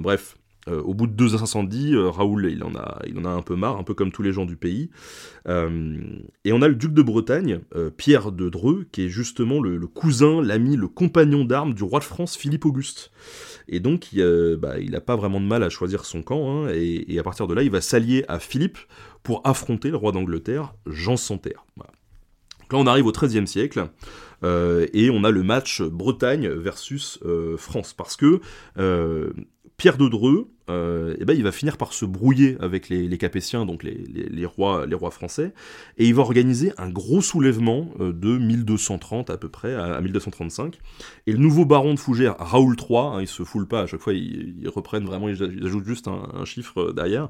bref, 0.00 0.37
euh, 0.68 0.82
au 0.82 0.94
bout 0.94 1.06
de 1.06 1.12
deux 1.12 1.34
incendies, 1.34 1.94
euh, 1.94 2.10
Raoul, 2.10 2.48
il 2.50 2.62
en, 2.62 2.74
a, 2.74 3.00
il 3.06 3.18
en 3.18 3.24
a 3.24 3.30
un 3.30 3.42
peu 3.42 3.56
marre, 3.56 3.76
un 3.78 3.82
peu 3.82 3.94
comme 3.94 4.12
tous 4.12 4.22
les 4.22 4.32
gens 4.32 4.44
du 4.44 4.56
pays. 4.56 4.90
Euh, 5.48 5.98
et 6.44 6.52
on 6.52 6.62
a 6.62 6.68
le 6.68 6.74
duc 6.74 6.92
de 6.92 7.02
Bretagne, 7.02 7.60
Pierre 7.96 8.32
de 8.32 8.48
Dreux, 8.48 8.86
qui 8.92 9.06
est 9.06 9.08
justement 9.08 9.60
le, 9.60 9.78
cousin, 9.86 10.42
l'ami, 10.42 10.76
le 10.76 10.88
compagnon 10.88 11.44
d'armes 11.44 11.74
du 11.74 11.82
roi 11.82 12.00
de 12.00 12.04
France, 12.04 12.36
Philippe 12.36 12.66
Auguste. 12.66 13.10
Et 13.68 13.80
donc, 13.80 14.12
il 14.12 14.58
bah, 14.60 14.78
n'a 14.78 15.00
pas 15.00 15.16
vraiment 15.16 15.40
de 15.40 15.46
mal 15.46 15.62
à 15.62 15.70
choisir 15.70 16.04
son 16.04 16.22
camp, 16.22 16.50
hein, 16.50 16.68
et, 16.72 17.18
à 17.18 17.22
partir 17.22 17.46
de 17.46 17.54
là, 17.54 17.62
il 17.62 17.70
va 17.70 17.80
s'allier 17.80 18.24
à 18.28 18.38
Philippe 18.38 18.78
pour 19.22 19.40
affronter 19.44 19.90
le 19.90 19.96
roi 19.96 20.12
d'Angleterre, 20.12 20.74
Jean 20.86 21.16
Santerre. 21.16 21.64
Donc 21.76 22.72
là, 22.72 22.78
on 22.78 22.86
arrive 22.86 23.06
au 23.06 23.12
XIIIe 23.12 23.46
siècle, 23.46 23.88
et 24.42 25.10
on 25.10 25.24
a 25.24 25.30
le 25.30 25.42
match 25.42 25.82
Bretagne 25.82 26.48
versus 26.48 27.18
France, 27.56 27.94
parce 27.94 28.16
que 28.16 28.40
Pierre 29.78 29.96
de 29.96 30.08
Dreux, 30.08 30.50
euh, 30.68 31.14
eh 31.18 31.24
ben, 31.24 31.34
il 31.36 31.42
va 31.42 31.52
finir 31.52 31.76
par 31.76 31.92
se 31.92 32.04
brouiller 32.04 32.56
avec 32.60 32.88
les, 32.88 33.18
Capétiens, 33.18 33.66
donc 33.66 33.82
les, 33.82 34.46
rois, 34.46 34.86
les 34.86 34.94
rois 34.94 35.10
français, 35.10 35.52
et 35.96 36.06
il 36.06 36.14
va 36.14 36.22
organiser 36.22 36.72
un 36.78 36.88
gros 36.88 37.20
soulèvement 37.20 37.90
euh, 38.00 38.12
de 38.12 38.38
1230 38.38 39.30
à 39.30 39.36
peu 39.36 39.48
près, 39.48 39.74
à, 39.74 39.96
à, 39.96 40.00
1235. 40.00 40.78
Et 41.26 41.32
le 41.32 41.38
nouveau 41.38 41.64
baron 41.64 41.94
de 41.94 41.98
Fougères, 41.98 42.36
Raoul 42.38 42.76
III, 42.78 42.98
hein, 42.98 43.20
il 43.20 43.26
se 43.26 43.42
foule 43.42 43.66
pas, 43.66 43.82
à 43.82 43.86
chaque 43.86 44.00
fois 44.00 44.12
ils, 44.12 44.68
reprennent 44.68 45.04
vraiment, 45.04 45.28
ils, 45.28 45.42
ajoutent 45.42 45.86
juste 45.86 46.06
un, 46.06 46.44
chiffre 46.44 46.92
derrière. 46.92 47.28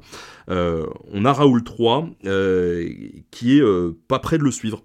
Euh, 0.50 0.86
on 1.12 1.24
a 1.24 1.32
Raoul 1.32 1.62
III 1.62 2.14
qui 3.30 3.58
est 3.58 3.62
pas 4.08 4.18
prêt 4.18 4.38
de 4.38 4.44
le 4.44 4.50
suivre, 4.50 4.84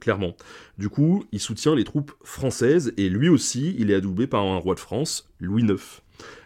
clairement. 0.00 0.34
Du 0.78 0.88
coup, 0.88 1.24
il 1.30 1.38
soutient 1.38 1.76
les 1.76 1.84
troupes 1.84 2.12
françaises, 2.24 2.92
et 2.96 3.08
lui 3.08 3.28
aussi, 3.28 3.76
il 3.78 3.90
est 3.90 3.94
adoubé 3.94 4.26
par 4.26 4.42
un 4.42 4.56
roi 4.56 4.74
de 4.74 4.80
France, 4.80 5.30
Louis 5.38 5.62
IX 5.62 6.02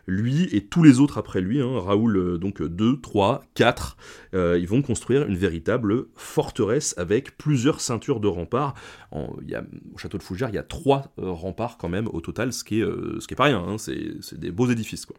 lui 0.09 0.49
et 0.53 0.65
tous 0.65 0.83
les 0.83 0.99
autres 0.99 1.19
après 1.19 1.41
lui, 1.41 1.61
hein, 1.61 1.81
Raoul 1.81 2.17
euh, 2.17 2.39
donc 2.39 2.63
2, 2.63 3.01
3, 3.01 3.45
4, 3.55 3.97
euh, 4.35 4.59
ils 4.59 4.67
vont 4.67 4.83
construire 4.83 5.27
une 5.27 5.37
véritable 5.37 6.07
forteresse 6.17 6.95
avec 6.97 7.37
plusieurs 7.37 7.81
ceintures 7.81 8.19
de 8.19 8.27
remparts. 8.27 8.75
En, 9.11 9.37
y 9.47 9.55
a, 9.55 9.63
au 9.95 9.99
château 9.99 10.19
de 10.19 10.23
Fougères, 10.23 10.49
il 10.49 10.55
y 10.55 10.59
a 10.59 10.63
trois 10.63 11.13
euh, 11.19 11.31
remparts 11.31 11.77
quand 11.77 11.89
même 11.89 12.09
au 12.09 12.21
total, 12.21 12.53
ce 12.53 12.65
qui 12.65 12.81
est, 12.81 12.85
euh, 12.85 13.21
ce 13.21 13.29
qui 13.29 13.35
pas 13.35 13.45
rien, 13.45 13.59
hein, 13.59 13.77
c'est 13.79 14.39
des 14.39 14.51
beaux 14.51 14.69
édifices 14.69 15.07
quoi. 15.07 15.17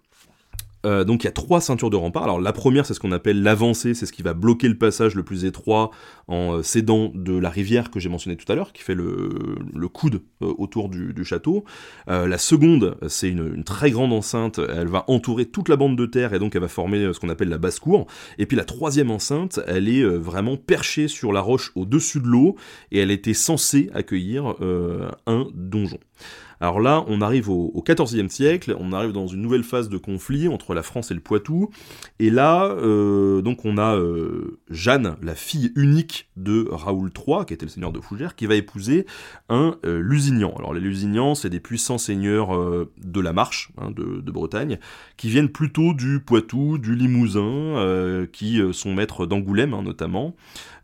Euh, 0.85 1.03
donc 1.03 1.23
il 1.23 1.27
y 1.27 1.29
a 1.29 1.33
trois 1.33 1.61
ceintures 1.61 1.89
de 1.89 1.95
rempart. 1.95 2.23
Alors 2.23 2.39
la 2.39 2.53
première, 2.53 2.85
c'est 2.85 2.93
ce 2.93 2.99
qu'on 2.99 3.11
appelle 3.11 3.41
l'avancée, 3.43 3.93
c'est 3.93 4.05
ce 4.05 4.13
qui 4.13 4.21
va 4.21 4.33
bloquer 4.33 4.67
le 4.67 4.77
passage 4.77 5.15
le 5.15 5.23
plus 5.23 5.45
étroit 5.45 5.91
en 6.29 6.53
euh, 6.53 6.63
s'aidant 6.63 7.11
de 7.13 7.37
la 7.37 7.49
rivière 7.49 7.89
que 7.89 7.99
j'ai 7.99 8.07
mentionné 8.07 8.37
tout 8.37 8.49
à 8.51 8.55
l'heure, 8.55 8.71
qui 8.71 8.83
fait 8.83 8.93
le, 8.93 9.89
coude 9.91 10.21
euh, 10.41 10.53
autour 10.57 10.87
du, 10.89 11.25
château. 11.25 11.65
Euh, 12.07 12.27
la 12.27 12.37
seconde, 12.37 12.97
c'est 13.07 13.29
une, 13.29 13.55
une, 13.55 13.63
très 13.63 13.91
grande 13.91 14.13
enceinte, 14.13 14.59
elle 14.59 14.87
va 14.87 15.03
entourer 15.07 15.45
toute 15.45 15.67
la 15.69 15.75
bande 15.75 15.97
de 15.97 16.05
terre 16.05 16.33
et 16.33 16.39
donc 16.39 16.55
elle 16.55 16.61
va 16.61 16.67
former 16.67 17.11
ce 17.13 17.19
qu'on 17.19 17.29
appelle 17.29 17.49
la 17.49 17.57
basse-cour. 17.57 18.05
Et 18.37 18.45
puis 18.45 18.55
la 18.55 18.63
troisième 18.63 19.11
enceinte, 19.11 19.59
elle 19.67 19.89
est 19.89 20.03
vraiment 20.03 20.55
perchée 20.55 21.07
sur 21.07 21.33
la 21.33 21.41
roche 21.41 21.71
au-dessus 21.75 22.19
de 22.19 22.27
l'eau 22.27 22.55
et 22.91 22.99
elle 22.99 23.11
était 23.11 23.33
censée 23.33 23.89
accueillir 23.93 24.55
un 25.25 25.47
donjon. 25.53 25.99
Alors 26.61 26.81
là, 26.81 27.05
on 27.07 27.21
arrive 27.21 27.49
au, 27.49 27.83
XIVe 27.87 28.27
siècle, 28.29 28.75
on 28.77 28.91
arrive 28.91 29.13
dans 29.13 29.27
une 29.27 29.41
nouvelle 29.41 29.63
phase 29.63 29.87
de 29.87 29.97
conflit 29.97 30.47
entre 30.49 30.73
la 30.73 30.83
France 30.83 31.09
et 31.09 31.13
le 31.13 31.21
Poitou, 31.21 31.69
et 32.19 32.29
là, 32.29 32.65
euh, 32.65 33.41
donc 33.41 33.63
on 33.63 33.77
a 33.77 33.95
euh, 33.95 34.59
Jeanne, 34.69 35.15
la 35.21 35.35
fille 35.35 35.71
unique 35.75 36.29
de 36.35 36.67
Raoul 36.69 37.11
III, 37.15 37.45
qui 37.45 37.53
était 37.53 37.65
le 37.65 37.71
seigneur 37.71 37.93
de 37.93 38.01
Fougères, 38.01 38.35
qui 38.35 38.45
va 38.45 38.55
épouser 38.55 39.05
un 39.47 39.77
euh, 39.85 39.99
Lusignan. 40.01 40.53
Alors 40.57 40.73
les 40.73 40.81
Lusignans, 40.81 41.33
c'est 41.33 41.49
des 41.49 41.61
puissants 41.61 41.97
seigneurs 41.97 42.49
de 42.49 43.19
la 43.19 43.31
Marche, 43.33 43.71
hein, 43.77 43.91
de, 43.91 44.31
Bretagne, 44.31 44.79
qui 45.17 45.29
viennent 45.29 45.49
plutôt 45.49 45.93
du 45.93 46.19
Poitou, 46.19 46.77
du 46.77 46.95
Limousin, 46.95 48.27
qui 48.31 48.61
sont 48.73 48.93
maîtres 48.93 49.25
d'Angoulême 49.25 49.73
hein, 49.73 49.81
notamment, 49.81 50.35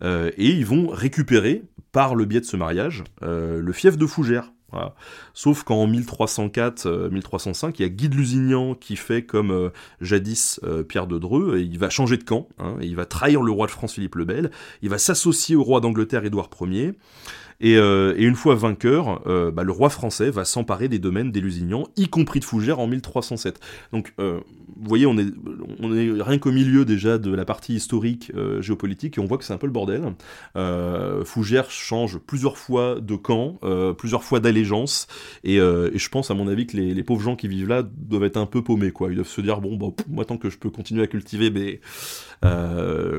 et 0.04 0.50
ils 0.50 0.66
vont 0.66 0.88
récupérer, 0.88 1.64
par 1.92 2.16
le 2.16 2.26
biais 2.26 2.42
de 2.42 2.46
ce 2.46 2.58
mariage, 2.58 3.04
le 3.22 3.72
fief 3.72 3.98
de 3.98 4.06
Fougères. 4.06 4.55
Voilà. 4.72 4.96
Sauf 5.34 5.64
qu'en 5.64 5.88
1304, 5.88 6.88
euh, 6.88 7.10
1305, 7.10 7.80
il 7.80 7.84
y 7.84 7.86
a 7.86 7.90
Guy 7.90 8.10
de 8.10 8.16
Lusignan 8.16 8.74
qui 8.74 8.96
fait 8.96 9.24
comme 9.24 9.52
euh, 9.52 9.70
jadis 10.02 10.60
euh, 10.64 10.84
Pierre 10.84 11.08
de 11.08 11.20
Dreux, 11.20 11.58
et 11.58 11.62
il 11.62 11.78
va 11.78 11.90
changer 11.90 12.18
de 12.18 12.24
camp, 12.24 12.48
hein, 12.58 12.76
il 12.82 12.96
va 12.96 13.06
trahir 13.06 13.42
le 13.42 13.52
roi 13.52 13.68
de 13.68 13.72
France 13.72 13.94
Philippe 13.94 14.16
le 14.16 14.26
Bel, 14.26 14.52
il 14.82 14.90
va 14.90 14.98
s'associer 14.98 15.56
au 15.56 15.64
roi 15.64 15.82
d'Angleterre 15.82 16.26
Édouard 16.26 16.50
Ier, 16.62 16.94
et, 17.60 17.78
euh, 17.78 18.14
et, 18.18 18.24
une 18.24 18.36
fois 18.36 18.56
vainqueur, 18.56 19.22
euh, 19.28 19.52
bah, 19.52 19.64
le 19.64 19.72
roi 19.72 19.90
français 19.90 20.30
va 20.30 20.46
s'emparer 20.46 20.88
des 20.88 21.00
domaines 21.00 21.32
des 21.32 21.40
Lusignans, 21.40 21.88
y 21.96 22.08
compris 22.08 22.40
de 22.40 22.46
Fougères 22.46 22.80
en 22.80 22.88
1307. 22.88 23.60
Donc, 23.94 24.14
euh, 24.20 24.40
vous 24.78 24.90
voyez, 24.90 25.06
on 25.06 25.18
est, 25.18 25.26
rien 26.22 26.38
qu'au 26.38 26.52
milieu 26.52 26.84
déjà 26.84 27.18
de 27.18 27.34
la 27.34 27.46
partie 27.46 27.76
historique 27.76 28.32
géopolitique, 28.60 29.18
et 29.18 29.22
on 29.22 29.26
voit 29.26 29.38
que 29.38 29.46
c'est 29.46 29.54
un 29.54 29.58
peu 29.58 29.68
le 29.68 29.74
bordel. 29.74 30.14
Fougères 31.24 31.72
change 31.72 32.18
plusieurs 32.18 32.58
fois 32.58 33.00
de 33.00 33.16
camp, 33.16 33.60
plusieurs 33.98 34.24
fois 34.24 34.40
d'allégeance, 34.42 35.08
et, 35.44 35.58
je 35.58 36.10
pense, 36.10 36.30
à 36.30 36.34
mon 36.34 36.48
avis, 36.48 36.68
que 36.68 36.76
les, 36.76 37.04
pauvres 37.04 37.22
gens 37.22 37.36
qui 37.36 37.48
vivent 37.48 37.70
là 37.70 37.84
doivent 37.84 38.26
être 38.26 38.38
un 38.38 38.48
peu 38.48 38.64
paumés, 38.64 38.92
quoi. 38.92 39.10
Ils 39.12 39.16
doivent 39.16 39.28
se 39.28 39.42
dire, 39.42 39.62
bon, 39.62 39.78
bah, 39.78 39.88
moi, 40.10 40.26
tant 40.26 40.38
que 40.38 40.50
je 40.50 40.58
peux 40.58 40.70
continuer 40.70 41.04
à 41.04 41.08
cultiver 41.08 41.50
mes, 41.52 41.80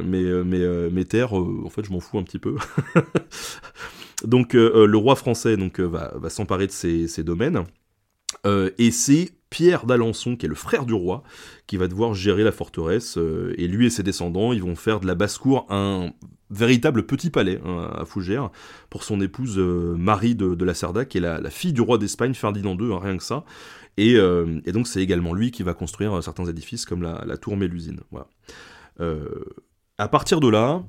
mes, 0.04 1.04
terres, 1.04 1.32
en 1.32 1.70
fait, 1.70 1.84
je 1.84 1.92
m'en 1.92 2.00
fous 2.00 2.18
un 2.18 2.22
petit 2.22 2.38
peu. 2.38 2.56
Donc 4.24 4.54
euh, 4.54 4.86
le 4.86 4.96
roi 4.96 5.16
français 5.16 5.56
donc, 5.56 5.80
euh, 5.80 5.84
va, 5.84 6.30
s'emparer 6.30 6.66
de 6.66 6.72
ces, 6.72 7.08
ces 7.08 7.22
domaines. 7.22 7.64
Euh, 8.44 8.70
et 8.78 8.90
c'est 8.90 9.30
Pierre 9.50 9.86
d'Alençon, 9.86 10.36
qui 10.36 10.46
est 10.46 10.48
le 10.48 10.54
frère 10.54 10.86
du 10.86 10.94
roi, 10.94 11.22
qui 11.66 11.76
va 11.76 11.88
devoir 11.88 12.14
gérer 12.14 12.44
la 12.44 12.52
forteresse. 12.52 13.18
Euh, 13.18 13.54
et 13.56 13.68
lui 13.68 13.86
et 13.86 13.90
ses 13.90 14.02
descendants, 14.02 14.52
ils 14.52 14.62
vont 14.62 14.76
faire 14.76 15.00
de 15.00 15.06
la 15.06 15.14
basse-cour 15.14 15.66
un 15.70 16.12
véritable 16.50 17.06
petit 17.06 17.30
palais 17.30 17.60
hein, 17.64 17.90
à 17.96 18.04
Fougères 18.04 18.50
pour 18.90 19.02
son 19.02 19.20
épouse 19.20 19.58
euh, 19.58 19.96
Marie 19.96 20.34
de, 20.34 20.64
la 20.64 20.74
Cerda, 20.74 21.04
qui 21.04 21.18
est 21.18 21.20
la, 21.20 21.50
fille 21.50 21.72
du 21.72 21.80
roi 21.80 21.98
d'Espagne, 21.98 22.34
Ferdinand 22.34 22.76
II, 22.78 22.92
hein, 22.92 23.00
rien 23.02 23.16
que 23.16 23.22
ça. 23.22 23.44
Et, 23.98 24.18
donc 24.72 24.86
c'est 24.86 25.00
également 25.00 25.32
lui 25.32 25.50
qui 25.50 25.62
va 25.62 25.72
construire 25.72 26.22
certains 26.22 26.44
édifices 26.44 26.84
comme 26.84 27.02
la, 27.02 27.36
tour 27.38 27.56
Mélusine. 27.56 28.00
Voilà. 28.10 28.28
à 29.96 30.08
partir 30.08 30.38
de 30.38 30.48
là, 30.48 30.84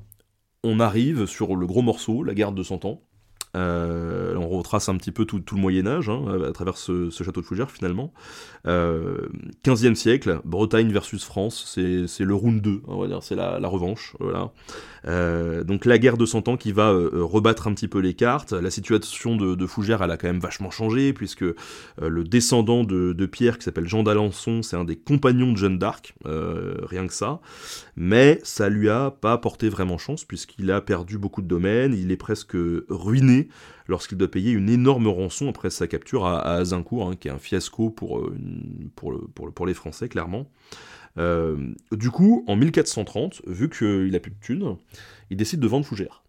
on 0.62 0.78
arrive 0.78 1.24
sur 1.24 1.56
le 1.56 1.66
gros 1.66 1.80
morceau, 1.80 2.22
la 2.22 2.34
guerre 2.34 2.52
de 2.52 2.62
Cent 2.62 2.84
Ans. 2.84 3.07
Euh, 3.56 4.34
on 4.36 4.48
retrace 4.48 4.88
un 4.88 4.96
petit 4.96 5.12
peu 5.12 5.24
tout, 5.24 5.42
le 5.52 5.60
Moyen 5.60 5.86
Âge 5.86 6.08
hein, 6.08 6.24
à 6.46 6.52
travers 6.52 6.76
ce, 6.76 7.10
château 7.10 7.40
de 7.40 7.46
Fougères 7.46 7.70
finalement. 7.70 8.12
Euh, 8.66 9.28
15e 9.64 9.94
siècle, 9.94 10.40
Bretagne 10.44 10.92
versus 10.92 11.24
France, 11.24 11.64
c'est 11.66 12.24
le 12.24 12.34
round 12.34 12.60
2, 12.60 12.82
on 12.86 13.00
va 13.00 13.06
dire, 13.06 13.22
c'est 13.22 13.34
la, 13.34 13.58
revanche. 13.68 14.16
Euh, 15.06 15.64
donc 15.64 15.84
la 15.84 15.98
guerre 15.98 16.16
de 16.16 16.26
Cent 16.26 16.48
Ans 16.48 16.56
qui 16.56 16.72
va 16.72 16.90
euh, 16.90 17.10
rebattre 17.22 17.66
un 17.66 17.74
petit 17.74 17.88
peu 17.88 18.00
les 18.00 18.14
cartes. 18.14 18.52
La 18.52 18.70
situation 18.70 19.36
de, 19.36 19.66
Fougères, 19.66 20.02
elle 20.02 20.10
a 20.10 20.16
quand 20.16 20.28
même 20.28 20.40
vachement 20.40 20.70
changé 20.70 21.12
puisque 21.12 21.44
le 22.00 22.24
descendant 22.24 22.84
de, 22.84 23.12
de, 23.12 23.26
Pierre 23.26 23.58
qui 23.58 23.64
s'appelle 23.64 23.86
Jean 23.86 24.02
d'Alençon, 24.02 24.62
c'est 24.62 24.76
un 24.76 24.84
des 24.84 24.96
compagnons 24.96 25.52
de 25.52 25.56
Jeanne 25.56 25.78
d'Arc, 25.78 26.14
rien 26.24 27.06
que 27.06 27.12
ça. 27.12 27.40
Mais 27.96 28.40
ça 28.42 28.68
lui 28.68 28.88
a 28.88 29.10
pas 29.10 29.38
porté 29.38 29.68
vraiment 29.68 29.98
chance 29.98 30.24
puisqu'il 30.24 30.70
a 30.70 30.80
perdu 30.80 31.18
beaucoup 31.18 31.42
de 31.42 31.48
domaines, 31.48 31.94
il 31.94 32.10
est 32.10 32.16
presque 32.16 32.56
ruiné 32.88 33.37
lorsqu'il 33.86 34.18
doit 34.18 34.30
payer 34.30 34.52
une 34.52 34.68
énorme 34.68 35.08
rançon 35.08 35.48
après 35.48 35.70
sa 35.70 35.86
capture 35.86 36.26
à, 36.26 36.40
Azincourt, 36.54 37.08
hein, 37.08 37.16
qui 37.16 37.28
est 37.28 37.30
un 37.30 37.38
fiasco 37.38 37.90
pour, 37.90 38.18
euh, 38.18 38.34
pour, 38.94 39.66
les 39.66 39.74
Français, 39.74 40.08
clairement. 40.08 40.50
Euh, 41.18 41.56
du 41.92 42.10
coup, 42.10 42.44
en 42.46 42.56
1430, 42.56 43.42
vu 43.46 43.68
qu'il 43.68 44.14
a 44.14 44.20
plus 44.20 44.30
de 44.30 44.40
thunes, 44.40 44.76
il 45.30 45.36
décide 45.36 45.60
de 45.60 45.66
vendre 45.66 45.84
Fougères. 45.84 46.22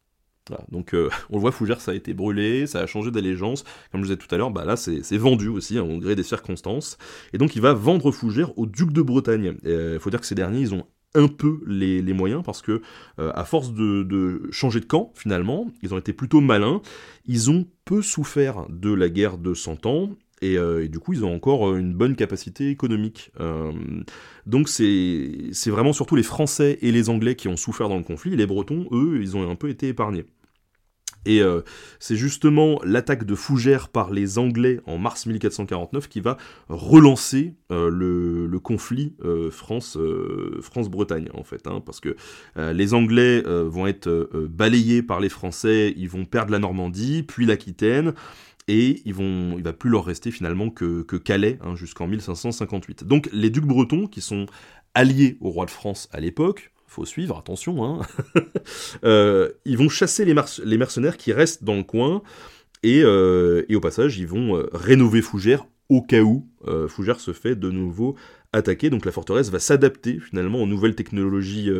donc 0.71 0.93
euh, 0.93 1.09
on 1.29 1.35
le 1.35 1.41
voit, 1.41 1.51
Fougères, 1.51 1.81
ça 1.81 1.91
a 1.91 1.95
été 1.95 2.13
brûlé, 2.13 2.65
ça 2.65 2.79
a 2.79 2.87
changé 2.87 3.11
d'allégeance. 3.11 3.63
Comme 3.91 4.01
je 4.01 4.07
vous 4.07 4.15
disais 4.15 4.27
tout 4.27 4.33
à 4.33 4.37
l'heure, 4.37 4.51
bah 4.51 4.65
là 4.65 4.75
c'est 4.75 5.17
vendu 5.17 5.47
aussi, 5.47 5.77
hein, 5.77 5.83
au 5.83 5.97
gré 5.99 6.15
des 6.15 6.23
circonstances. 6.23 6.97
Et 7.33 7.37
donc 7.37 7.55
il 7.55 7.61
va 7.61 7.73
vendre 7.73 8.11
Fougères 8.11 8.57
au 8.57 8.65
duc 8.65 8.91
de 8.91 9.01
Bretagne. 9.01 9.55
Il 9.63 9.99
faut 9.99 10.09
dire 10.09 10.21
que 10.21 10.27
ces 10.27 10.35
derniers, 10.35 10.61
ils 10.61 10.73
ont 10.73 10.85
un 11.15 11.27
peu 11.27 11.61
les, 11.65 12.01
moyens 12.13 12.43
parce 12.43 12.61
que 12.61 12.81
euh, 13.19 13.31
à 13.33 13.45
force 13.45 13.73
de, 13.73 14.41
changer 14.51 14.79
de 14.79 14.85
camp 14.85 15.11
finalement, 15.15 15.67
ils 15.81 15.93
ont 15.93 15.97
été 15.97 16.13
plutôt 16.13 16.41
malins, 16.41 16.81
ils 17.25 17.49
ont 17.49 17.65
peu 17.85 18.01
souffert 18.01 18.65
de 18.69 18.93
la 18.93 19.09
guerre 19.09 19.37
de 19.37 19.53
100 19.53 19.85
ans 19.85 20.09
et, 20.41 20.57
euh, 20.57 20.87
du 20.87 20.99
coup 20.99 21.13
ils 21.13 21.25
ont 21.25 21.33
encore 21.33 21.69
euh, 21.69 21.77
une 21.77 21.93
bonne 21.93 22.15
capacité 22.15 22.69
économique. 22.69 23.31
donc 24.45 24.69
c'est 24.69 25.69
vraiment 25.69 25.93
surtout 25.93 26.15
les 26.15 26.23
Français 26.23 26.77
et 26.81 26.91
les 26.91 27.09
Anglais 27.09 27.35
qui 27.35 27.47
ont 27.47 27.57
souffert 27.57 27.89
dans 27.89 27.97
le 27.97 28.03
conflit, 28.03 28.35
les 28.35 28.45
Bretons 28.45 28.87
eux 28.91 29.19
ils 29.21 29.35
ont 29.35 29.49
un 29.49 29.55
peu 29.55 29.69
été 29.69 29.87
épargnés. 29.87 30.25
Et 31.25 31.41
euh, 31.41 31.62
c'est 31.99 32.15
justement 32.15 32.79
l'attaque 32.84 33.25
de 33.25 33.36
Fougères 33.36 33.89
par 33.89 34.12
les 34.12 34.38
Anglais 34.38 34.79
en 34.86 34.97
mars 34.97 35.25
1449 35.25 36.08
qui 36.08 36.21
va 36.21 36.38
relancer 36.69 37.55
euh, 37.71 37.89
le, 37.89 38.60
conflit 38.60 39.15
euh, 39.23 39.51
France, 39.51 39.97
France-Bretagne 40.62 41.29
en 41.34 41.43
fait, 41.43 41.67
hein, 41.67 41.82
parce 41.86 41.99
que 41.99 42.15
les 42.55 42.93
Anglais 42.93 43.41
vont 43.45 43.88
être 43.88 44.29
balayés 44.49 45.01
par 45.01 45.19
les 45.19 45.29
Français, 45.29 45.93
ils 45.97 46.10
vont 46.10 46.25
perdre 46.25 46.51
la 46.51 46.60
Normandie, 46.60 47.23
puis 47.23 47.45
l'Aquitaine. 47.45 48.13
Et 48.67 49.01
ils 49.05 49.15
vont, 49.15 49.58
il 49.58 49.63
va 49.63 49.73
plus 49.73 49.89
leur 49.89 50.05
rester 50.05 50.29
finalement 50.29 50.69
que, 50.69 51.01
Calais 51.17 51.58
hein, 51.62 51.75
jusqu'en 51.75 52.05
1558. 52.05 53.03
Donc 53.03 53.27
les 53.34 53.49
ducs 53.49 53.65
bretons, 53.65 54.05
qui 54.05 54.21
sont 54.21 54.45
alliés 54.93 55.38
au 55.41 55.49
roi 55.49 55.65
de 55.65 55.71
France 55.71 56.08
à 56.12 56.19
l'époque, 56.19 56.71
faut 56.89 57.06
suivre, 57.06 57.38
attention, 57.38 57.86
hein. 57.86 58.02
Euh, 59.04 59.49
ils 59.65 59.78
vont 59.78 59.89
chasser 59.89 60.25
les, 60.25 60.34
mercenaires 60.78 61.17
qui 61.17 61.32
restent 61.32 61.63
dans 61.63 61.75
le 61.75 61.84
coin, 61.84 62.21
et, 62.84 63.02
euh, 63.04 63.63
au 63.73 63.80
passage, 63.80 64.17
ils 64.17 64.28
vont 64.28 64.58
euh, 64.58 64.69
rénover 64.73 65.21
Fougères 65.21 65.65
au 65.89 66.02
cas 66.02 66.21
où 66.21 66.47
Fougères 66.88 67.19
se 67.19 67.34
fait 67.34 67.56
de 67.56 67.71
nouveau 67.71 68.15
attaquer. 68.54 68.91
Donc 68.91 69.06
la 69.06 69.12
forteresse 69.12 69.49
va 69.49 69.58
s'adapter 69.58 70.19
finalement 70.19 70.62
aux 70.62 70.67
nouvelles 70.67 70.93
technologies 70.93 71.71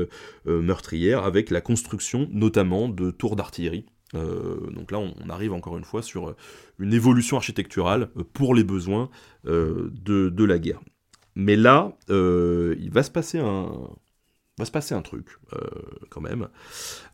meurtrières, 0.45 1.24
avec 1.26 1.52
la 1.52 1.62
construction 1.62 2.28
notamment 2.32 2.89
de 2.89 3.12
tours 3.12 3.36
d'artillerie. 3.36 3.86
donc 4.13 4.91
là, 4.91 4.98
on, 4.98 5.30
arrive 5.30 5.54
encore 5.54 5.78
une 5.78 5.84
fois 5.84 6.02
sur 6.02 6.36
une 6.80 6.91
évolution 6.91 7.38
architecturale 7.38 8.10
pour 8.34 8.56
les 8.56 8.63
besoins 8.63 9.12
de, 9.45 9.91
de, 9.93 10.43
la 10.43 10.58
guerre. 10.58 10.82
Mais 11.36 11.56
là, 11.56 11.95
il 12.10 12.89
va 12.91 13.04
se 13.04 13.12
passer 13.12 13.38
un, 13.38 13.72
va 14.60 14.65
se 14.65 14.72
passer 14.72 14.93
un 14.93 15.02
truc, 15.02 15.26
euh, 15.54 15.58
quand 16.10 16.22
même. 16.22 16.50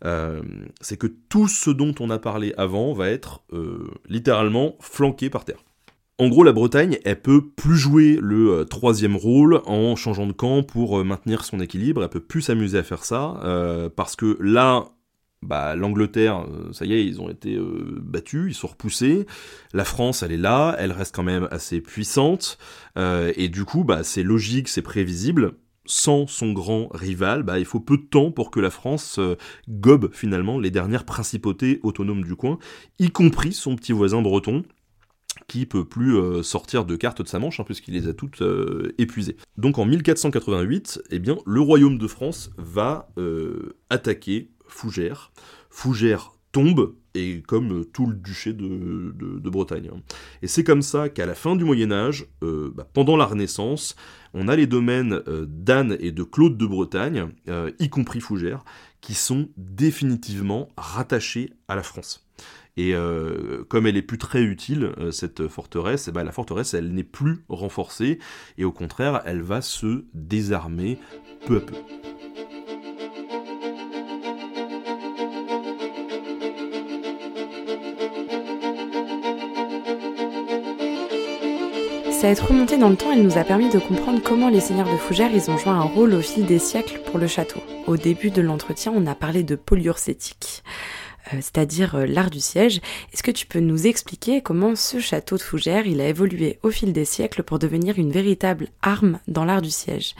Euh, 0.04 0.42
c'est 0.82 0.98
que 0.98 1.08
tout 1.08 1.48
ce 1.48 1.70
dont 1.70 1.96
on 2.00 2.10
a 2.10 2.20
parlé 2.20 2.54
avant 2.58 2.94
va 2.94 3.10
être 3.10 3.44
euh, 3.54 3.90
littéralement 4.10 4.76
flanqué 4.82 5.30
par 5.30 5.46
terre. 5.46 5.64
En 6.18 6.28
gros, 6.30 6.44
la 6.44 6.54
Bretagne, 6.54 6.98
elle 7.04 7.22
peut 7.22 7.46
plus 7.46 7.76
jouer 7.76 8.18
le 8.22 8.64
troisième 8.66 9.18
rôle 9.18 9.62
en 9.66 9.96
changeant 9.96 10.28
de 10.28 10.32
camp 10.32 10.64
pour 10.64 11.04
maintenir 11.04 11.44
son 11.44 11.60
équilibre, 11.60 12.04
elle 12.04 12.10
peut 12.10 12.22
plus 12.22 12.42
s'amuser 12.42 12.78
à 12.78 12.84
faire 12.84 13.04
ça, 13.04 13.90
parce 13.98 14.16
que 14.16 14.38
là, 14.40 14.86
bah, 15.42 15.76
l'Angleterre, 15.76 16.46
ça 16.72 16.86
y 16.86 16.94
est, 16.94 17.06
ils 17.06 17.20
ont 17.20 17.30
été 17.30 17.60
battus, 18.02 18.46
ils 18.48 18.54
sont 18.54 18.68
repoussés. 18.68 19.26
La 19.74 19.84
France, 19.84 20.24
elle 20.24 20.32
est 20.32 20.38
là, 20.38 20.74
elle 20.80 20.94
reste 20.94 21.14
quand 21.14 21.22
même 21.22 21.50
assez 21.52 21.82
puissante, 21.82 22.60
et 22.96 23.50
du 23.50 23.66
coup, 23.66 23.84
bah, 23.84 24.06
c'est 24.06 24.24
logique, 24.24 24.70
c'est 24.70 24.82
prévisible 24.82 25.56
sans 25.86 26.28
son 26.28 26.54
grand 26.54 26.89
rival, 26.93 27.43
bah, 27.43 27.60
il 27.60 27.65
faut 27.65 27.80
peu 27.80 27.98
de 27.98 28.04
temps 28.04 28.32
pour 28.32 28.52
que 28.52 28.60
la 28.60 28.69
France 28.69 29.17
euh, 29.19 29.36
gobe 29.69 30.13
finalement 30.13 30.60
les 30.60 30.71
dernières 30.71 31.06
principautés 31.06 31.80
autonomes 31.84 32.24
du 32.24 32.36
coin, 32.36 32.58
y 33.00 33.10
compris 33.10 33.54
son 33.54 33.76
petit 33.76 33.93
voisin 33.93 34.21
breton, 34.21 34.63
qui 35.48 35.65
peut 35.65 35.86
plus 35.86 36.15
euh, 36.15 36.43
sortir 36.43 36.86
de 36.86 36.95
cartes 36.95 37.21
de 37.21 37.28
sa 37.28 37.39
manche, 37.39 37.60
hein, 37.60 37.63
puisqu'il 37.65 37.93
les 37.93 38.08
a 38.08 38.13
toutes 38.13 38.41
euh, 38.41 38.93
épuisées. 38.98 39.38
Donc 39.58 39.78
en 39.78 39.86
1488, 39.86 41.04
eh 41.12 41.19
bien, 41.19 41.38
le 41.45 41.62
royaume 41.62 41.98
de 41.98 42.08
France 42.08 42.52
va 42.58 43.10
attaquer 43.89 44.52
Fougères. 44.67 45.32
Fougères 45.69 46.34
tombe, 46.52 46.95
et 47.15 47.41
comme 47.41 47.86
tout 47.86 48.06
le 48.06 48.15
duché 48.15 48.54
de, 48.54 49.49
Bretagne. 49.49 49.89
Hein. 49.93 50.01
Et 50.41 50.47
c'est 50.47 50.63
comme 50.63 50.82
ça 50.82 51.10
qu'à 51.10 51.25
la 51.25 51.36
fin 51.36 51.56
du 51.56 51.63
Moyen 51.63 51.91
Âge, 51.91 52.28
bah, 52.41 52.88
pendant 52.93 53.17
la 53.17 53.25
Renaissance, 53.25 53.95
on 54.36 54.49
a 54.49 54.56
les 54.56 54.67
domaines 54.67 55.21
euh, 55.28 55.45
d'Anne 55.47 55.95
et 55.99 56.12
de 56.12 56.23
Claude 56.23 56.58
de 56.58 56.65
Bretagne, 56.65 57.30
euh, 57.47 57.71
y 57.80 57.89
compris 57.89 58.19
Fougères, 58.19 58.65
qui 58.99 59.13
sont 59.13 59.47
définitivement 59.56 60.67
rattachés 60.78 61.54
à 61.69 61.75
la 61.75 61.84
France. 61.84 62.28
Et 62.75 62.93
euh, 62.93 63.63
comme 63.69 63.88
elle 63.88 63.95
est 63.95 64.01
plus 64.01 64.17
très 64.17 64.43
utile, 64.43 64.91
cette 65.12 65.47
forteresse, 65.47 66.10
eh 66.10 66.12
ben, 66.12 66.25
la 66.25 66.34
forteresse, 66.34 66.73
elle 66.73 66.93
n'est 66.93 67.04
plus 67.04 67.45
renforcée, 67.47 68.19
et 68.58 68.65
au 68.65 68.73
contraire, 68.73 69.21
elle 69.25 69.41
va 69.41 69.62
se 69.62 70.04
désarmer 70.13 70.99
peu 71.45 71.58
à 71.58 71.62
peu. 71.62 71.75
Être 82.28 82.48
remontée 82.48 82.78
dans 82.78 82.90
le 82.90 82.96
temps, 82.96 83.12
elle 83.12 83.24
nous 83.24 83.38
a 83.38 83.44
permis 83.44 83.70
de 83.70 83.78
comprendre 83.78 84.22
comment 84.24 84.50
les 84.50 84.60
seigneurs 84.60 84.92
de 84.92 84.98
Fougères 84.98 85.32
ils 85.34 85.52
ont 85.52 85.58
joué 85.58 85.72
un 85.72 85.82
rôle 85.82 86.14
au 86.14 86.22
fil 86.22 86.46
des 86.46 86.60
siècles 86.60 87.00
pour 87.06 87.20
le 87.20 87.28
château. 87.28 87.62
Au 87.88 87.98
début 87.98 88.32
de 88.32 88.42
l'entretien, 88.42 88.94
on 88.96 89.06
a 89.06 89.16
parlé 89.16 89.44
de 89.44 89.56
polyurcétique, 89.56 90.64
euh, 91.34 91.38
c'est-à-dire 91.38 91.96
euh, 91.96 92.06
l'art 92.06 92.30
du 92.30 92.40
siège. 92.40 92.82
Est-ce 93.14 93.22
que 93.22 93.32
tu 93.32 93.46
peux 93.46 93.60
nous 93.60 93.86
expliquer 93.86 94.42
comment 94.42 94.76
ce 94.76 95.00
château 95.00 95.38
de 95.38 95.42
Fougères 95.42 95.88
il 95.88 96.00
a 96.02 96.08
évolué 96.08 96.58
au 96.64 96.72
fil 96.72 96.94
des 96.94 97.06
siècles 97.06 97.44
pour 97.44 97.60
devenir 97.60 98.00
une 98.00 98.12
véritable 98.12 98.70
arme 98.82 99.20
dans 99.28 99.46
l'art 99.46 99.62
du 99.62 99.72
siège? 99.72 100.16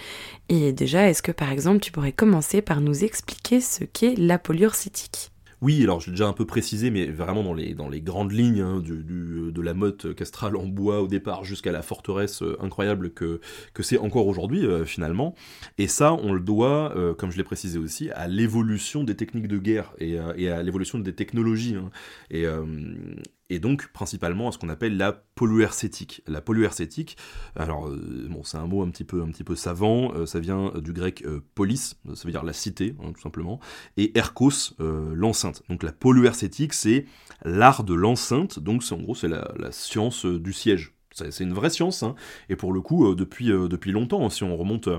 Et 0.50 0.74
déjà, 0.74 1.10
est-ce 1.10 1.24
que 1.24 1.32
par 1.32 1.52
exemple 1.52 1.80
tu 1.80 1.92
pourrais 1.92 2.12
commencer 2.12 2.62
par 2.62 2.82
nous 2.82 3.04
expliquer 3.04 3.62
ce 3.62 3.84
qu'est 3.84 4.16
la 4.18 4.38
polyurcétique 4.38 5.32
oui, 5.62 5.84
alors 5.84 6.02
j'ai 6.02 6.12
déjà 6.12 6.28
un 6.28 6.34
peu 6.34 6.46
précisé, 6.46 6.90
mais 6.90 7.08
vraiment 7.08 7.44
dans 7.44 7.54
les, 7.54 8.02
grandes 8.02 8.32
lignes 8.32 8.62
hein, 8.62 8.82
de 8.82 9.62
la 9.62 9.74
motte 9.74 10.14
castrale 10.14 10.56
en 10.56 10.68
bois 10.68 11.02
au 11.02 11.08
départ 11.08 11.44
jusqu'à 11.44 11.72
la 11.72 11.82
forteresse 11.82 12.42
euh, 12.42 12.58
incroyable 12.62 13.12
que, 13.12 13.40
c'est 13.80 13.98
encore 13.98 14.28
aujourd'hui 14.28 14.66
euh, 14.66 14.86
finalement. 14.86 15.36
Et 15.78 15.88
ça, 15.88 16.14
on 16.14 16.34
le 16.34 16.40
doit, 16.40 16.96
euh, 16.96 17.14
comme 17.14 17.32
je 17.32 17.38
l'ai 17.38 17.44
précisé 17.44 17.80
aussi, 17.80 18.10
à 18.12 18.28
l'évolution 18.28 19.04
des 19.04 19.16
techniques 19.16 19.48
de 19.48 19.58
guerre 19.58 19.94
et, 20.00 20.18
à 20.18 20.64
l'évolution 20.64 21.00
des 21.00 21.14
technologies. 21.14 21.76
Hein. 21.76 21.90
Et 23.50 23.60
donc 23.60 23.88
principalement 23.92 24.48
à 24.48 24.52
ce 24.52 24.58
qu'on 24.58 24.70
appelle 24.70 24.98
la 24.98 25.12
poluercétique. 25.12 26.22
La 26.28 26.42
poluercétique, 26.42 27.18
alors 27.56 27.88
euh, 27.88 28.28
bon, 28.30 28.44
c'est 28.44 28.58
un 28.58 28.68
mot 28.68 28.82
un 28.82 28.90
petit 28.90 29.04
peu, 29.04 29.22
un 29.22 29.28
petit 29.28 29.44
peu 29.44 29.56
savant, 29.56 30.14
euh, 30.14 30.26
ça 30.26 30.40
vient 30.40 30.72
du 30.76 30.94
grec 30.94 31.24
euh, 31.26 31.42
polis, 31.54 31.96
ça 32.14 32.26
veut 32.26 32.32
dire 32.32 32.44
la 32.44 32.54
cité, 32.54 32.96
hein, 33.04 33.12
tout 33.14 33.22
simplement, 33.22 33.60
et 33.98 34.18
erkos, 34.18 34.76
l'enceinte. 34.80 35.64
Donc 35.70 35.84
la 35.84 35.92
poluercétique, 35.92 36.74
c'est 36.74 37.06
l'art 37.44 37.84
de 37.84 37.94
l'enceinte, 37.94 38.60
donc 38.60 38.84
en 38.92 38.98
gros 38.98 39.16
c'est 39.16 39.28
la, 39.28 39.46
science 39.72 40.26
du 40.26 40.54
siège. 40.54 40.94
C'est 41.12 41.44
une 41.44 41.54
vraie 41.54 41.70
science, 41.70 42.04
hein, 42.04 42.16
et 42.50 42.58
pour 42.58 42.74
le 42.74 42.82
coup, 42.82 43.16
depuis, 43.16 43.48
depuis 43.48 43.92
longtemps, 43.92 44.30
si 44.30 44.44
on 44.44 44.58
remonte 44.58 44.90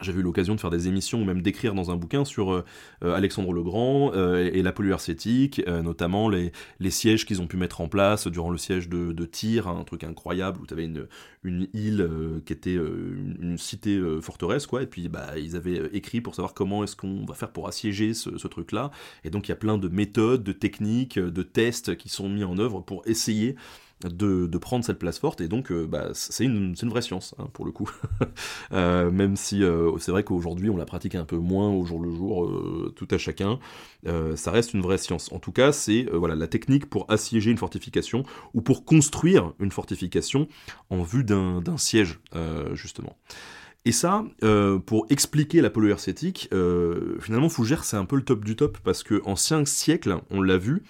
j'avais 0.00 0.20
eu 0.20 0.22
l'occasion 0.22 0.54
de 0.54 0.60
faire 0.60 0.70
des 0.70 0.88
émissions 0.88 1.20
ou 1.20 1.24
même 1.24 1.42
d'écrire 1.42 1.74
dans 1.74 1.90
un 1.90 1.96
bouquin 1.96 2.24
sur 2.24 2.52
euh, 2.52 2.64
euh, 3.04 3.14
Alexandre 3.14 3.52
le 3.52 3.62
Grand 3.62 4.12
euh, 4.14 4.50
et 4.52 4.62
la 4.62 4.72
polyarcétique, 4.72 5.60
notamment 5.66 6.30
les, 6.30 6.52
sièges 6.90 7.26
qu'ils 7.26 7.42
ont 7.42 7.46
pu 7.46 7.56
mettre 7.56 7.80
en 7.80 7.88
place 7.88 8.26
durant 8.26 8.50
le 8.50 8.58
siège 8.58 8.88
de, 8.88 9.12
de 9.12 9.24
Tyr, 9.26 9.68
un 9.68 9.84
truc 9.84 10.04
incroyable 10.04 10.60
où 10.62 10.66
tu 10.66 10.74
avais 10.74 10.84
une, 10.84 11.06
une 11.44 11.68
île 11.74 12.08
qui 12.46 12.52
était 12.52 12.74
une, 12.74 13.56
cité 13.58 14.00
forteresse, 14.20 14.66
quoi, 14.66 14.82
et 14.82 14.86
puis 14.86 15.08
bah, 15.08 15.38
ils 15.38 15.56
avaient 15.56 15.90
écrit 15.92 16.20
pour 16.20 16.34
savoir 16.34 16.54
comment 16.54 16.84
est-ce 16.84 16.96
qu'on 16.96 17.24
va 17.24 17.34
faire 17.34 17.50
pour 17.50 17.68
assiéger 17.68 18.14
ce, 18.14 18.36
ce 18.36 18.48
truc-là, 18.48 18.90
et 19.24 19.30
donc 19.30 19.48
il 19.48 19.50
y 19.50 19.52
a 19.52 19.56
plein 19.56 19.78
de 19.78 19.88
méthodes, 19.88 20.42
de 20.42 20.52
techniques, 20.52 21.18
de 21.18 21.42
tests 21.42 21.96
qui 21.96 22.08
sont 22.08 22.28
mis 22.28 22.44
en 22.44 22.58
œuvre 22.58 22.80
pour 22.80 23.02
essayer 23.06 23.56
de, 24.08 24.58
prendre 24.58 24.84
cette 24.84 24.98
place 24.98 25.18
forte, 25.18 25.40
et 25.40 25.48
donc 25.48 25.72
euh, 25.72 25.86
bah, 25.86 26.10
c'est 26.12 26.44
une, 26.44 26.74
vraie 26.84 27.02
science, 27.02 27.34
hein, 27.38 27.48
pour 27.52 27.64
le 27.64 27.72
coup. 27.72 27.90
Euh, 28.72 29.10
même 29.10 29.36
si 29.36 29.62
euh, 29.62 29.90
c'est 29.98 30.10
vrai 30.10 30.24
qu'aujourd'hui 30.24 30.70
on 30.70 30.76
la 30.76 30.86
pratique 30.86 31.14
un 31.14 31.24
peu 31.24 31.36
moins 31.36 31.68
au 31.68 31.84
jour 31.84 32.00
le 32.00 32.10
jour, 32.10 32.50
tout 32.96 33.08
à 33.10 33.18
chacun, 33.18 33.58
ça 34.34 34.50
reste 34.50 34.72
une 34.72 34.80
vraie 34.80 34.98
science. 34.98 35.30
En 35.32 35.38
tout 35.38 35.52
cas, 35.52 35.72
c'est 35.72 36.06
voilà, 36.12 36.34
la 36.34 36.46
technique 36.46 36.88
pour 36.88 37.10
assiéger 37.10 37.50
une 37.50 37.58
fortification, 37.58 38.24
ou 38.54 38.62
pour 38.62 38.84
construire 38.84 39.52
une 39.60 39.70
fortification 39.70 40.48
en 40.90 41.02
vue 41.02 41.24
d'un 41.24 41.76
siège, 41.76 42.20
justement. 42.72 43.16
Et 43.84 43.92
ça, 43.92 44.24
pour 44.86 45.06
expliquer 45.10 45.60
la 45.60 45.70
polyhercétique, 45.70 46.48
finalement 47.20 47.48
Fougère 47.48 47.84
c'est 47.84 47.96
un 47.96 48.06
peu 48.06 48.16
le 48.16 48.24
top 48.24 48.44
du 48.44 48.56
top, 48.56 48.78
parce 48.82 49.02
que 49.02 49.20
en 49.24 49.36
5 49.36 49.68
siècles, 49.68 50.16
on 50.30 50.40
l'a 50.40 50.58
vu, 50.58 50.82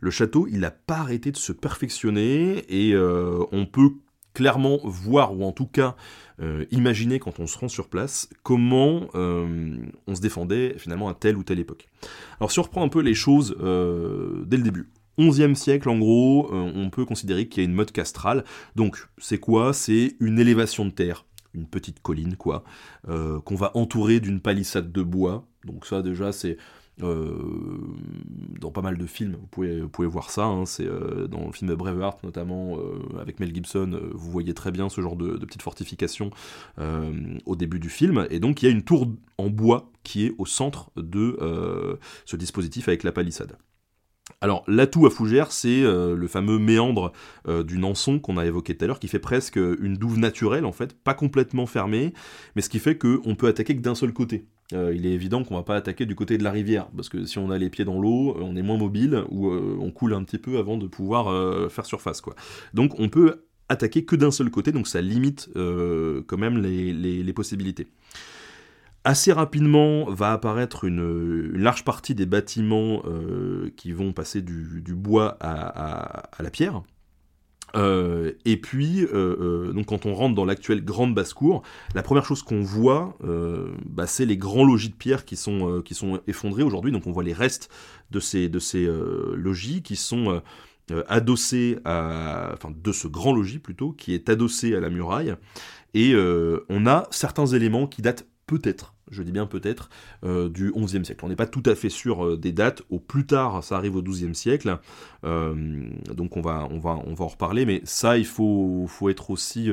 le 0.00 0.10
château, 0.10 0.46
il 0.46 0.60
n'a 0.60 0.70
pas 0.70 0.98
arrêté 0.98 1.32
de 1.32 1.36
se 1.36 1.52
perfectionner 1.52 2.64
et 2.68 2.94
euh, 2.94 3.44
on 3.52 3.66
peut 3.66 3.90
clairement 4.34 4.78
voir, 4.84 5.36
ou 5.36 5.44
en 5.44 5.52
tout 5.52 5.66
cas 5.66 5.96
euh, 6.40 6.64
imaginer 6.70 7.18
quand 7.18 7.40
on 7.40 7.46
se 7.48 7.58
rend 7.58 7.68
sur 7.68 7.88
place, 7.88 8.28
comment 8.44 9.08
euh, 9.16 9.76
on 10.06 10.14
se 10.14 10.20
défendait 10.20 10.76
finalement 10.78 11.08
à 11.08 11.14
telle 11.14 11.36
ou 11.36 11.42
telle 11.42 11.58
époque. 11.58 11.88
Alors 12.38 12.52
si 12.52 12.60
on 12.60 12.62
reprend 12.62 12.84
un 12.84 12.88
peu 12.88 13.00
les 13.00 13.14
choses 13.14 13.56
dès 13.58 14.56
le 14.56 14.62
début. 14.62 14.90
11e 15.18 15.56
siècle, 15.56 15.88
en 15.88 15.98
gros, 15.98 16.48
on 16.52 16.90
peut 16.90 17.04
considérer 17.04 17.48
qu'il 17.48 17.60
y 17.60 17.66
a 17.66 17.68
une 17.68 17.74
mode 17.74 17.90
castrale. 17.90 18.44
Donc, 18.76 19.08
c'est 19.18 19.38
quoi? 19.38 19.72
C'est 19.72 20.14
une 20.20 20.38
élévation 20.38 20.84
de 20.84 20.90
terre, 20.90 21.26
une 21.54 21.66
petite 21.66 22.00
colline, 22.00 22.36
quoi, 22.36 22.62
qu'on 23.04 23.56
va 23.56 23.72
entourer 23.74 24.20
d'une 24.20 24.38
palissade 24.38 24.92
de 24.92 25.02
bois. 25.02 25.44
Donc 25.64 25.86
ça, 25.86 26.02
déjà, 26.02 26.30
c'est 26.30 26.56
dans 27.00 28.70
pas 28.72 28.82
mal 28.82 28.98
de 28.98 29.06
films, 29.06 29.36
vous 29.40 29.46
pouvez, 29.46 29.80
vous 29.80 29.88
pouvez 29.88 30.08
voir 30.08 30.30
ça, 30.30 30.44
hein, 30.44 30.66
c'est 30.66 30.86
euh, 30.86 31.26
dans 31.28 31.46
le 31.46 31.52
film 31.52 31.74
Braveheart 31.74 32.24
notamment, 32.24 32.78
euh, 32.78 33.20
avec 33.20 33.40
Mel 33.40 33.54
Gibson, 33.54 34.00
vous 34.12 34.30
voyez 34.30 34.54
très 34.54 34.70
bien 34.70 34.88
ce 34.88 35.00
genre 35.00 35.16
de, 35.16 35.36
de 35.36 35.46
petite 35.46 35.62
fortification 35.62 36.30
au 37.46 37.56
début 37.56 37.78
du 37.78 37.88
film, 37.88 38.26
et 38.30 38.40
donc 38.40 38.62
il 38.62 38.66
y 38.66 38.68
a 38.68 38.72
une 38.72 38.82
tour 38.82 39.06
en 39.36 39.48
bois 39.48 39.90
qui 40.02 40.26
est 40.26 40.34
au 40.38 40.46
centre 40.46 40.90
de 40.96 41.98
ce 42.24 42.36
dispositif 42.36 42.88
avec 42.88 43.02
la 43.02 43.12
palissade. 43.12 43.56
Alors 44.40 44.62
l'atout 44.66 45.06
à 45.06 45.10
Fougères, 45.10 45.52
c'est 45.52 45.82
le 45.82 46.26
fameux 46.28 46.58
méandre 46.58 47.12
du 47.46 47.78
Nanson 47.78 48.18
qu'on 48.18 48.36
a 48.36 48.46
évoqué 48.46 48.76
tout 48.76 48.84
à 48.84 48.88
l'heure, 48.88 49.00
qui 49.00 49.08
fait 49.08 49.18
presque 49.18 49.56
une 49.56 49.94
douve 49.94 50.18
naturelle 50.18 50.64
en 50.64 50.72
fait, 50.72 50.92
pas 50.94 51.14
complètement 51.14 51.66
fermée, 51.66 52.12
mais 52.56 52.62
ce 52.62 52.68
qui 52.68 52.78
fait 52.78 52.98
qu'on 52.98 53.34
peut 53.34 53.48
attaquer 53.48 53.76
que 53.76 53.82
d'un 53.82 53.94
seul 53.94 54.12
côté. 54.12 54.46
Euh, 54.74 54.92
il 54.94 55.06
est 55.06 55.12
évident 55.12 55.44
qu'on 55.44 55.56
va 55.56 55.62
pas 55.62 55.76
attaquer 55.76 56.04
du 56.04 56.14
côté 56.14 56.36
de 56.36 56.44
la 56.44 56.50
rivière, 56.50 56.88
parce 56.88 57.08
que 57.08 57.24
si 57.24 57.38
on 57.38 57.50
a 57.50 57.58
les 57.58 57.70
pieds 57.70 57.84
dans 57.84 57.98
l'eau, 57.98 58.36
on 58.40 58.54
est 58.56 58.62
moins 58.62 58.76
mobile, 58.76 59.24
ou 59.30 59.48
euh, 59.48 59.76
on 59.80 59.90
coule 59.90 60.12
un 60.12 60.22
petit 60.24 60.38
peu 60.38 60.58
avant 60.58 60.76
de 60.76 60.86
pouvoir 60.86 61.28
euh, 61.28 61.68
faire 61.68 61.86
surface. 61.86 62.22
Donc 62.74 62.98
on 62.98 63.08
peut 63.08 63.44
attaquer 63.70 64.04
que 64.04 64.16
d'un 64.16 64.30
seul 64.30 64.50
côté, 64.50 64.72
donc 64.72 64.88
ça 64.88 65.00
limite 65.00 65.50
quand 65.54 66.38
même 66.38 66.58
les, 66.58 67.32
possibilités. 67.32 67.86
Assez 69.04 69.32
rapidement 69.32 70.10
va 70.10 70.32
apparaître 70.32 70.84
une, 70.84 71.52
large 71.52 71.84
partie 71.84 72.14
des 72.14 72.26
bâtiments 72.26 73.02
qui 73.76 73.92
vont 73.92 74.12
passer 74.12 74.40
du, 74.42 74.94
bois 74.94 75.36
à 75.40 76.42
la 76.42 76.50
pierre, 76.50 76.82
euh, 77.76 78.32
et 78.44 78.56
puis, 78.56 79.02
euh, 79.02 79.08
euh, 79.12 79.72
donc 79.72 79.86
quand 79.86 80.06
on 80.06 80.14
rentre 80.14 80.34
dans 80.34 80.44
l'actuelle 80.44 80.84
grande 80.84 81.14
basse-cour, 81.14 81.62
la 81.94 82.02
première 82.02 82.24
chose 82.24 82.42
qu'on 82.42 82.62
voit, 82.62 83.16
bah, 83.84 84.06
c'est 84.06 84.26
les 84.26 84.36
grands 84.36 84.64
logis 84.64 84.90
de 84.90 84.94
pierre 84.94 85.24
qui 85.24 85.36
sont, 85.36 85.82
qui 85.82 85.94
sont 85.94 86.20
effondrés 86.26 86.62
aujourd'hui. 86.62 86.92
Donc 86.92 87.06
on 87.06 87.12
voit 87.12 87.24
les 87.24 87.32
restes 87.32 87.70
de 88.10 88.20
ces, 88.20 88.48
de 88.48 88.58
ces 88.58 88.88
logis 89.34 89.82
qui 89.82 89.96
sont 89.96 90.42
adossés 91.08 91.78
à, 91.84 92.50
enfin 92.54 92.72
de 92.74 92.92
ce 92.92 93.08
grand 93.08 93.32
logis 93.32 93.58
plutôt, 93.58 93.92
qui 93.92 94.14
est 94.14 94.28
adossé 94.28 94.74
à 94.74 94.80
la 94.80 94.90
muraille. 94.90 95.34
Et 95.94 96.14
on 96.68 96.86
a 96.86 97.06
certains 97.10 97.46
éléments 97.46 97.86
qui 97.86 98.02
datent 98.02 98.26
peut-être 98.48 98.94
je 99.10 99.22
dis 99.22 99.32
bien 99.32 99.46
peut-être, 99.46 99.90
euh, 100.24 100.48
du 100.48 100.72
XIe 100.72 101.04
siècle. 101.04 101.24
On 101.24 101.28
n'est 101.28 101.36
pas 101.36 101.46
tout 101.46 101.62
à 101.66 101.74
fait 101.74 101.88
sûr 101.88 102.24
euh, 102.24 102.36
des 102.36 102.52
dates, 102.52 102.82
au 102.90 102.98
plus 102.98 103.26
tard 103.26 103.62
ça 103.64 103.76
arrive 103.76 103.96
au 103.96 104.02
XIIe 104.02 104.34
siècle, 104.34 104.78
euh, 105.24 105.88
donc 106.14 106.36
on 106.36 106.40
va, 106.40 106.68
on, 106.70 106.78
va, 106.78 106.98
on 107.06 107.14
va 107.14 107.24
en 107.24 107.28
reparler, 107.28 107.64
mais 107.64 107.80
ça 107.84 108.18
il 108.18 108.26
faut, 108.26 108.86
faut 108.88 109.08
être 109.08 109.30
aussi 109.30 109.70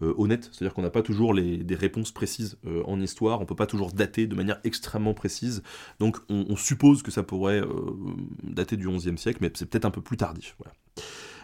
honnête, 0.00 0.50
c'est-à-dire 0.52 0.74
qu'on 0.74 0.82
n'a 0.82 0.90
pas 0.90 1.02
toujours 1.02 1.34
les, 1.34 1.58
des 1.58 1.74
réponses 1.74 2.12
précises 2.12 2.58
en 2.86 3.00
histoire, 3.00 3.40
on 3.40 3.46
peut 3.46 3.54
pas 3.54 3.66
toujours 3.66 3.92
dater 3.92 4.26
de 4.26 4.34
manière 4.34 4.60
extrêmement 4.64 5.14
précise, 5.14 5.62
donc 5.98 6.18
on, 6.28 6.56
suppose 6.56 7.02
que 7.02 7.10
ça 7.10 7.22
pourrait 7.22 7.62
dater 8.42 8.76
du 8.76 8.88
XIe 8.88 9.16
siècle, 9.16 9.38
mais 9.40 9.50
c'est 9.54 9.68
peut-être 9.68 9.84
un 9.84 9.90
peu 9.90 10.00
plus 10.00 10.16
tardif. 10.16 10.56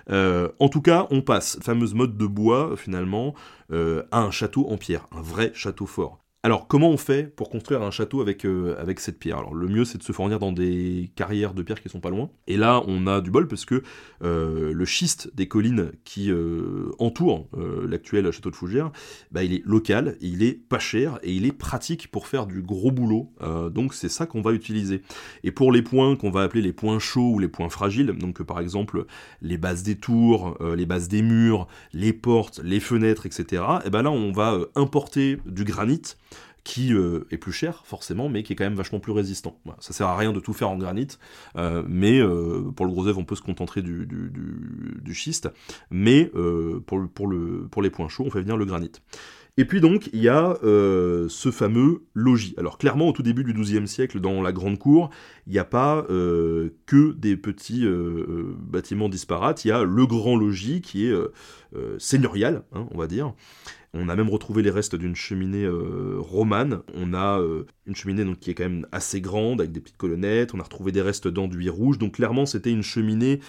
en 0.08 0.68
tout 0.68 0.82
cas, 0.82 1.06
on 1.10 1.22
passe, 1.22 1.58
fameuse 1.62 1.94
mode 1.94 2.16
de 2.16 2.26
bois, 2.26 2.76
finalement, 2.76 3.34
à 3.70 4.20
un 4.20 4.30
château 4.30 4.68
en 4.68 4.76
pierre, 4.76 5.06
un 5.12 5.22
vrai 5.22 5.52
château 5.54 5.86
fort. 5.86 6.18
Alors, 6.44 6.68
comment 6.68 6.90
on 6.90 6.96
fait 6.96 7.34
pour 7.34 7.50
construire 7.50 7.82
un 7.82 7.90
château 7.90 8.20
avec, 8.20 8.46
euh, 8.46 8.76
cette 8.98 9.18
pierre? 9.18 9.38
Alors, 9.38 9.54
le 9.54 9.66
mieux, 9.66 9.84
c'est 9.84 9.98
de 9.98 10.04
se 10.04 10.12
fournir 10.12 10.38
dans 10.38 10.52
des 10.52 11.10
carrières 11.16 11.52
de 11.52 11.64
pierre 11.64 11.82
qui 11.82 11.88
sont 11.88 11.98
pas 11.98 12.10
loin. 12.10 12.30
Et 12.46 12.56
là, 12.56 12.80
on 12.86 13.08
a 13.08 13.20
du 13.20 13.32
bol 13.32 13.48
parce 13.48 13.64
que 13.64 13.82
euh, 14.22 14.72
le 14.72 14.84
schiste 14.84 15.34
des 15.34 15.48
collines 15.48 15.90
qui 16.04 16.30
euh, 16.30 16.92
entourent 17.00 17.48
l'actuel 17.88 18.30
château 18.30 18.50
de 18.50 18.54
Fougères, 18.54 18.92
bah, 19.32 19.42
il 19.42 19.52
est 19.52 19.62
local, 19.66 20.16
il 20.20 20.44
est 20.44 20.52
pas 20.52 20.78
cher 20.78 21.18
et 21.24 21.32
il 21.32 21.44
est 21.44 21.52
pratique 21.52 22.08
pour 22.08 22.28
faire 22.28 22.46
du 22.46 22.62
gros 22.62 22.92
boulot. 22.92 23.32
donc, 23.72 23.92
c'est 23.92 24.08
ça 24.08 24.26
qu'on 24.26 24.40
va 24.40 24.52
utiliser. 24.52 25.02
Et 25.42 25.50
pour 25.50 25.72
les 25.72 25.82
points 25.82 26.14
qu'on 26.14 26.30
va 26.30 26.42
appeler 26.42 26.62
les 26.62 26.72
points 26.72 27.00
chauds 27.00 27.32
ou 27.32 27.38
les 27.40 27.48
points 27.48 27.68
fragiles, 27.68 28.12
donc 28.12 28.42
par 28.44 28.60
exemple 28.60 29.06
les 29.42 29.58
bases 29.58 29.82
des 29.82 29.96
tours, 29.96 30.56
les 30.76 30.86
bases 30.86 31.08
des 31.08 31.22
murs, 31.22 31.66
les 31.92 32.12
portes, 32.12 32.60
les 32.62 32.78
fenêtres, 32.78 33.26
etc. 33.26 33.62
Et 33.84 33.90
ben 33.90 34.02
là, 34.02 34.12
on 34.12 34.30
va 34.30 34.60
importer 34.76 35.38
du 35.44 35.64
granit 35.64 36.02
qui 36.64 36.92
euh, 36.92 37.26
est 37.30 37.38
plus 37.38 37.52
cher 37.52 37.82
forcément, 37.84 38.28
mais 38.28 38.42
qui 38.42 38.52
est 38.52 38.56
quand 38.56 38.64
même 38.64 38.74
vachement 38.74 39.00
plus 39.00 39.12
résistant. 39.12 39.58
ça 39.80 39.92
sert 39.92 40.06
à 40.06 40.16
rien 40.16 40.32
de 40.32 40.40
tout 40.40 40.52
faire 40.52 40.70
en 40.70 40.76
granit, 40.76 41.08
euh, 41.56 41.82
mais 41.88 42.20
euh, 42.20 42.70
pour 42.74 42.86
le 42.86 42.92
gros 42.92 43.06
œuvre 43.06 43.18
on 43.18 43.24
peut 43.24 43.36
se 43.36 43.42
contenter 43.42 43.82
du, 43.82 45.14
schiste, 45.14 45.48
mais 45.90 46.30
pour 46.86 47.82
les 47.82 47.90
points 47.90 48.08
chauds 48.08 48.24
on 48.26 48.30
fait 48.30 48.40
venir 48.40 48.56
le 48.56 48.64
granit. 48.64 48.92
Et 49.56 49.64
puis 49.64 49.80
donc, 49.80 50.08
il 50.12 50.20
y 50.20 50.28
a 50.28 50.56
ce 50.62 51.50
fameux 51.50 52.04
logis. 52.14 52.54
Alors 52.58 52.78
clairement, 52.78 53.08
au 53.08 53.12
tout 53.12 53.24
début 53.24 53.42
du 53.42 53.52
XIIe 53.52 53.88
siècle, 53.88 54.20
dans 54.20 54.40
la 54.40 54.52
grande 54.52 54.78
cour, 54.78 55.10
il 55.48 55.52
n'y 55.52 55.58
a 55.58 55.64
pas 55.64 56.06
que 56.06 57.12
des 57.14 57.36
petits 57.36 57.84
bâtiments 58.58 59.08
disparates, 59.08 59.64
il 59.64 59.68
y 59.68 59.72
a 59.72 59.82
le 59.82 60.06
grand 60.06 60.36
logis 60.36 60.80
qui 60.80 61.06
est 61.06 61.14
seigneurial, 61.98 62.62
hein, 62.72 62.86
on 62.92 62.98
va 62.98 63.08
dire, 63.08 63.32
on 63.94 64.08
a 64.08 64.16
même 64.16 64.28
retrouvé 64.28 64.62
les 64.62 64.70
restes 64.70 64.96
d'une 64.96 65.16
cheminée 65.16 65.64
euh, 65.64 66.16
romane. 66.18 66.80
On 66.94 67.14
a 67.14 67.40
euh, 67.40 67.64
une 67.86 67.96
cheminée 67.96 68.24
qui 68.36 68.50
est 68.50 68.54
quand 68.54 68.64
même 68.64 68.86
assez 68.92 69.20
grande, 69.20 69.60
avec 69.60 69.72
des 69.72 69.80
petites 69.80 69.96
colonnettes. 69.96 70.54
On 70.54 70.60
a 70.60 70.62
retrouvé 70.62 70.92
des 70.92 71.02
restes 71.02 71.28
d'enduit 71.28 71.70
rouge. 71.70 71.98
Donc 71.98 72.14
clairement, 72.14 72.44
c'était 72.44 72.70
une 72.70 72.82
cheminée 72.82 73.40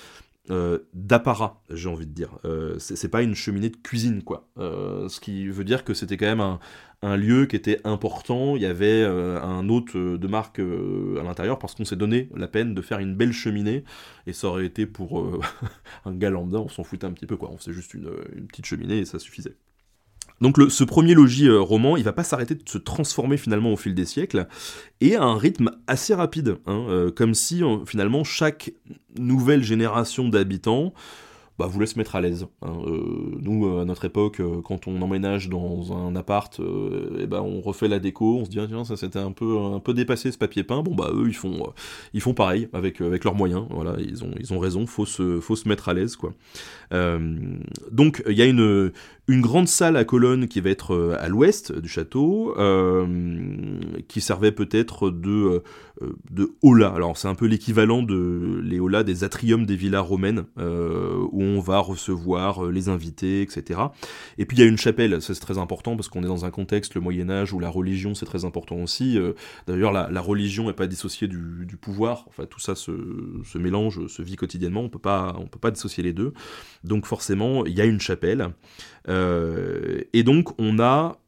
euh, 0.50 0.80
d'apparat, 0.94 1.62
j'ai 1.70 1.90
envie 1.90 2.08
de 2.08 2.14
dire. 2.14 2.40
c'est 2.80 3.10
pas 3.10 3.22
une 3.22 3.36
cheminée 3.36 3.70
de 3.70 3.78
cuisine, 3.78 4.24
quoi. 4.24 4.50
ce 4.58 5.20
qui 5.20 5.48
veut 5.48 5.66
dire 5.66 5.84
que 5.84 5.94
c'était 5.94 6.18
quand 6.18 6.26
même 6.26 6.58
un, 7.02 7.18
lieu 7.18 7.46
qui 7.46 7.58
était 7.58 7.82
important. 7.84 8.56
Il 8.56 8.62
y 8.62 8.66
avait 8.66 9.04
un 9.04 9.68
hôte 9.68 9.96
de 9.98 10.28
marque 10.28 10.60
à 10.60 11.24
l'intérieur 11.24 11.60
parce 11.60 11.76
qu'on 11.76 11.86
s'est 11.86 11.98
donné 11.98 12.30
la 12.34 12.48
peine 12.48 12.74
de 12.74 12.82
faire 12.82 13.00
une 13.00 13.16
belle 13.16 13.34
cheminée. 13.34 13.84
Et 14.26 14.34
ça 14.34 14.48
aurait 14.48 14.66
été 14.66 14.86
pour 14.86 15.40
un 16.06 16.16
gars 16.16 16.30
lambda, 16.30 16.60
on 16.60 16.70
s'en 16.70 16.86
foutait 16.86 17.06
un 17.06 17.14
petit 17.14 17.28
peu, 17.28 17.36
quoi. 17.36 17.52
On 17.52 17.58
faisait 17.58 17.74
juste 17.74 17.94
une 17.94 18.10
petite 18.48 18.66
cheminée 18.66 19.00
et 19.00 19.06
ça 19.06 19.20
suffisait. 19.20 19.58
Donc 20.42 20.58
ce 20.70 20.84
premier 20.84 21.14
logis 21.14 21.48
euh, 21.48 21.60
roman, 21.60 21.98
il 21.98 22.04
va 22.04 22.14
pas 22.14 22.24
s'arrêter 22.24 22.56
de 22.56 22.64
se 22.66 22.78
transformer 22.78 23.38
finalement 23.38 23.74
au 23.74 23.78
fil 23.78 23.94
des 23.94 24.06
siècles, 24.06 24.48
et 25.02 25.16
à 25.16 25.24
un 25.24 25.38
rythme 25.38 25.72
assez 25.88 26.14
rapide, 26.14 26.58
hein, 26.66 26.86
euh, 26.90 27.12
comme 27.12 27.34
si 27.34 27.62
finalement 27.86 28.24
chaque 28.24 28.72
nouvelle 29.18 29.64
génération 29.64 30.30
d'habitants 30.30 30.94
bah, 31.58 31.68
vous 31.68 31.82
laisse 31.82 31.98
mettre 31.98 32.16
à 32.16 32.22
l'aise. 32.22 32.48
Hein. 32.62 32.72
Euh, 32.88 33.38
nous, 33.42 33.80
à 33.80 33.84
notre 33.84 34.06
époque, 34.06 34.42
quand 34.64 34.88
on 34.88 35.02
emménage 35.02 35.50
dans 35.50 35.92
un 35.92 36.16
appart, 36.16 36.58
et 37.20 37.28
ben 37.28 37.42
on 37.42 37.60
refait 37.60 37.90
la 37.90 38.00
déco, 38.00 38.38
on 38.38 38.46
se 38.46 38.50
dit 38.50 38.62
ah, 38.62 38.66
tiens 38.66 38.86
ça 38.86 38.96
c'était 38.96 39.20
un 39.20 39.34
peu 39.34 39.58
un 39.58 39.80
peu 39.80 39.94
dépassé 39.94 40.32
ce 40.32 40.38
papier 40.38 40.64
peint. 40.64 40.82
Bon 40.84 40.96
bah 40.96 41.10
eux 41.14 41.28
ils 41.28 41.36
font 41.36 41.74
ils 42.14 42.22
font 42.22 42.34
pareil 42.34 42.70
avec 42.72 43.02
avec 43.02 43.26
leurs 43.26 43.36
moyens. 43.36 43.66
Voilà, 43.72 43.98
ils 44.00 44.24
ont 44.24 44.32
ils 44.40 44.54
ont 44.54 44.60
raison, 44.60 44.88
faut 44.88 45.06
se 45.06 45.42
faut 45.42 45.58
se 45.58 45.68
mettre 45.68 45.90
à 45.90 45.94
l'aise 45.94 46.16
quoi. 46.16 46.34
donc 47.92 48.24
il 48.26 48.38
y 48.38 48.42
a 48.42 48.46
une 48.46 48.94
une 49.30 49.42
grande 49.42 49.68
salle 49.68 49.96
à 49.96 50.06
colonnes 50.06 50.48
qui 50.48 50.60
va 50.60 50.72
être 50.72 50.96
euh, 50.96 51.16
à 51.20 51.28
l'ouest 51.28 51.72
du 51.72 51.88
château, 51.88 52.56
euh, 52.58 53.78
qui 54.08 54.22
servait 54.22 54.52
peut-être 54.52 55.12
de, 55.12 55.62
euh, 56.02 56.16
de. 56.32 56.52
Alors 56.84 57.16
c'est 57.16 57.28
un 57.28 57.36
peu 57.36 57.46
l'équivalent 57.46 58.02
de 58.02 58.60
les 58.64 58.80
holas 58.80 59.04
des 59.04 59.24
atriums 59.24 59.68
des 59.68 59.76
villas 59.76 60.02
romaines, 60.04 60.46
où 60.58 61.44
on 61.44 61.60
va 61.60 61.80
recevoir 61.80 62.66
les 62.66 62.90
invités, 62.90 63.42
etc. 63.42 63.80
Et 64.38 64.46
puis 64.46 64.58
il 64.58 64.62
y 64.62 64.64
a 64.64 64.68
une 64.68 64.78
chapelle, 64.78 65.22
ça 65.22 65.34
c'est 65.34 65.42
très 65.42 65.58
important 65.58 65.96
parce 65.96 66.08
qu'on 66.08 66.24
est 66.24 66.28
dans 66.28 66.46
un 66.46 66.52
contexte, 66.52 66.96
le 66.96 67.02
Moyen 67.02 67.30
Âge, 67.30 67.54
où 67.54 67.60
la 67.60 67.70
religion 67.70 68.16
c'est 68.16 68.26
très 68.26 68.46
important 68.46 68.78
aussi. 68.78 69.20
D'ailleurs 69.68 69.92
la, 69.92 70.22
religion 70.22 70.68
n'est 70.68 70.74
pas 70.74 70.88
dissociée 70.88 71.28
du, 71.28 71.78
pouvoir, 71.82 72.26
enfin 72.30 72.46
tout 72.46 72.60
ça 72.60 72.76
se, 72.76 72.92
mélange, 73.58 74.08
se 74.08 74.22
vit 74.22 74.38
quotidiennement, 74.38 74.82
on 74.82 74.90
peut 74.90 75.00
pas, 75.00 75.36
on 75.40 75.48
peut 75.48 75.60
pas 75.60 75.72
dissocier 75.72 76.04
les 76.04 76.14
deux. 76.14 76.34
Donc 76.84 77.06
forcément 77.06 77.66
il 77.66 77.74
y 77.74 77.82
a 77.82 77.86
une 77.86 78.00
chapelle. 78.00 78.54
Et 80.14 80.24
donc 80.24 80.60
on 80.60 80.80
a 80.80 81.20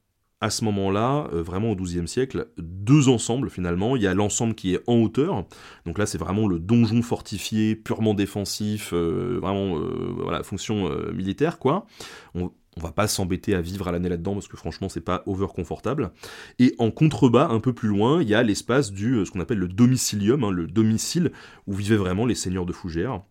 à 0.41 0.49
ce 0.49 0.65
moment-là, 0.65 1.27
euh, 1.33 1.43
vraiment 1.43 1.71
au 1.71 1.75
XIIe 1.75 2.07
siècle, 2.07 2.47
deux 2.57 3.07
ensembles 3.09 3.49
finalement. 3.49 3.95
Il 3.95 4.01
y 4.01 4.07
a 4.07 4.13
l'ensemble 4.15 4.55
qui 4.55 4.73
est 4.73 4.81
en 4.87 4.95
hauteur, 4.95 5.45
donc 5.85 5.99
là 5.99 6.07
c'est 6.07 6.17
vraiment 6.17 6.47
le 6.47 6.57
donjon 6.57 7.03
fortifié, 7.03 7.75
purement 7.75 8.15
défensif, 8.15 8.89
euh, 8.91 9.37
vraiment 9.39 9.79
voilà 10.17 10.41
fonction 10.43 10.89
militaire 11.13 11.59
quoi. 11.59 11.85
On, 12.33 12.51
on 12.77 12.81
va 12.81 12.91
pas 12.91 13.07
s'embêter 13.07 13.53
à 13.53 13.61
vivre 13.61 13.87
à 13.87 13.91
l'année 13.91 14.09
là-dedans 14.09 14.33
parce 14.33 14.47
que 14.47 14.57
franchement 14.57 14.89
c'est 14.89 15.01
pas 15.01 15.21
over 15.27 15.47
confortable. 15.53 16.11
Et 16.57 16.73
en 16.79 16.89
contrebas, 16.89 17.49
un 17.49 17.59
peu 17.59 17.73
plus 17.73 17.89
loin, 17.89 18.21
il 18.21 18.27
y 18.27 18.33
a 18.33 18.41
l'espace 18.41 18.91
du 18.91 19.23
ce 19.25 19.31
qu'on 19.31 19.41
appelle 19.41 19.59
le 19.59 19.67
domicilium, 19.67 20.43
hein, 20.43 20.51
le 20.51 20.65
domicile 20.65 21.31
où 21.67 21.73
vivaient 21.73 21.97
vraiment 21.97 22.25
les 22.25 22.35
seigneurs 22.35 22.65
de 22.65 22.73
Fougères 22.73 23.21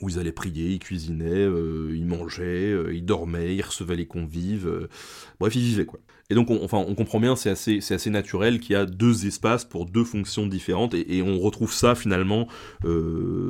où 0.00 0.08
ils 0.08 0.18
allaient 0.18 0.32
prier, 0.32 0.70
ils 0.70 0.78
cuisinaient, 0.78 1.26
euh, 1.26 1.92
ils 1.94 2.06
mangeaient, 2.06 2.72
euh, 2.72 2.94
ils 2.94 3.04
dormaient, 3.04 3.54
ils 3.54 3.62
recevaient 3.62 3.96
les 3.96 4.06
convives, 4.06 4.68
euh, 4.68 4.88
bref, 5.40 5.54
ils 5.56 5.62
vivaient 5.62 5.86
quoi. 5.86 6.00
Et 6.30 6.34
donc, 6.34 6.50
on, 6.50 6.62
enfin, 6.62 6.84
on 6.86 6.94
comprend 6.94 7.20
bien, 7.20 7.36
c'est 7.36 7.48
assez, 7.48 7.80
c'est 7.80 7.94
assez 7.94 8.10
naturel 8.10 8.60
qu'il 8.60 8.72
y 8.72 8.76
a 8.76 8.84
deux 8.84 9.26
espaces 9.26 9.64
pour 9.64 9.86
deux 9.86 10.04
fonctions 10.04 10.46
différentes, 10.46 10.92
et, 10.92 11.22
on 11.22 11.38
retrouve 11.40 11.72
ça 11.72 11.94
finalement 11.94 12.48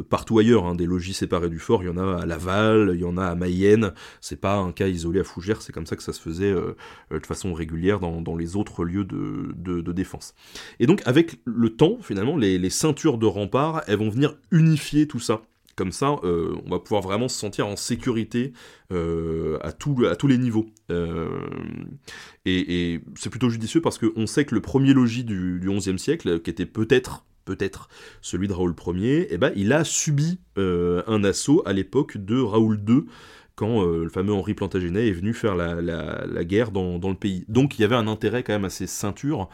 partout 0.08 0.38
ailleurs. 0.38 0.64
Hein, 0.64 0.76
des 0.76 0.86
logis 0.86 1.12
séparés 1.12 1.48
du 1.48 1.58
fort, 1.58 1.82
il 1.82 1.86
y 1.86 1.88
en 1.88 1.96
a 1.96 2.22
à 2.22 2.24
Laval, 2.24 2.92
il 2.94 3.00
y 3.00 3.04
en 3.04 3.16
a 3.16 3.26
à 3.26 3.34
Mayenne. 3.34 3.92
C'est 4.20 4.40
pas 4.40 4.58
un 4.58 4.70
cas 4.70 4.86
isolé 4.86 5.18
à 5.18 5.24
Fougères, 5.24 5.60
c'est 5.60 5.72
comme 5.72 5.86
ça 5.86 5.96
que 5.96 6.04
ça 6.04 6.12
se 6.12 6.20
faisait 6.20 6.54
de 6.54 7.26
façon 7.26 7.52
régulière 7.52 7.98
dans, 7.98 8.36
les 8.36 8.54
autres 8.54 8.84
lieux 8.84 9.04
de, 9.04 9.92
défense. 9.92 10.34
Et 10.78 10.86
donc, 10.86 11.02
avec 11.04 11.40
le 11.46 11.70
temps, 11.70 11.98
finalement, 12.00 12.36
les, 12.36 12.58
les 12.58 12.70
ceintures 12.70 13.18
de 13.18 13.26
rempart, 13.26 13.82
elles 13.88 13.98
vont 13.98 14.10
venir 14.10 14.36
unifier 14.52 15.08
tout 15.08 15.18
ça. 15.18 15.42
Comme 15.78 15.92
ça, 15.92 16.16
euh, 16.24 16.56
on 16.66 16.70
va 16.70 16.80
pouvoir 16.80 17.02
vraiment 17.02 17.28
se 17.28 17.38
sentir 17.38 17.68
en 17.68 17.76
sécurité 17.76 18.52
euh, 18.92 19.58
à, 19.60 19.68
à 19.68 19.72
tous 20.16 20.26
les 20.26 20.36
niveaux. 20.36 20.66
Euh, 20.90 21.28
et, 22.44 23.00
c'est 23.14 23.30
plutôt 23.30 23.48
judicieux 23.48 23.80
parce 23.80 23.96
qu'on 23.96 24.26
sait 24.26 24.44
que 24.44 24.56
le 24.56 24.60
premier 24.60 24.92
logis 24.92 25.22
du, 25.22 25.60
XIe 25.64 25.96
siècle, 25.96 26.40
qui 26.40 26.50
était 26.50 26.66
peut-être 26.66 27.22
celui 28.22 28.48
de 28.48 28.52
Raoul 28.54 28.74
Ier, 28.96 29.28
eh 29.30 29.38
ben, 29.38 29.52
il 29.54 29.72
a 29.72 29.84
subi 29.84 30.40
un 30.56 31.22
assaut 31.22 31.62
à 31.64 31.72
l'époque 31.72 32.16
de 32.16 32.40
Raoul 32.40 32.82
II, 32.88 33.04
quand 33.54 33.84
le 33.84 34.08
fameux 34.08 34.32
Henri 34.32 34.54
Plantagenet 34.54 35.06
est 35.06 35.12
venu 35.12 35.32
faire 35.32 35.54
la, 35.54 36.44
guerre 36.44 36.72
dans, 36.72 36.98
le 36.98 37.14
pays. 37.14 37.44
Donc 37.46 37.78
il 37.78 37.82
y 37.82 37.84
avait 37.84 37.94
un 37.94 38.08
intérêt 38.08 38.42
quand 38.42 38.52
même 38.52 38.64
assez 38.64 38.88
ceinture, 38.88 39.48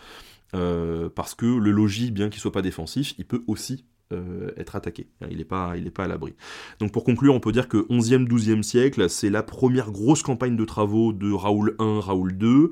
parce 0.53 1.35
que 1.35 1.45
le 1.45 1.71
logis, 1.71 2.11
bien 2.11 2.31
qu'il 2.31 2.41
soit 2.41 2.51
pas 2.51 2.63
défensif, 2.63 3.13
il 3.19 3.27
peut 3.27 3.43
aussi 3.47 3.85
euh, 4.13 4.51
être 4.59 4.77
attaqué. 4.77 5.07
Il 5.31 5.39
n'est 5.39 5.45
pas, 5.45 5.75
pas 5.95 6.05
à 6.05 6.09
l'abri. 6.09 6.35
Donc 6.79 6.93
pour 6.93 7.05
conclure, 7.05 7.35
on 7.35 7.41
peut 7.41 7.53
dire 7.53 7.69
que 7.69 7.79
11e, 7.89 8.29
12e 8.29 8.63
siècle, 8.63 9.09
c'est 9.09 9.31
la 9.31 9.43
première 9.43 9.91
grosse 9.91 10.23
campagne 10.23 10.57
de 10.57 10.65
travaux 10.65 11.13
de 11.13 11.33
Raoul 11.33 11.75
I, 11.81 12.01
Raoul 12.01 12.37
II. 12.41 12.69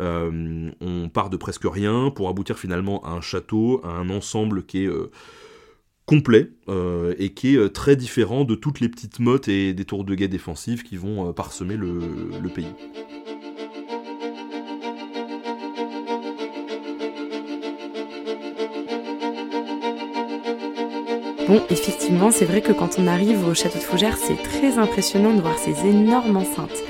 Euh, 0.00 0.70
on 0.80 1.08
part 1.08 1.30
de 1.30 1.36
presque 1.36 1.64
rien 1.64 2.10
pour 2.10 2.28
aboutir 2.28 2.58
finalement 2.58 3.02
à 3.04 3.10
un 3.10 3.20
château, 3.20 3.80
à 3.82 3.88
un 3.88 4.10
ensemble 4.10 4.64
qui 4.64 4.84
est 4.84 4.88
euh, 4.88 5.10
complet 6.04 6.50
et 7.18 7.32
qui 7.32 7.56
est 7.56 7.70
très 7.70 7.96
différent 7.96 8.44
de 8.44 8.54
toutes 8.54 8.80
les 8.80 8.90
petites 8.90 9.20
mottes 9.20 9.48
et 9.48 9.72
des 9.72 9.86
tours 9.86 10.04
de 10.04 10.14
guet 10.14 10.28
défensives 10.28 10.82
qui 10.82 10.98
vont 10.98 11.32
parsemer 11.32 11.78
le 11.78 12.48
pays. 12.54 12.66
Bon, 21.46 21.62
effectivement, 21.68 22.30
c'est 22.30 22.46
vrai 22.46 22.62
que 22.62 22.72
quand 22.72 22.98
on 22.98 23.06
arrive 23.06 23.46
au 23.46 23.52
château 23.52 23.78
de 23.78 23.84
Fougères, 23.84 24.16
c'est 24.16 24.42
très 24.42 24.78
impressionnant 24.78 25.34
de 25.34 25.42
voir 25.42 25.58
ces 25.58 25.86
énormes 25.86 26.38
enceintes. 26.38 26.82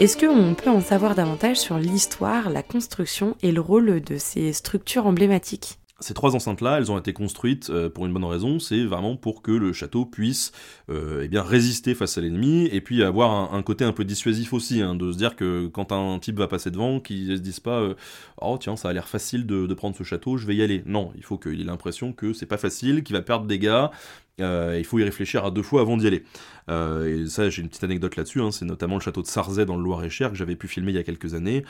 Est-ce 0.00 0.16
qu'on 0.16 0.54
peut 0.54 0.70
en 0.70 0.80
savoir 0.80 1.14
davantage 1.14 1.58
sur 1.58 1.78
l'histoire, 1.78 2.50
la 2.50 2.64
construction 2.64 3.36
et 3.42 3.52
le 3.52 3.60
rôle 3.60 4.00
de 4.00 4.16
ces 4.16 4.52
structures 4.52 5.06
emblématiques? 5.06 5.79
Ces 6.00 6.14
trois 6.14 6.34
enceintes-là, 6.34 6.78
elles 6.78 6.90
ont 6.90 6.98
été 6.98 7.12
construites 7.12 7.70
euh, 7.70 7.90
pour 7.90 8.06
une 8.06 8.12
bonne 8.12 8.24
raison, 8.24 8.58
c'est 8.58 8.84
vraiment 8.84 9.16
pour 9.16 9.42
que 9.42 9.52
le 9.52 9.72
château 9.72 10.06
puisse 10.06 10.52
euh, 10.88 11.28
eh 11.30 11.38
résister 11.38 11.94
face 11.94 12.18
à 12.18 12.20
l'ennemi 12.22 12.68
et 12.72 12.80
puis 12.80 13.02
avoir 13.02 13.54
un, 13.54 13.62
côté 13.62 13.84
un 13.84 13.92
peu 13.92 14.04
dissuasif 14.04 14.52
aussi, 14.52 14.80
hein, 14.80 14.94
de 14.94 15.12
se 15.12 15.18
dire 15.18 15.36
que 15.36 15.66
quand 15.68 15.92
un 15.92 16.18
type 16.18 16.38
va 16.38 16.48
passer 16.48 16.70
devant, 16.70 17.00
qu'il 17.00 17.36
se 17.36 17.42
dise 17.42 17.60
pas 17.60 17.80
euh, 17.80 17.94
oh 18.40 18.56
tiens 18.58 18.76
ça 18.76 18.88
a 18.88 18.92
l'air 18.92 19.08
facile 19.08 19.46
de, 19.46 19.66
de, 19.66 19.74
prendre 19.74 19.96
ce 19.96 20.02
château, 20.02 20.36
je 20.36 20.46
vais 20.46 20.56
y 20.56 20.62
aller. 20.62 20.82
Non, 20.86 21.12
il 21.16 21.22
faut 21.22 21.38
qu'il 21.38 21.60
ait 21.60 21.64
l'impression 21.64 22.12
que 22.12 22.32
c'est 22.32 22.46
pas 22.46 22.58
facile, 22.58 23.02
qu'il 23.02 23.14
va 23.14 23.22
perdre 23.22 23.46
des 23.46 23.58
gars, 23.58 23.90
euh, 24.40 24.78
il 24.78 24.84
faut 24.84 24.98
y 24.98 25.04
réfléchir 25.04 25.44
à 25.44 25.50
deux 25.50 25.62
fois 25.62 25.80
avant 25.80 25.96
d'y 25.96 26.06
aller. 26.06 26.24
Euh, 26.68 27.24
et 27.24 27.26
ça, 27.26 27.48
j'ai 27.50 27.62
une 27.62 27.68
petite 27.68 27.84
anecdote 27.84 28.16
là-dessus, 28.16 28.40
hein, 28.40 28.50
c'est 28.50 28.64
notamment 28.64 28.96
le 28.96 29.00
château 29.00 29.22
de 29.22 29.26
Sarzay 29.26 29.66
dans 29.66 29.76
le 29.76 29.82
Loir-et-Cher 29.82 30.30
que 30.30 30.36
j'avais 30.36 30.56
pu 30.56 30.68
filmer 30.68 30.92
il 30.92 30.94
y 30.94 30.98
a 30.98 31.02
quelques 31.02 31.34
années. 31.34 31.64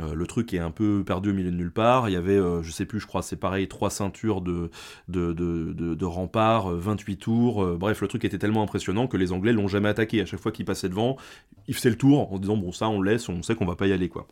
Euh, 0.00 0.14
le 0.14 0.26
truc 0.26 0.52
est 0.54 0.58
un 0.58 0.70
peu 0.70 1.02
perdu 1.04 1.30
au 1.30 1.34
milieu 1.34 1.50
de 1.50 1.56
nulle 1.56 1.72
part. 1.72 2.08
Il 2.08 2.12
y 2.12 2.16
avait, 2.16 2.38
je 2.62 2.70
sais 2.70 2.86
plus, 2.86 3.00
je 3.00 3.06
crois, 3.06 3.22
c'est 3.22 3.36
pareil, 3.36 3.68
trois 3.68 3.90
ceintures 3.90 4.40
de, 4.40 4.70
de, 5.08 5.32
de, 5.32 5.72
de, 5.72 6.04
remparts, 6.04 6.70
28 6.70 7.16
tours. 7.16 7.66
bref, 7.76 8.00
le 8.00 8.08
truc 8.08 8.24
était 8.24 8.38
tellement 8.38 8.62
impressionnant 8.62 9.06
que 9.06 9.16
les 9.16 9.32
Anglais 9.32 9.52
l'ont 9.52 9.68
jamais 9.68 9.88
attaqué. 9.88 10.20
À 10.20 10.26
chaque 10.26 10.40
fois 10.40 10.52
qu'ils 10.52 10.64
passaient 10.64 10.88
devant, 10.88 11.16
ils 11.68 11.74
faisaient 11.74 11.90
le 11.90 11.96
tour 11.96 12.32
en 12.32 12.38
disant 12.38 12.56
bon 12.56 12.72
ça 12.72 12.88
on 12.88 13.02
laisse, 13.02 13.28
on 13.28 13.42
sait 13.42 13.54
qu'on 13.54 13.66
va 13.66 13.76
pas 13.76 13.86
y 13.86 13.92
aller 13.92 14.08
quoi. 14.08 14.26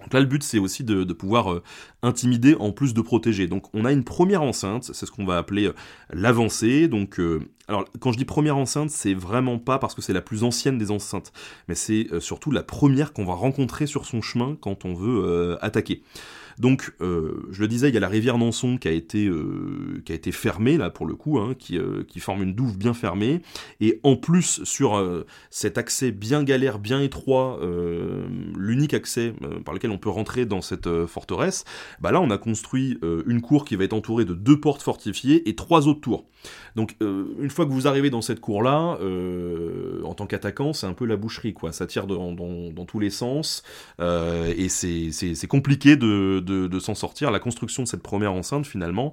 Donc 0.00 0.12
là, 0.12 0.20
le 0.20 0.26
but, 0.26 0.42
c'est 0.42 0.58
aussi 0.58 0.84
de, 0.84 1.04
pouvoir 1.12 1.52
euh, 1.52 1.62
intimider 2.02 2.54
en 2.58 2.70
plus 2.72 2.94
de 2.94 3.00
protéger. 3.00 3.46
Donc 3.46 3.64
on 3.74 3.84
a 3.84 3.92
une 3.92 4.04
première 4.04 4.42
enceinte, 4.42 4.84
c'est 4.92 5.06
ce 5.06 5.10
qu'on 5.10 5.24
va 5.24 5.38
appeler 5.38 5.66
euh, 5.66 5.74
l'avancée. 6.10 6.88
Donc, 6.88 7.18
euh, 7.18 7.40
alors 7.68 7.84
quand 7.98 8.12
je 8.12 8.18
dis 8.18 8.24
première 8.24 8.56
enceinte, 8.56 8.90
c'est 8.90 9.14
vraiment 9.14 9.58
pas 9.58 9.78
parce 9.78 9.94
que 9.94 10.02
c'est 10.02 10.12
la 10.12 10.20
plus 10.20 10.44
ancienne 10.44 10.78
des 10.78 10.90
enceintes, 10.90 11.32
mais 11.68 11.74
c'est 11.74 12.08
surtout 12.20 12.52
la 12.52 12.62
première 12.62 13.12
qu'on 13.12 13.24
va 13.24 13.34
rencontrer 13.34 13.86
sur 13.86 14.06
son 14.06 14.22
chemin 14.22 14.56
quand 14.60 14.84
on 14.84 14.94
veut 14.94 15.58
attaquer. 15.60 16.02
Donc, 16.58 16.92
euh, 17.00 17.46
je 17.50 17.60
le 17.60 17.68
disais, 17.68 17.88
il 17.88 17.94
y 17.94 17.96
a 17.96 18.00
la 18.00 18.08
rivière 18.08 18.38
Nanson 18.38 18.78
qui 18.78 18.88
a 18.88 18.90
été, 18.90 19.26
euh, 19.26 20.02
qui 20.04 20.12
a 20.12 20.14
été 20.14 20.32
fermée, 20.32 20.76
là, 20.76 20.90
pour 20.90 21.06
le 21.06 21.14
coup, 21.14 21.38
hein, 21.38 21.54
qui, 21.58 21.78
euh, 21.78 22.02
qui, 22.06 22.20
forme 22.20 22.42
une 22.42 22.54
douve 22.54 22.78
bien 22.78 22.94
fermée. 22.94 23.42
Et 23.80 24.00
en 24.02 24.16
plus, 24.16 24.64
sur 24.64 25.02
cet 25.50 25.78
accès 25.78 26.10
bien 26.10 26.42
galère, 26.42 26.78
bien 26.78 27.00
étroit, 27.00 27.60
l'unique 28.56 28.94
accès 28.94 29.34
par 29.64 29.74
lequel 29.74 29.90
on 29.90 29.98
peut 29.98 30.08
rentrer 30.08 30.46
dans 30.46 30.62
cette 30.62 30.88
forteresse, 31.06 31.64
bah 32.00 32.10
là, 32.10 32.20
on 32.20 32.30
a 32.30 32.38
construit 32.38 32.98
une 33.26 33.40
cour 33.42 33.64
qui 33.64 33.76
va 33.76 33.84
être 33.84 33.92
entourée 33.92 34.24
de 34.24 34.34
deux 34.34 34.58
portes 34.58 34.82
fortifiées 34.82 35.48
et 35.48 35.54
trois 35.54 35.86
autres 35.88 36.00
tours. 36.00 36.26
Donc, 36.74 36.96
une 37.00 37.50
fois 37.50 37.66
que 37.66 37.70
vous 37.70 37.86
arrivez 37.86 38.10
dans 38.10 38.22
cette 38.22 38.40
cour-là, 38.40 38.98
en 40.04 40.14
tant 40.14 40.26
qu'attaquant, 40.26 40.72
c'est 40.72 40.86
un 40.86 40.94
peu 40.94 41.04
la 41.04 41.16
boucherie, 41.16 41.54
quoi. 41.54 41.70
Ça 41.72 41.86
tire 41.86 42.06
dans, 42.06 42.34
tous 42.86 42.98
les 42.98 43.10
sens, 43.10 43.62
et 44.00 44.68
c'est 44.68 45.48
compliqué 45.48 45.96
de, 45.96 46.40
s'en 46.78 46.94
sortir. 46.94 47.30
La 47.30 47.38
construction 47.38 47.82
de 47.82 47.88
cette 47.88 48.02
première 48.02 48.32
enceinte, 48.32 48.66
finalement, 48.66 49.12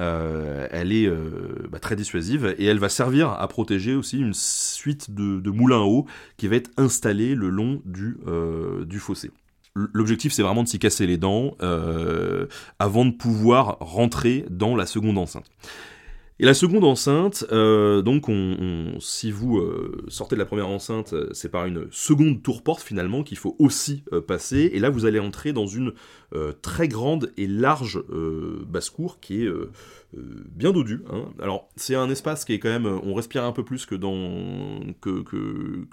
euh, 0.00 0.66
elle 0.70 0.92
est 0.92 1.06
euh, 1.06 1.68
bah, 1.70 1.78
très 1.78 1.96
dissuasive 1.96 2.54
et 2.58 2.64
elle 2.64 2.78
va 2.78 2.88
servir 2.88 3.30
à 3.30 3.46
protéger 3.48 3.94
aussi 3.94 4.18
une 4.18 4.32
suite 4.34 5.10
de, 5.12 5.50
moulins 5.50 5.82
à 5.82 5.84
eau 5.84 6.06
qui 6.36 6.48
va 6.48 6.56
être 6.56 6.70
installée 6.78 7.34
le 7.34 7.50
long 7.50 7.82
du, 7.84 8.16
euh, 8.26 8.84
du 8.84 8.98
fossé. 8.98 9.30
L'objectif, 9.74 10.32
c'est 10.32 10.42
vraiment 10.42 10.62
de 10.62 10.68
s'y 10.68 10.78
casser 10.78 11.06
les 11.06 11.16
dents 11.16 11.56
avant 12.78 13.06
de 13.06 13.10
pouvoir 13.10 13.78
rentrer 13.80 14.44
dans 14.50 14.76
la 14.76 14.84
seconde 14.84 15.16
enceinte. 15.16 15.46
Et 16.38 16.44
la 16.44 16.54
seconde 16.54 16.84
enceinte, 16.84 17.44
euh, 17.52 18.00
donc 18.02 18.28
on, 18.28 18.96
si 19.00 19.30
vous 19.30 19.58
euh, 19.58 20.04
sortez 20.08 20.34
de 20.34 20.40
la 20.40 20.46
première 20.46 20.68
enceinte, 20.68 21.12
euh, 21.12 21.28
c'est 21.32 21.50
par 21.50 21.66
une 21.66 21.86
seconde 21.90 22.42
tour-porte 22.42 22.82
finalement 22.82 23.22
qu'il 23.22 23.36
faut 23.36 23.54
aussi 23.58 24.02
passer. 24.26 24.70
Et 24.72 24.78
là, 24.78 24.90
vous 24.90 25.04
allez 25.04 25.20
entrer 25.20 25.52
dans 25.52 25.66
une 25.66 25.92
très 26.62 26.88
grande 26.88 27.32
et 27.36 27.46
large 27.46 28.02
basse-cour 28.66 29.20
qui 29.20 29.44
est 29.44 29.50
bien 30.14 30.72
dodue. 30.72 31.02
Hein. 31.10 31.26
Alors, 31.40 31.68
c'est 31.76 31.94
un 31.94 32.08
espace 32.10 32.44
qui 32.44 32.54
est 32.54 32.58
quand 32.58 32.70
même, 32.70 32.86
on 32.86 33.14
respire 33.14 33.44
un 33.44 33.52
peu 33.52 33.64
plus 33.64 33.86
que 33.86 33.94
dans, 33.94 34.80
que, 35.00 35.24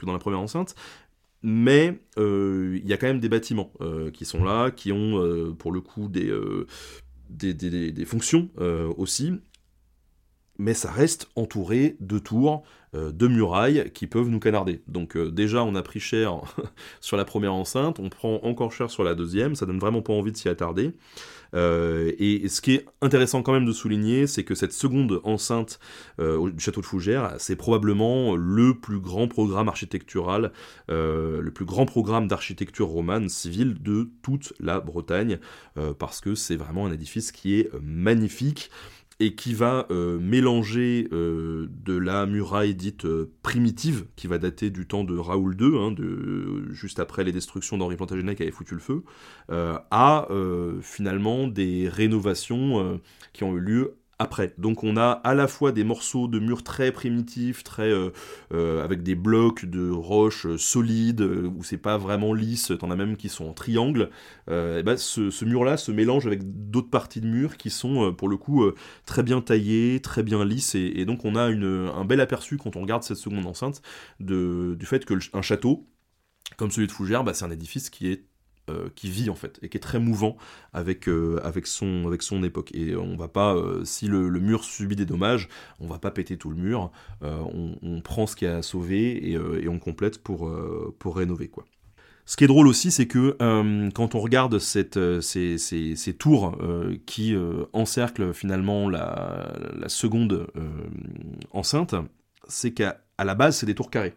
dans 0.05 0.13
la 0.13 0.19
première 0.19 0.39
enceinte, 0.39 0.75
mais 1.43 1.99
il 2.17 2.85
y 2.85 2.93
a 2.93 2.97
quand 2.97 3.07
même 3.07 3.19
des 3.19 3.29
bâtiments 3.29 3.71
qui 4.13 4.25
sont 4.25 4.43
là, 4.43 4.71
qui 4.71 4.91
ont 4.91 5.53
pour 5.57 5.71
le 5.71 5.81
coup 5.81 6.07
des, 6.07 6.33
des, 7.29 7.53
des 7.91 8.05
fonctions 8.05 8.49
aussi, 8.97 9.33
mais 10.59 10.73
ça 10.73 10.91
reste 10.91 11.29
entouré 11.35 11.95
de 12.01 12.19
tours, 12.19 12.63
euh, 12.95 13.11
de 13.11 13.27
murailles 13.27 13.91
qui 13.93 14.07
peuvent 14.07 14.29
nous 14.29 14.39
canarder. 14.39 14.81
Donc 14.87 15.15
euh, 15.15 15.31
déjà 15.31 15.63
on 15.63 15.73
a 15.75 15.81
pris 15.81 15.99
cher 15.99 16.41
sur 17.01 17.17
la 17.17 17.25
première 17.25 17.53
enceinte, 17.53 17.99
on 17.99 18.09
prend 18.09 18.39
encore 18.43 18.71
cher 18.71 18.89
sur 18.89 19.03
la 19.03 19.15
deuxième, 19.15 19.55
ça 19.55 19.65
donne 19.65 19.79
vraiment 19.79 20.01
pas 20.01 20.13
envie 20.13 20.31
de 20.31 20.37
s'y 20.37 20.49
attarder. 20.49 20.91
Euh, 21.55 22.11
et, 22.19 22.47
ce 22.47 22.61
qui 22.61 22.75
est 22.75 22.85
intéressant 23.01 23.41
quand 23.41 23.53
même 23.53 23.65
de 23.65 23.71
souligner, 23.71 24.27
c'est 24.27 24.43
que 24.43 24.53
cette 24.53 24.73
seconde 24.73 25.21
enceinte 25.23 25.79
du 26.19 26.59
château 26.59 26.81
de 26.81 26.85
Fougères, 26.85 27.35
c'est 27.39 27.55
probablement 27.55 28.35
le 28.35 28.75
plus 28.75 28.99
grand 28.99 29.27
programme 29.27 29.67
architectural, 29.67 30.51
le 30.89 31.49
plus 31.49 31.65
grand 31.65 31.85
programme 31.87 32.27
d'architecture 32.27 32.87
romane 32.87 33.29
civile 33.29 33.81
de 33.81 34.09
toute 34.21 34.53
la 34.59 34.79
Bretagne, 34.79 35.39
parce 35.97 36.21
que 36.21 36.35
c'est 36.35 36.55
vraiment 36.55 36.85
un 36.85 36.91
édifice 36.91 37.31
qui 37.31 37.59
est 37.59 37.71
magnifique 37.81 38.69
et 39.19 39.35
qui 39.35 39.53
va 39.53 39.85
euh, 39.91 40.17
mélanger 40.17 41.09
euh, 41.11 41.67
de 41.83 41.97
la 41.97 42.25
muraille 42.25 42.73
dite 42.73 43.03
euh, 43.03 43.29
primitive, 43.43 44.05
qui 44.15 44.27
va 44.27 44.37
dater 44.37 44.69
du 44.69 44.87
temps 44.87 45.03
de 45.03 45.17
Raoul 45.17 45.57
II, 45.59 45.77
hein, 45.77 45.91
de, 45.91 46.71
juste 46.71 46.99
après 46.99 47.25
les 47.25 47.33
destructions 47.33 47.77
d'Henri 47.77 47.97
Plantagenet 47.97 48.35
qui 48.35 48.43
avait 48.43 48.51
foutu 48.51 48.75
le 48.75 48.79
feu, 48.79 49.03
à 49.49 50.27
finalement 50.81 51.47
des 51.47 51.89
rénovations 51.89 52.99
qui 53.33 53.43
ont 53.43 53.55
eu 53.55 53.59
lieu 53.59 53.98
après. 54.19 54.53
Donc 54.57 54.83
on 54.83 54.97
a 54.97 55.11
à 55.23 55.33
la 55.33 55.47
fois 55.47 55.71
des 55.71 55.85
morceaux 55.85 56.27
de 56.27 56.39
murs 56.39 56.63
très 56.63 56.91
primitifs, 56.91 57.63
très 57.63 57.89
euh, 57.89 58.09
euh, 58.53 58.83
avec 58.83 59.01
des 59.01 59.15
blocs 59.15 59.65
de 59.65 59.89
roches 59.89 60.45
euh, 60.45 60.57
solides 60.57 61.21
où 61.21 61.63
c'est 61.63 61.77
pas 61.77 61.97
vraiment 61.97 62.33
lisse. 62.33 62.73
T'en 62.77 62.91
as 62.91 62.95
même 62.95 63.15
qui 63.17 63.29
sont 63.29 63.45
en 63.45 63.53
triangle. 63.53 64.09
et 64.49 64.83
ben 64.83 64.97
ce, 64.97 65.45
mur-là 65.45 65.77
se 65.77 65.91
mélange 65.91 66.27
avec 66.27 66.41
d'autres 66.69 66.89
parties 66.89 67.21
de 67.21 67.27
murs 67.27 67.57
qui 67.57 67.69
sont 67.69 68.13
pour 68.13 68.27
le 68.27 68.37
coup 68.37 68.65
très 69.05 69.23
bien 69.23 69.41
taillées, 69.41 70.01
très 70.01 70.23
bien 70.23 70.43
lisses. 70.43 70.75
Et, 70.75 71.05
donc 71.05 71.25
on 71.25 71.35
a 71.35 71.43
un 71.43 72.05
bel 72.05 72.19
aperçu 72.19 72.57
quand 72.57 72.75
on 72.75 72.81
regarde 72.81 73.03
cette 73.03 73.17
seconde 73.17 73.45
enceinte 73.45 73.81
du 74.19 74.85
fait 74.85 75.05
que 75.05 75.13
un 75.33 75.41
château 75.41 75.87
comme 76.57 76.71
celui 76.71 76.87
de 76.87 76.91
Fougères, 76.91 77.23
bah, 77.23 77.33
c'est 77.33 77.45
un 77.45 77.51
édifice 77.51 77.89
qui 77.89 78.07
est 78.11 78.25
euh, 78.69 78.89
qui 78.95 79.09
vit 79.09 79.29
en 79.29 79.35
fait 79.35 79.59
et 79.61 79.69
qui 79.69 79.77
est 79.77 79.81
très 79.81 79.99
mouvant 79.99 80.37
avec, 80.73 81.07
euh, 81.09 81.39
avec, 81.43 81.67
son, 81.67 82.05
avec 82.07 82.21
son 82.21 82.43
époque. 82.43 82.71
Et 82.73 82.95
on 82.95 83.15
va 83.15 83.27
pas, 83.27 83.55
euh, 83.55 83.83
si 83.83 84.07
le, 84.07 84.29
mur 84.39 84.63
subit 84.63 84.95
des 84.95 85.05
dommages, 85.05 85.49
on 85.79 85.87
va 85.87 85.99
pas 85.99 86.11
péter 86.11 86.37
tout 86.37 86.49
le 86.49 86.55
mur, 86.55 86.91
on, 87.21 88.01
prend 88.03 88.27
ce 88.27 88.35
qui 88.35 88.45
a 88.45 88.61
sauvé 88.61 89.31
et, 89.31 89.33
et 89.33 89.67
on 89.67 89.77
complète 89.77 90.23
pour, 90.23 90.49
pour 90.97 91.17
rénover 91.17 91.49
quoi. 91.49 91.65
Ce 92.25 92.37
qui 92.37 92.43
est 92.43 92.47
drôle 92.47 92.67
aussi, 92.67 92.91
c'est 92.91 93.07
que 93.07 93.35
quand 93.93 94.15
on 94.15 94.19
regarde 94.19 94.59
cette, 94.59 94.99
ces, 95.21 95.57
ces, 95.57 96.13
tours 96.13 96.57
qui 97.05 97.35
encerclent 97.73 98.33
finalement 98.33 98.89
la, 98.89 99.53
la 99.77 99.89
seconde 99.89 100.47
enceinte, 101.51 101.95
c'est 102.47 102.71
qu'à 102.71 103.01
la 103.19 103.35
base, 103.35 103.57
c'est 103.57 103.65
des 103.65 103.75
tours 103.75 103.91
carrés. 103.91 104.15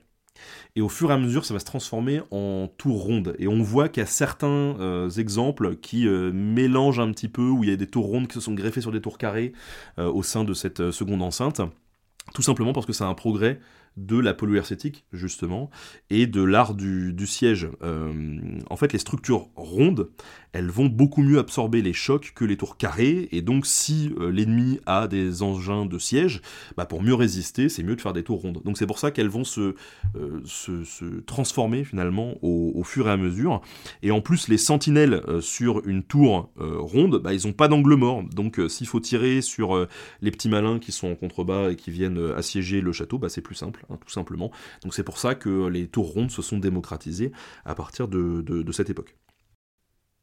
Et 0.75 0.81
au 0.81 0.89
fur 0.89 1.11
et 1.11 1.15
à 1.15 1.19
mesure, 1.19 1.45
ça 1.45 1.55
va 1.55 1.61
se 1.61 1.65
transformer 1.65 2.23
en 2.31 2.69
tours 2.79 3.03
rondes. 3.03 3.35
Et 3.39 3.49
on 3.49 3.63
voit 3.63 3.89
qu'il 3.89 4.01
y 4.01 4.05
a 4.05 4.09
certains 4.09 4.77
euh, 4.81 5.11
exemples 5.11 5.77
qui 5.77 6.07
euh, 6.07 6.33
mélangent 6.33 7.01
un 7.01 7.11
petit 7.13 7.29
peu, 7.29 7.49
où 7.49 7.63
il 7.65 7.71
y 7.71 7.73
a 7.73 7.77
des 7.77 7.87
tours 7.87 8.07
rondes 8.07 8.29
qui 8.29 8.35
se 8.35 8.41
sont 8.41 8.55
greffées 8.55 8.81
sur 8.81 8.93
des 8.93 9.01
tours 9.01 9.19
carrés 9.19 9.53
euh, 9.99 10.11
au 10.11 10.23
sein 10.23 10.45
de 10.45 10.55
cette 10.55 10.91
seconde 10.91 11.23
enceinte. 11.23 11.61
Tout 12.35 12.43
simplement 12.43 12.73
parce 12.73 12.87
que 12.87 12.93
c'est 12.93 13.05
un 13.05 13.15
progrès 13.15 13.61
de 13.99 14.19
la 14.19 14.33
polyhercétique, 14.33 15.05
justement, 15.13 15.69
et 16.09 16.27
de 16.27 16.43
l'art 16.43 16.75
du, 16.75 17.27
siège. 17.27 17.69
en 17.83 18.77
fait, 18.77 18.95
les 18.95 18.99
structures 18.99 19.49
rondes, 19.55 20.09
elles 20.53 20.71
vont 20.71 20.87
beaucoup 20.87 21.23
mieux 21.23 21.39
absorber 21.39 21.83
les 21.83 21.93
chocs 21.93 22.33
que 22.35 22.45
les 22.45 22.57
tours 22.57 22.77
carrés, 22.77 23.29
et 23.33 23.43
donc 23.43 23.67
si 23.67 24.13
euh, 24.19 24.31
l'ennemi 24.31 24.81
a 24.87 25.09
des 25.09 25.43
engins 25.43 25.87
de 25.87 25.99
siège, 25.99 26.43
bah 26.77 26.87
pour 26.87 27.03
mieux 27.03 27.15
résister, 27.15 27.69
c'est 27.69 27.83
mieux 27.83 27.97
de 27.97 28.01
faire 28.01 28.13
des 28.13 28.23
tours 28.23 28.41
rondes. 28.41 28.63
Donc 28.65 28.77
c'est 28.77 28.87
pour 28.87 28.99
ça 28.99 29.11
qu'elles 29.11 29.29
vont 29.29 29.45
se, 29.45 29.75
euh, 30.17 31.23
transformer 31.27 31.85
finalement 31.85 32.37
au, 32.43 32.83
fur 32.85 33.09
et 33.09 33.11
à 33.11 33.17
mesure, 33.17 33.63
et 34.03 34.11
en 34.11 34.21
plus 34.21 34.49
les 34.49 34.59
sentinelles 34.59 35.23
euh, 35.29 35.41
sur 35.41 35.87
une 35.87 36.03
tour 36.03 36.51
ronde, 36.57 37.21
bah, 37.23 37.33
ils 37.33 37.47
n'ont 37.47 37.53
pas 37.53 37.69
d'angle 37.69 37.95
mort, 37.95 38.23
donc 38.25 38.61
s'il 38.69 38.87
faut 38.87 39.01
tirer 39.01 39.41
sur 39.41 39.87
les 40.21 40.31
petits 40.31 40.49
malins 40.49 40.79
qui 40.79 40.93
sont 40.93 41.09
en 41.09 41.15
contrebas 41.15 41.71
et 41.71 41.77
qui 41.77 41.91
viennent 41.91 42.33
assiéger 42.37 42.81
le 42.81 42.93
château, 42.93 43.19
bah, 43.19 43.29
c'est 43.29 43.41
plus 43.41 43.55
simple, 43.55 43.87
hein, 43.91 43.99
tout 44.05 44.13
simplement. 44.13 44.51
Donc 44.83 44.95
c'est 44.95 45.05
pour 45.05 45.19
ça 45.19 45.35
que 45.35 45.69
les 45.69 45.87
tours 45.87 46.13
rondes 46.13 46.31
se 46.31 46.43
sont 46.43 46.59
démocratisées 46.59 47.33
à 47.65 47.75
partir 47.75 48.09
de 48.09 48.73
cette 48.73 48.91
époque. 48.91 49.17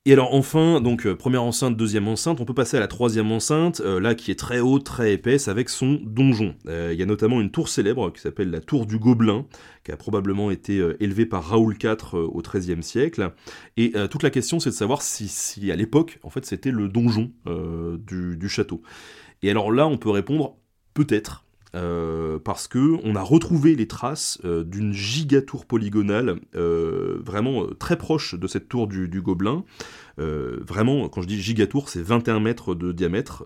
Et 0.10 0.14
alors 0.14 0.34
enfin, 0.34 0.82
donc 0.82 1.06
euh, 1.06 1.16
première 1.16 1.44
enceinte, 1.44 1.78
deuxième 1.78 2.08
enceinte, 2.08 2.42
on 2.42 2.46
peut 2.46 2.56
passer 2.56 2.76
à 2.78 2.80
la 2.80 2.88
troisième 2.88 3.32
enceinte, 3.32 3.80
euh, 3.86 4.00
là 4.00 4.16
qui 4.16 4.32
est 4.32 4.40
très 4.40 4.60
haute, 4.60 4.84
très 4.84 5.14
épaisse, 5.14 5.48
avec 5.48 5.70
son 5.70 6.00
donjon. 6.04 6.56
Euh, 6.66 6.90
il 6.92 7.00
y 7.00 7.04
a 7.04 7.06
notamment 7.06 7.40
une 7.40 7.52
tour 7.52 7.70
célèbre 7.70 8.12
qui 8.12 8.20
s'appelle 8.20 8.50
la 8.50 8.60
tour 8.60 8.88
du 8.88 8.98
Gobelin, 8.98 9.46
qui 9.84 9.92
a 9.92 9.98
probablement 9.98 10.50
été 10.50 10.84
élevée 11.00 11.28
par 11.28 11.44
Raoul 11.44 11.76
IV 11.80 12.16
au 12.16 12.42
XIIIe 12.42 12.82
siècle. 12.82 13.34
Et 13.78 13.94
toute 14.10 14.24
la 14.24 14.32
question 14.32 14.60
c'est 14.60 14.72
de 14.72 14.76
savoir 14.76 15.04
si, 15.04 15.72
à 15.72 15.76
l'époque, 15.76 16.18
en 16.24 16.32
fait, 16.32 16.44
c'était 16.44 16.72
le 16.72 16.88
donjon 16.88 17.32
du, 17.46 18.36
du 18.36 18.50
château. 18.50 18.82
Et 19.44 19.52
alors 19.52 19.72
là, 19.72 19.86
on 19.86 19.98
peut 19.98 20.10
répondre 20.10 20.58
peut-être, 20.96 21.46
euh, 21.76 22.40
parce 22.40 22.68
que 22.68 22.98
on 23.04 23.16
a 23.16 23.22
retrouvé 23.22 23.76
les 23.76 23.88
traces 23.88 24.40
euh, 24.44 24.64
d'une 24.64 24.92
gigatour 24.92 25.68
polygonale 25.68 26.40
euh, 26.56 27.20
vraiment 27.24 27.68
très 27.78 27.96
proche 27.96 28.34
de 28.34 28.48
cette 28.48 28.70
tour 28.70 28.88
du, 28.88 29.22
Gobelin. 29.22 29.64
vraiment, 30.18 31.10
quand 31.10 31.22
je 31.22 31.28
dis 31.28 31.42
gigatour, 31.42 31.90
c'est 31.90 32.02
21 32.02 32.40
mètres 32.40 32.74
de 32.74 32.92
diamètre, 32.92 33.46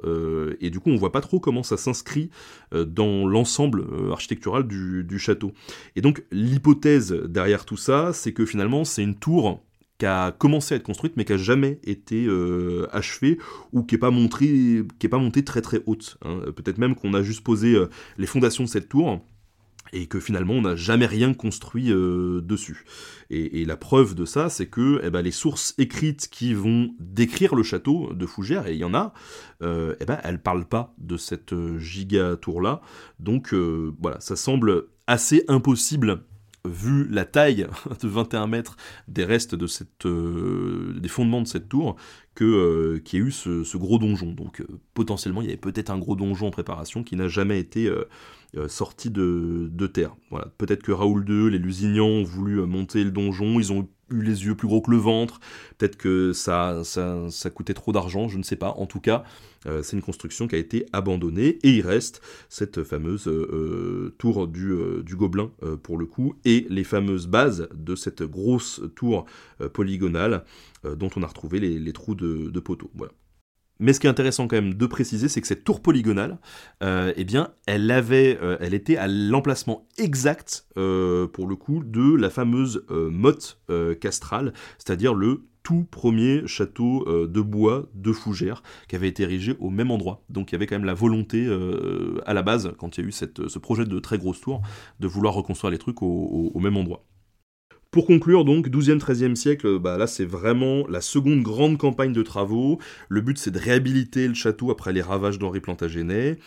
et 0.59 0.69
du 0.69 0.79
coup 0.79 0.89
on 0.89 0.95
voit 0.95 1.11
pas 1.11 1.21
trop 1.21 1.39
comment 1.39 1.63
ça 1.63 1.77
s'inscrit 1.77 2.29
dans 2.71 3.27
l'ensemble 3.27 3.85
architectural 4.11 4.67
du, 4.67 5.03
du, 5.03 5.19
château. 5.19 5.51
Et 5.95 6.01
donc 6.01 6.23
l'hypothèse 6.31 7.11
derrière 7.11 7.65
tout 7.65 7.77
ça, 7.77 8.13
c'est 8.13 8.33
que 8.33 8.45
finalement 8.45 8.85
c'est 8.85 9.03
une 9.03 9.15
tour 9.15 9.61
qui 9.97 10.05
a 10.05 10.31
commencé 10.31 10.73
à 10.73 10.77
être 10.77 10.83
construite 10.83 11.13
mais 11.17 11.25
qui 11.25 11.33
a 11.33 11.37
jamais 11.37 11.79
été 11.83 12.25
euh, 12.25 12.87
achevée 12.91 13.37
ou 13.71 13.83
qui 13.83 13.95
est 13.95 13.99
pas 13.99 14.11
qui 14.11 15.07
pas 15.07 15.17
montée 15.17 15.43
très 15.43 15.61
très 15.61 15.81
haute. 15.85 16.17
Hein. 16.23 16.39
Peut-être 16.55 16.77
même 16.77 16.95
qu'on 16.95 17.13
a 17.13 17.21
juste 17.21 17.43
posé 17.43 17.75
euh, 17.75 17.89
les 18.17 18.25
fondations 18.25 18.63
de 18.63 18.69
cette 18.69 18.89
tour 18.89 19.21
et 19.91 20.07
que 20.07 20.19
finalement 20.19 20.53
on 20.53 20.61
n'a 20.61 20.75
jamais 20.75 21.05
rien 21.05 21.33
construit 21.33 21.91
euh, 21.91 22.41
dessus. 22.41 22.85
Et, 23.29 23.65
la 23.65 23.77
preuve 23.77 24.15
de 24.15 24.25
ça, 24.25 24.49
c'est 24.49 24.67
que 24.67 25.01
eh 25.03 25.09
ben, 25.09 25.21
les 25.21 25.31
sources 25.31 25.73
écrites 25.77 26.27
qui 26.29 26.53
vont 26.53 26.93
décrire 26.99 27.55
le 27.55 27.63
château 27.63 28.13
de 28.13 28.25
Fougères, 28.27 28.67
et 28.67 28.73
il 28.73 28.79
y 28.79 28.83
en 28.83 28.93
a, 28.93 29.13
eh 29.61 30.05
ben, 30.05 30.19
elles 30.23 30.39
parlent 30.39 30.67
pas 30.67 30.93
de 30.99 31.17
cette 31.17 31.55
giga 31.79 32.35
tour 32.37 32.61
là. 32.61 32.81
Donc 33.19 33.53
voilà, 33.53 34.19
ça 34.19 34.35
semble 34.35 34.85
assez 35.07 35.45
impossible 35.47 36.23
vu 36.67 37.07
la 37.09 37.25
taille 37.25 37.67
de 38.01 38.07
21 38.07 38.47
mètres 38.47 38.77
des 39.07 39.25
restes 39.25 39.55
de 39.55 39.67
cette, 39.67 40.05
euh, 40.05 40.93
des 40.99 41.09
fondements 41.09 41.41
de 41.41 41.47
cette 41.47 41.69
tour, 41.69 41.95
euh, 42.41 42.99
qu'il 42.99 43.19
y 43.19 43.21
ait 43.21 43.25
eu 43.25 43.31
ce, 43.31 43.77
gros 43.77 43.99
donjon. 43.99 44.31
Donc 44.31 44.61
euh, 44.61 44.67
potentiellement, 44.93 45.41
il 45.41 45.45
y 45.45 45.49
avait 45.49 45.57
peut-être 45.57 45.89
un 45.89 45.97
gros 45.97 46.15
donjon 46.15 46.47
en 46.47 46.51
préparation 46.51 47.03
qui 47.03 47.15
n'a 47.15 47.27
jamais 47.27 47.59
été 47.59 47.91
sorti 48.67 49.09
de, 49.09 49.87
terre. 49.87 50.15
Voilà. 50.29 50.47
Peut-être 50.57 50.83
que 50.83 50.91
Raoul 50.91 51.25
II, 51.27 51.49
les 51.49 51.57
Lusignans 51.57 52.07
ont 52.07 52.23
voulu 52.23 52.61
monter 52.61 53.03
le 53.03 53.11
donjon, 53.11 53.59
ils 53.59 53.73
ont 53.73 53.87
eu 54.11 54.21
les 54.21 54.45
yeux 54.45 54.55
plus 54.55 54.67
gros 54.67 54.81
que 54.81 54.91
le 54.91 54.97
ventre, 54.97 55.39
peut-être 55.77 55.97
que 55.97 56.33
ça, 56.33 56.81
ça, 56.83 57.29
ça 57.29 57.49
coûtait 57.49 57.73
trop 57.73 57.91
d'argent, 57.91 58.27
je 58.27 58.37
ne 58.37 58.43
sais 58.43 58.55
pas. 58.55 58.73
En 58.77 58.85
tout 58.85 58.99
cas, 58.99 59.23
euh, 59.65 59.81
c'est 59.81 59.95
une 59.95 60.01
construction 60.01 60.47
qui 60.47 60.55
a 60.55 60.57
été 60.57 60.85
abandonnée 60.93 61.59
et 61.63 61.69
il 61.69 61.81
reste 61.81 62.21
cette 62.49 62.83
fameuse 62.83 63.27
euh, 63.27 64.13
tour 64.17 64.47
du, 64.47 64.71
euh, 64.71 65.03
du 65.03 65.15
Gobelin 65.15 65.51
pour 65.81 65.97
le 65.97 66.05
coup 66.05 66.35
et 66.45 66.65
les 66.69 66.83
fameuses 66.83 67.27
bases 67.27 67.67
de 67.73 67.95
cette 67.95 68.23
grosse 68.23 68.81
tour 68.95 69.25
polygonale 69.73 70.43
dont 70.83 71.09
on 71.15 71.23
a 71.23 71.27
retrouvé 71.27 71.59
les, 71.59 71.93
trous 71.93 72.15
de, 72.15 72.49
de 72.49 72.59
poteaux. 72.59 72.91
Voilà. 72.95 73.13
Mais 73.83 73.93
ce 73.93 73.99
qui 73.99 74.07
est 74.07 74.09
intéressant 74.09 74.47
quand 74.47 74.55
même 74.55 74.73
de 74.73 74.85
préciser, 74.85 75.27
c'est 75.27 75.41
que 75.41 75.47
cette 75.47 75.63
tour 75.63 75.81
polygonale, 75.81 76.39
eh 76.81 77.23
bien, 77.23 77.49
elle 77.65 78.73
était 78.73 78.97
à 78.97 79.07
l'emplacement 79.07 79.87
exact, 79.97 80.65
pour 80.73 81.47
le 81.47 81.55
coup, 81.55 81.83
de 81.83 82.15
la 82.15 82.29
fameuse 82.29 82.85
motte 82.89 83.59
castrale, 83.99 84.53
c'est-à-dire 84.77 85.13
le 85.13 85.43
tout 85.63 85.87
premier 85.89 86.45
château 86.45 87.07
euh, 87.07 87.27
de 87.27 87.41
bois 87.41 87.89
de 87.95 88.11
Fougères 88.11 88.61
qui 88.87 88.95
avait 88.95 89.07
été 89.07 89.23
érigé 89.23 89.55
au 89.59 89.69
même 89.69 89.89
endroit. 89.89 90.23
Donc 90.29 90.51
il 90.51 90.55
y 90.55 90.57
avait 90.57 90.67
quand 90.67 90.75
même 90.75 90.85
la 90.85 90.93
volonté 90.93 91.45
euh, 91.45 92.21
à 92.25 92.33
la 92.33 92.43
base, 92.43 92.73
quand 92.77 92.97
il 92.97 93.01
y 93.01 93.05
a 93.05 93.07
eu 93.07 93.11
ce 93.11 93.59
projet 93.59 93.85
de 93.85 93.99
très 93.99 94.17
grosse 94.17 94.41
tour, 94.41 94.61
de 94.99 95.07
vouloir 95.07 95.33
reconstruire 95.33 95.71
les 95.71 95.77
trucs 95.77 96.01
au, 96.01 96.59
même 96.59 96.77
endroit. 96.77 97.05
Pour 97.93 98.07
conclure, 98.07 98.43
donc, 98.43 98.69
12e, 98.69 98.97
13e 98.97 99.35
siècle, 99.35 99.77
bah, 99.77 99.99
là 99.99 100.07
c'est 100.07 100.25
vraiment 100.25 100.87
la 100.87 100.99
seconde 100.99 101.43
grande 101.43 101.77
campagne 101.77 102.11
de 102.11 102.23
travaux. 102.23 102.79
Le 103.07 103.21
but 103.21 103.37
c'est 103.37 103.51
de 103.51 103.59
réhabiliter 103.59 104.27
le 104.27 104.33
château 104.33 104.71
après 104.71 104.91
les 104.93 105.03
ravages 105.03 105.37
d'Henri 105.37 105.59
Plantagenet. 105.59 106.39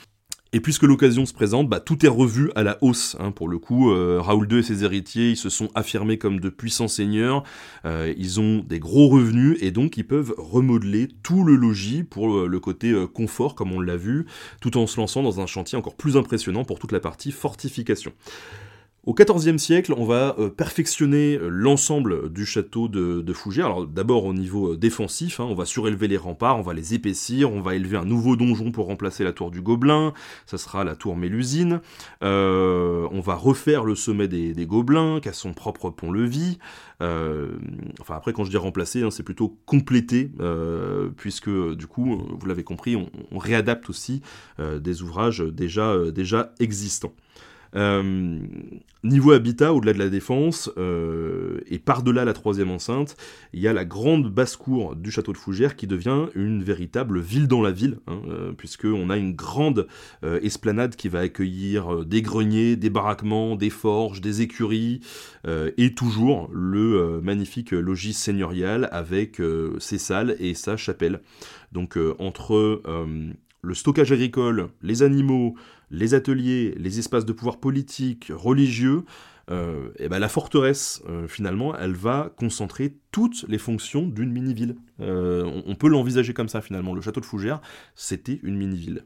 Et 0.53 0.59
puisque 0.59 0.83
l'occasion 0.83 1.25
se 1.25 1.33
présente, 1.33 1.69
bah, 1.69 1.79
tout 1.79 2.05
est 2.05 2.09
revu 2.09 2.51
à 2.57 2.65
la 2.65 2.79
hausse. 2.81 3.17
Hein, 3.21 3.31
pour 3.31 3.47
le 3.47 3.61
coup, 3.61 3.93
euh, 3.93 4.21
Raoul 4.21 4.53
II 4.53 4.59
et 4.59 4.63
ses 4.65 4.83
héritiers, 4.83 5.31
ils 5.31 5.37
se 5.37 5.49
sont 5.49 5.69
affirmés 5.77 6.19
comme 6.19 6.41
de 6.41 6.49
puissants 6.49 6.89
seigneurs. 6.89 7.45
Euh, 7.85 8.13
ils 8.19 8.41
ont 8.41 8.65
des 8.67 8.81
gros 8.81 9.07
revenus 9.07 9.57
et 9.61 9.71
donc 9.71 9.97
ils 9.99 10.07
peuvent 10.07 10.35
remodeler 10.39 11.07
tout 11.23 11.45
le 11.45 11.55
logis 11.55 12.03
pour 12.03 12.39
euh, 12.39 12.49
le 12.49 12.59
côté 12.59 12.93
confort, 13.15 13.55
comme 13.55 13.71
on 13.71 13.81
l'a 13.81 13.97
vu, 13.97 14.27
tout 14.61 14.77
en 14.77 14.89
se 14.89 14.99
lançant 14.99 15.23
dans 15.23 15.41
un 15.41 15.47
chantier 15.47 15.79
encore 15.79 15.95
plus 15.95 16.17
impressionnant 16.17 16.65
pour 16.65 16.81
toute 16.81 16.91
la 16.91 16.99
partie 16.99 17.31
fortification. 17.31 18.13
Au 19.07 19.15
XIVe 19.15 19.57
siècle, 19.59 19.95
on 19.97 20.05
va 20.05 20.35
euh, 20.41 20.51
perfectionner 20.51 21.37
euh, 21.37 21.47
l'ensemble 21.49 22.29
du 22.33 22.45
château 22.45 22.89
de, 22.89 23.33
Fougères. 23.33 23.67
Alors 23.67 23.87
d'abord 23.87 24.25
au 24.25 24.35
niveau 24.35 24.73
euh, 24.73 24.77
défensif, 24.77 25.39
hein, 25.39 25.47
on 25.49 25.55
va 25.55 25.65
surélever 25.65 26.09
les 26.09 26.17
remparts, 26.17 26.59
on 26.59 26.63
va 26.63 26.75
les 26.75 26.93
épaissir, 26.93 27.53
on 27.53 27.61
va 27.61 27.77
élever 27.77 27.97
un 27.97 28.05
nouveau 28.05 28.35
donjon 28.35 28.73
pour 28.73 28.87
remplacer 28.87 29.23
la 29.23 29.33
tour 29.33 29.53
du 29.53 29.61
Gobelin, 29.63 30.13
ça 30.45 30.59
sera 30.59 30.83
la 30.83 30.97
tour 30.97 31.17
Mélusine. 31.17 31.81
on 32.21 33.21
va 33.25 33.37
refaire 33.37 33.85
le 33.85 33.95
sommet 33.95 34.27
des, 34.27 34.67
Gobelins, 34.67 35.21
qui 35.21 35.29
a 35.29 35.33
son 35.33 35.55
propre 35.55 35.91
pont-levis. 35.91 36.59
enfin 37.01 38.17
après 38.17 38.33
quand 38.33 38.43
je 38.43 38.51
dis 38.51 38.57
remplacer, 38.57 39.05
hein, 39.05 39.13
c'est 39.13 39.23
plutôt 39.23 39.57
compléter, 39.67 40.33
puisque 41.17 41.51
du 41.77 41.87
coup, 41.87 42.27
vous 42.29 42.47
l'avez 42.47 42.65
compris, 42.65 42.97
on, 42.97 43.39
réadapte 43.39 43.89
aussi 43.89 44.23
des 44.59 45.03
ouvrages 45.03 45.41
déjà 45.41 45.95
existants. 46.59 47.13
Euh, 47.75 48.41
niveau 49.03 49.33
habitat, 49.33 49.73
au-delà 49.73 49.93
de 49.93 49.99
la 49.99 50.09
défense, 50.09 50.71
euh, 50.79 51.61
et 51.67 51.79
par-delà 51.79 52.25
la 52.25 52.33
troisième 52.33 52.71
enceinte, 52.71 53.17
il 53.53 53.61
y 53.61 53.69
a 53.69 53.73
la 53.73 53.85
grande 53.85 54.33
basse-cour 54.33 54.97
du 54.97 55.11
château 55.11 55.33
de 55.33 55.39
Fougères 55.39 55.77
qui 55.77 55.87
devient 55.87 56.27
une 56.35 56.63
véritable 56.63 57.21
ville 57.21 57.49
dans 57.49 57.63
la 57.63 57.71
ville, 57.71 57.99
hein, 58.07 58.21
euh, 58.29 58.53
puisqu'on 58.53 59.11
a 59.11 59.17
une 59.17 59.35
grande 59.35 59.87
esplanade 60.23 60.97
qui 60.97 61.09
va 61.09 61.21
accueillir 61.21 62.05
des 62.05 62.23
greniers, 62.23 62.77
des 62.77 62.91
baraquements, 62.91 63.57
des 63.57 63.71
forges, 63.71 64.21
des 64.21 64.43
écuries, 64.43 65.01
et 65.77 65.95
toujours 65.95 66.49
le 66.53 67.21
magnifique 67.23 67.71
logis 67.71 68.13
seigneurial 68.13 68.89
avec 68.91 69.41
ses 69.79 69.99
salles 69.99 70.37
et 70.41 70.55
sa 70.55 70.77
chapelle. 70.77 71.21
Donc 71.73 71.99
entre 72.19 72.83
le 73.63 73.75
stockage 73.75 74.13
agricole, 74.13 74.69
les 74.83 75.03
animaux, 75.03 75.57
les 75.91 76.15
ateliers, 76.15 76.75
les 76.77 76.99
espaces 76.99 77.25
de 77.25 77.33
pouvoir 77.33 77.59
politique, 77.59 78.31
religieux, 78.35 79.05
et 79.49 79.53
euh, 79.53 79.91
eh 80.01 80.09
ben 80.09 80.19
la 80.19 80.29
forteresse, 80.29 81.05
euh, 81.09 81.29
finalement, 81.29 81.77
elle 81.77 81.93
va 81.93 82.33
concentrer 82.37 82.97
toutes 83.13 83.45
les 83.47 83.59
fonctions 83.59 84.09
d'une 84.09 84.33
mini-ville. 84.33 84.75
Euh, 85.01 85.63
on, 85.67 85.77
peut 85.77 85.89
l'envisager 85.89 86.35
comme 86.35 86.49
ça, 86.49 86.61
finalement. 86.61 86.95
Le 86.95 87.01
château 87.01 87.21
de 87.21 87.27
Fougères, 87.27 87.61
c'était 87.95 88.41
une 88.43 88.57
mini-ville. 88.57 89.05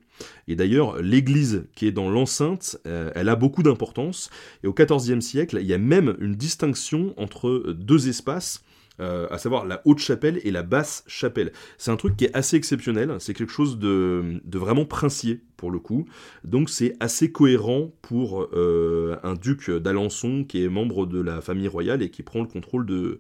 Et 0.49 0.57
d'ailleurs, 0.57 1.03
l'église 1.03 1.67
qui 1.75 1.87
est 1.87 1.93
dans 1.93 2.09
l'enceinte, 2.09 2.79
elle 2.85 3.29
a 3.29 3.37
beaucoup 3.37 3.63
d'importance. 3.63 4.31
Et 4.65 4.67
au 4.67 4.73
XIVe 4.73 5.21
siècle, 5.21 5.59
il 5.61 5.67
y 5.67 5.75
a 5.75 5.79
même 5.79 6.17
une 6.21 6.35
distinction 6.35 7.13
entre 7.19 7.75
deux 7.77 8.09
espaces 8.09 8.65
euh, 9.01 9.27
à 9.31 9.39
savoir 9.39 9.67
la 9.67 9.83
haute 9.85 9.99
chapelle 9.99 10.41
et 10.45 10.51
la 10.51 10.63
basse 10.63 11.05
chapelle. 11.07 11.53
C'est 11.79 11.91
un 11.91 11.97
truc 11.97 12.17
qui 12.17 12.27
est 12.27 12.37
assez 12.37 12.57
exceptionnel, 12.57 13.17
c'est 13.19 13.35
quelque 13.35 13.53
chose 13.53 13.79
de, 13.79 14.41
vraiment 14.53 14.85
princier 14.85 15.41
pour 15.57 15.71
le 15.71 15.79
coup, 15.79 16.07
donc 16.45 16.71
c'est 16.71 16.97
assez 17.01 17.33
cohérent 17.33 17.93
pour 18.03 18.49
euh, 18.53 19.17
un 19.23 19.35
duc 19.35 19.71
d'Alençon 19.71 20.45
qui 20.45 20.65
est 20.65 20.69
membre 20.69 21.07
de 21.07 21.21
la 21.21 21.41
famille 21.41 21.69
royale 21.69 22.03
et 22.03 22.11
qui 22.11 22.23
prend 22.23 22.41
le 22.41 22.47
contrôle 22.47 22.87
de, 22.87 23.19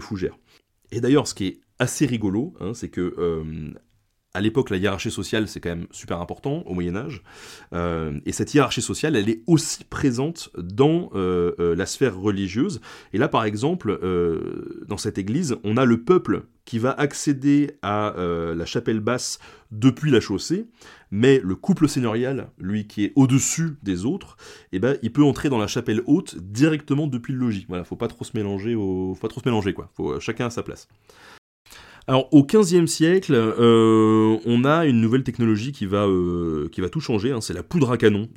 Fougères. 0.00 0.38
Et 0.90 1.00
d'ailleurs, 1.00 1.26
ce 1.26 1.34
qui 1.34 1.46
est 1.46 1.60
assez 1.78 2.06
rigolo, 2.06 2.54
hein, 2.60 2.74
c'est 2.74 2.88
que 2.88 3.14
euh, 3.18 3.72
à 4.34 4.40
l'époque, 4.40 4.70
la 4.70 4.76
hiérarchie 4.76 5.12
sociale, 5.12 5.46
c'est 5.46 5.60
quand 5.60 5.70
même 5.70 5.86
super 5.92 6.20
important 6.20 6.64
au 6.66 6.74
Moyen 6.74 6.96
Âge. 6.96 7.22
Euh, 7.72 8.18
et 8.26 8.32
cette 8.32 8.52
hiérarchie 8.52 8.82
sociale, 8.82 9.14
elle 9.14 9.28
est 9.28 9.42
aussi 9.46 9.84
présente 9.84 10.50
dans 10.58 11.10
euh, 11.14 11.52
euh, 11.60 11.76
la 11.76 11.86
sphère 11.86 12.18
religieuse. 12.18 12.80
Et 13.12 13.18
là, 13.18 13.28
par 13.28 13.44
exemple, 13.44 13.98
dans 14.88 14.96
cette 14.96 15.18
église, 15.18 15.56
on 15.62 15.76
a 15.76 15.84
le 15.84 16.02
peuple 16.02 16.46
qui 16.64 16.80
va 16.80 16.90
accéder 16.90 17.78
à 17.82 18.14
la 18.16 18.66
chapelle 18.66 19.00
basse 19.00 19.38
depuis 19.70 20.10
la 20.10 20.20
chaussée, 20.20 20.66
mais 21.10 21.40
le 21.44 21.54
couple 21.54 21.88
seigneurial, 21.88 22.48
lui 22.58 22.86
qui 22.86 23.04
est 23.04 23.12
au-dessus 23.14 23.76
des 23.82 24.04
autres, 24.04 24.36
eh 24.72 24.80
ben, 24.80 24.96
il 25.02 25.12
peut 25.12 25.22
entrer 25.22 25.48
dans 25.48 25.58
la 25.58 25.66
chapelle 25.68 26.02
haute 26.06 26.36
directement 26.38 27.06
depuis 27.06 27.32
le 27.32 27.38
logis. 27.38 27.66
Voilà, 27.68 27.84
faut 27.84 27.96
pas 27.96 28.08
trop 28.08 28.24
se 28.24 28.36
mélanger, 28.36 28.74
au... 28.74 29.14
faut 29.14 29.20
pas 29.20 29.28
trop 29.28 29.40
se 29.40 29.48
mélanger 29.48 29.74
quoi. 29.74 29.90
Faut 29.94 30.18
chacun 30.18 30.46
à 30.46 30.50
sa 30.50 30.62
place. 30.62 30.88
Alors 32.06 32.28
au 32.32 32.44
XVe 32.44 32.86
siècle, 32.86 33.32
euh, 33.34 34.36
on 34.44 34.64
a 34.64 34.84
une 34.84 35.00
nouvelle 35.00 35.22
technologie 35.22 35.72
qui 35.72 35.86
va, 35.86 36.06
euh, 36.06 36.68
qui 36.70 36.82
va 36.82 36.90
tout 36.90 37.00
changer, 37.00 37.32
hein, 37.32 37.40
c'est 37.40 37.54
la 37.54 37.62
poudre 37.62 37.92
à 37.92 37.96
canon, 37.96 38.28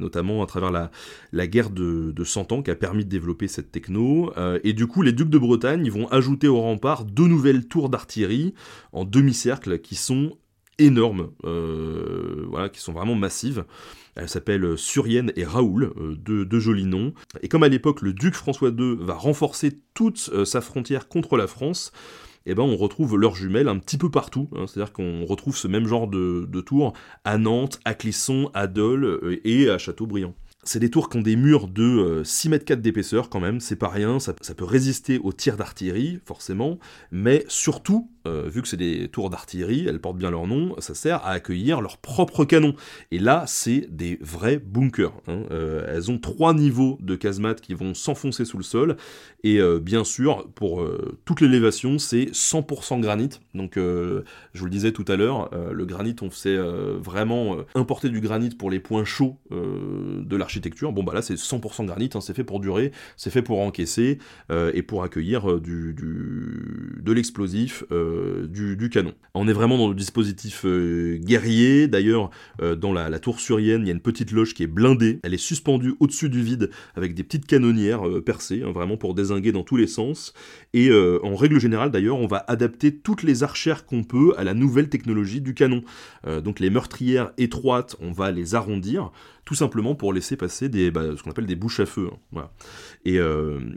notamment 0.00 0.42
à 0.42 0.46
travers 0.46 0.72
la, 0.72 0.90
la 1.32 1.46
guerre 1.46 1.70
de, 1.70 2.10
de 2.10 2.24
100 2.24 2.50
ans 2.50 2.62
qui 2.62 2.72
a 2.72 2.74
permis 2.74 3.04
de 3.04 3.10
développer 3.10 3.46
cette 3.46 3.70
techno. 3.70 4.32
Euh, 4.36 4.58
et 4.64 4.72
du 4.72 4.88
coup, 4.88 5.02
les 5.02 5.12
ducs 5.12 5.30
de 5.30 5.38
Bretagne 5.38 5.88
vont 5.88 6.08
ajouter 6.08 6.48
au 6.48 6.60
rempart 6.60 7.04
deux 7.04 7.28
nouvelles 7.28 7.68
tours 7.68 7.90
d'artillerie 7.90 8.54
en 8.92 9.04
demi-cercle 9.04 9.78
qui 9.78 9.94
sont 9.94 10.36
énormes, 10.78 11.30
voilà, 11.44 12.68
qui 12.68 12.80
sont 12.80 12.92
vraiment 12.92 13.14
massives. 13.14 13.64
Elles 14.16 14.28
s'appellent 14.28 14.76
Surienne 14.76 15.32
et 15.36 15.44
Raoul, 15.44 15.92
deux, 16.18 16.58
jolis 16.58 16.86
noms. 16.86 17.12
Et 17.40 17.48
comme 17.48 17.62
à 17.62 17.68
l'époque 17.68 18.02
le 18.02 18.12
duc 18.12 18.34
François 18.34 18.70
II 18.70 18.96
va 18.98 19.14
renforcer 19.14 19.78
toute 19.94 20.18
sa 20.44 20.60
frontière 20.60 21.06
contre 21.06 21.36
la 21.36 21.46
France, 21.46 21.92
eh 22.46 22.54
ben 22.54 22.62
on 22.62 22.76
retrouve 22.76 23.16
leurs 23.16 23.34
jumelles 23.34 23.68
un 23.68 23.78
petit 23.78 23.98
peu 23.98 24.10
partout. 24.10 24.48
Hein. 24.54 24.66
C'est-à-dire 24.66 24.92
qu'on 24.92 25.24
retrouve 25.24 25.56
ce 25.56 25.68
même 25.68 25.86
genre 25.86 26.08
de, 26.08 26.60
tours 26.60 26.92
à 27.24 27.38
Nantes, 27.38 27.80
à 27.84 27.94
Clisson, 27.94 28.50
à 28.54 28.66
Dole 28.66 29.04
euh, 29.04 29.40
et 29.44 29.70
à 29.70 29.78
Châteaubriand. 29.78 30.34
C'est 30.64 30.78
des 30.78 30.90
tours 30.90 31.08
qui 31.08 31.18
ont 31.18 31.22
des 31.22 31.34
murs 31.34 31.66
de 31.66 32.22
6 32.24 32.46
euh, 32.46 32.50
mètres 32.50 32.64
4 32.64 32.80
d'épaisseur 32.80 33.28
quand 33.28 33.40
même, 33.40 33.58
c'est 33.58 33.74
pas 33.74 33.88
rien, 33.88 34.20
ça 34.20 34.32
peut 34.32 34.64
résister 34.64 35.18
aux 35.18 35.32
tirs 35.32 35.56
d'artillerie, 35.56 36.20
forcément, 36.24 36.78
mais 37.10 37.44
surtout, 37.48 38.11
euh, 38.26 38.48
vu 38.48 38.62
que 38.62 38.68
c'est 38.68 38.76
des 38.76 39.08
tours 39.08 39.30
d'artillerie, 39.30 39.86
elles 39.88 40.00
portent 40.00 40.18
bien 40.18 40.30
leur 40.30 40.46
nom, 40.46 40.74
ça 40.78 40.94
sert 40.94 41.24
à 41.24 41.30
accueillir 41.30 41.80
leurs 41.80 41.98
propres 41.98 42.44
canons. 42.44 42.74
Et 43.10 43.18
là, 43.18 43.44
c'est 43.46 43.88
des 43.90 44.18
vrais 44.20 44.58
bunkers. 44.58 45.12
Hein. 45.28 45.42
Euh, 45.50 45.84
elles 45.88 46.10
ont 46.10 46.18
trois 46.18 46.54
niveaux 46.54 46.98
de 47.00 47.16
casemates 47.16 47.60
qui 47.60 47.74
vont 47.74 47.94
s'enfoncer 47.94 48.44
sous 48.44 48.58
le 48.58 48.62
sol. 48.62 48.96
Et 49.44 49.58
euh, 49.58 49.80
bien 49.80 50.04
sûr, 50.04 50.48
pour 50.54 50.86
toute 51.24 51.40
l'élévation, 51.40 51.98
c'est 51.98 52.26
100% 52.26 53.00
granit. 53.00 53.40
Donc, 53.54 53.72
je 53.76 54.22
vous 54.54 54.64
le 54.64 54.70
disais 54.70 54.92
tout 54.92 55.04
à 55.08 55.16
l'heure, 55.16 55.50
le 55.72 55.84
granit, 55.84 56.14
on 56.22 56.30
sait 56.30 56.56
vraiment 56.56 57.56
importer 57.74 58.08
du 58.08 58.20
granit 58.20 58.50
pour 58.50 58.70
les 58.70 58.80
points 58.80 59.04
chauds 59.04 59.36
de 59.50 60.36
l'architecture. 60.36 60.92
Bon, 60.92 61.02
bah 61.02 61.12
là, 61.14 61.22
c'est 61.22 61.34
100% 61.34 61.86
granit, 61.86 62.10
hein, 62.14 62.20
c'est 62.20 62.34
fait 62.34 62.44
pour 62.44 62.60
durer, 62.60 62.92
c'est 63.16 63.30
fait 63.30 63.42
pour 63.42 63.60
encaisser 63.60 64.18
et 64.50 64.82
pour 64.82 65.02
accueillir 65.02 65.60
du, 65.60 65.94
de 65.94 67.12
l'explosif. 67.12 67.84
Du, 68.48 68.90
canon. 68.90 69.12
On 69.34 69.48
est 69.48 69.52
vraiment 69.52 69.78
dans 69.78 69.88
le 69.88 69.94
dispositif 69.94 70.64
euh, 70.64 71.18
guerrier, 71.18 71.88
d'ailleurs 71.88 72.30
euh, 72.60 72.74
dans 72.76 72.92
la, 72.92 73.18
tour 73.18 73.40
surienne 73.40 73.82
il 73.82 73.86
y 73.86 73.90
a 73.90 73.94
une 73.94 74.00
petite 74.00 74.32
loge 74.32 74.54
qui 74.54 74.62
est 74.62 74.66
blindée, 74.66 75.20
elle 75.22 75.34
est 75.34 75.38
suspendue 75.38 75.94
au-dessus 76.00 76.28
du 76.28 76.42
vide 76.42 76.70
avec 76.96 77.14
des 77.14 77.22
petites 77.22 77.46
canonnières 77.46 78.02
percées, 78.24 78.62
hein, 78.64 78.72
vraiment 78.72 78.96
pour 78.96 79.14
désinguer 79.14 79.52
dans 79.52 79.62
tous 79.62 79.76
les 79.76 79.86
sens, 79.86 80.34
et 80.74 80.90
en 80.92 81.36
règle 81.36 81.60
générale 81.60 81.90
d'ailleurs 81.90 82.18
on 82.18 82.26
va 82.26 82.44
adapter 82.48 82.94
toutes 82.94 83.22
les 83.22 83.42
archères 83.42 83.86
qu'on 83.86 84.04
peut 84.04 84.34
à 84.36 84.44
la 84.44 84.54
nouvelle 84.54 84.88
technologie 84.88 85.40
du 85.40 85.54
canon. 85.54 85.82
donc 86.44 86.60
les 86.60 86.70
meurtrières 86.70 87.32
étroites, 87.38 87.96
on 88.00 88.12
va 88.12 88.30
les 88.30 88.54
arrondir, 88.54 89.12
tout 89.44 89.54
simplement 89.54 89.94
pour 89.94 90.12
laisser 90.12 90.36
passer 90.36 90.68
des, 90.68 90.90
bah, 90.90 91.16
ce 91.16 91.22
qu'on 91.22 91.30
appelle 91.30 91.46
des 91.46 91.56
bouches 91.56 91.80
à 91.80 91.86
feu. 91.86 92.10
Hein, 92.36 92.48
et 93.04 93.18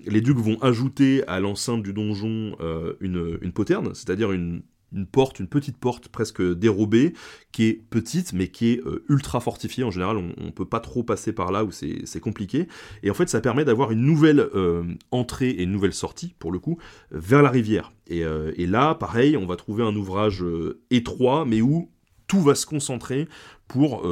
les 0.05 0.21
ducs 0.21 0.37
vont 0.37 0.61
ajouter 0.61 1.27
à 1.27 1.39
l'enceinte 1.39 1.83
du 1.83 1.93
donjon 1.93 2.55
une, 2.99 3.39
une 3.41 3.51
poterne, 3.51 3.93
c'est-à-dire 3.93 4.31
une, 4.31 4.61
porte, 5.03 5.39
une 5.39 5.47
petite 5.47 5.77
porte 5.77 6.07
presque 6.07 6.41
dérobée, 6.41 7.13
qui 7.51 7.65
est 7.65 7.73
petite 7.73 8.31
mais 8.31 8.47
qui 8.47 8.71
est 8.71 8.85
euh, 8.85 9.03
ultra 9.09 9.41
fortifiée. 9.41 9.83
En 9.83 9.91
général, 9.91 10.17
on, 10.17 10.45
ne 10.45 10.51
peut 10.51 10.65
pas 10.65 10.79
trop 10.79 11.03
passer 11.03 11.33
par 11.33 11.51
là 11.51 11.65
où 11.65 11.71
c'est 11.71 12.19
compliqué. 12.21 12.67
Et 13.03 13.11
en 13.11 13.13
fait, 13.13 13.27
ça 13.27 13.41
permet 13.41 13.65
d'avoir 13.65 13.91
une 13.91 14.01
nouvelle 14.01 14.39
euh, 14.39 14.83
entrée 15.11 15.49
et 15.49 15.63
une 15.63 15.71
nouvelle 15.71 15.93
sortie, 15.93 16.35
pour 16.39 16.51
le 16.51 16.59
coup, 16.59 16.77
vers 17.11 17.41
la 17.41 17.49
rivière. 17.49 17.91
Euh, 18.11 18.53
et 18.55 18.67
là, 18.67 18.95
pareil, 18.95 19.35
on 19.35 19.45
va 19.45 19.57
trouver 19.57 19.83
un 19.83 19.95
ouvrage 19.95 20.43
étroit, 20.91 21.45
mais 21.45 21.61
où 21.61 21.91
tout 22.27 22.41
va 22.41 22.55
se 22.55 22.65
concentrer 22.65 23.27
pour 23.67 24.07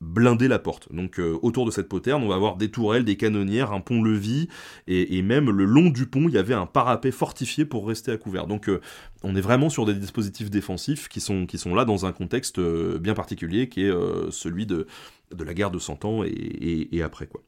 blinder 0.00 0.48
la 0.48 0.58
porte. 0.58 0.92
Donc 0.92 1.18
euh, 1.18 1.38
autour 1.42 1.64
de 1.64 1.70
cette 1.70 1.88
poterne, 1.88 2.22
on 2.22 2.28
va 2.28 2.34
avoir 2.34 2.56
des 2.56 2.70
tourelles, 2.70 3.04
des 3.04 3.16
canonnières, 3.16 3.72
un 3.72 3.80
pont-levis, 3.80 4.48
et, 4.86 5.22
même 5.22 5.50
le 5.50 5.64
long 5.64 5.88
du 5.88 6.06
pont, 6.06 6.28
il 6.28 6.34
y 6.34 6.38
avait 6.38 6.54
un 6.54 6.66
parapet 6.66 7.10
fortifié 7.10 7.64
pour 7.64 7.88
rester 7.88 8.12
à 8.12 8.16
couvert. 8.16 8.46
Donc 8.46 8.68
euh, 8.68 8.80
on 9.22 9.34
est 9.34 9.40
vraiment 9.40 9.70
sur 9.70 9.86
des 9.86 9.94
dispositifs 9.94 10.50
défensifs 10.50 11.08
qui 11.08 11.20
sont, 11.20 11.46
qui 11.46 11.58
sont 11.58 11.74
là 11.74 11.84
dans 11.84 12.06
un 12.06 12.12
contexte 12.12 12.58
euh, 12.58 12.98
bien 12.98 13.14
particulier, 13.14 13.68
qui 13.68 13.84
est 13.84 13.92
celui 14.30 14.66
de, 14.66 14.86
de 15.34 15.44
la 15.44 15.54
guerre 15.54 15.70
de 15.70 15.78
Cent 15.78 16.04
Ans 16.04 16.22
et, 16.24 16.88
et 16.92 17.02
après. 17.02 17.26
quoi. 17.26 17.42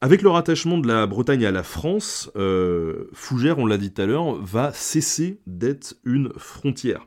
avec 0.00 0.22
le 0.22 0.28
rattachement 0.28 0.78
de 0.78 0.86
la 0.86 1.06
Bretagne 1.06 1.44
à 1.44 1.50
la 1.50 1.62
France, 1.62 2.30
Fougères, 3.12 3.58
on 3.58 3.66
l'a 3.66 3.78
dit 3.78 3.92
tout 3.92 4.02
à 4.02 4.06
l'heure, 4.06 4.36
va 4.36 4.72
cesser 4.72 5.40
d'être 5.46 5.96
une 6.04 6.30
frontière 6.36 7.06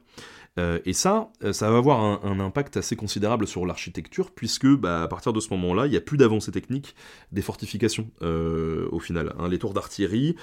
et 0.58 0.92
ça, 0.92 1.32
ça 1.54 1.72
va 1.72 1.78
avoir 1.78 2.26
un, 2.26 2.40
impact 2.42 2.76
assez 2.76 2.98
considérable 2.98 3.48
sur 3.48 3.66
l'architecture, 3.66 4.32
puisque 4.32 4.68
bah, 4.68 5.04
à 5.04 5.08
partir 5.08 5.32
de 5.32 5.40
ce 5.40 5.50
moment-là, 5.52 5.86
il 5.86 5.92
n'y 5.92 5.98
a 5.98 6.02
plus 6.02 6.18
d'avancée 6.18 6.52
technique 6.52 6.96
des 7.32 7.42
fortifications 7.42 8.10
au 8.22 9.00
final. 9.00 9.34
Hein. 9.40 9.48
les 9.48 9.58
tours 9.58 9.74
d'artillerie, 9.74 10.36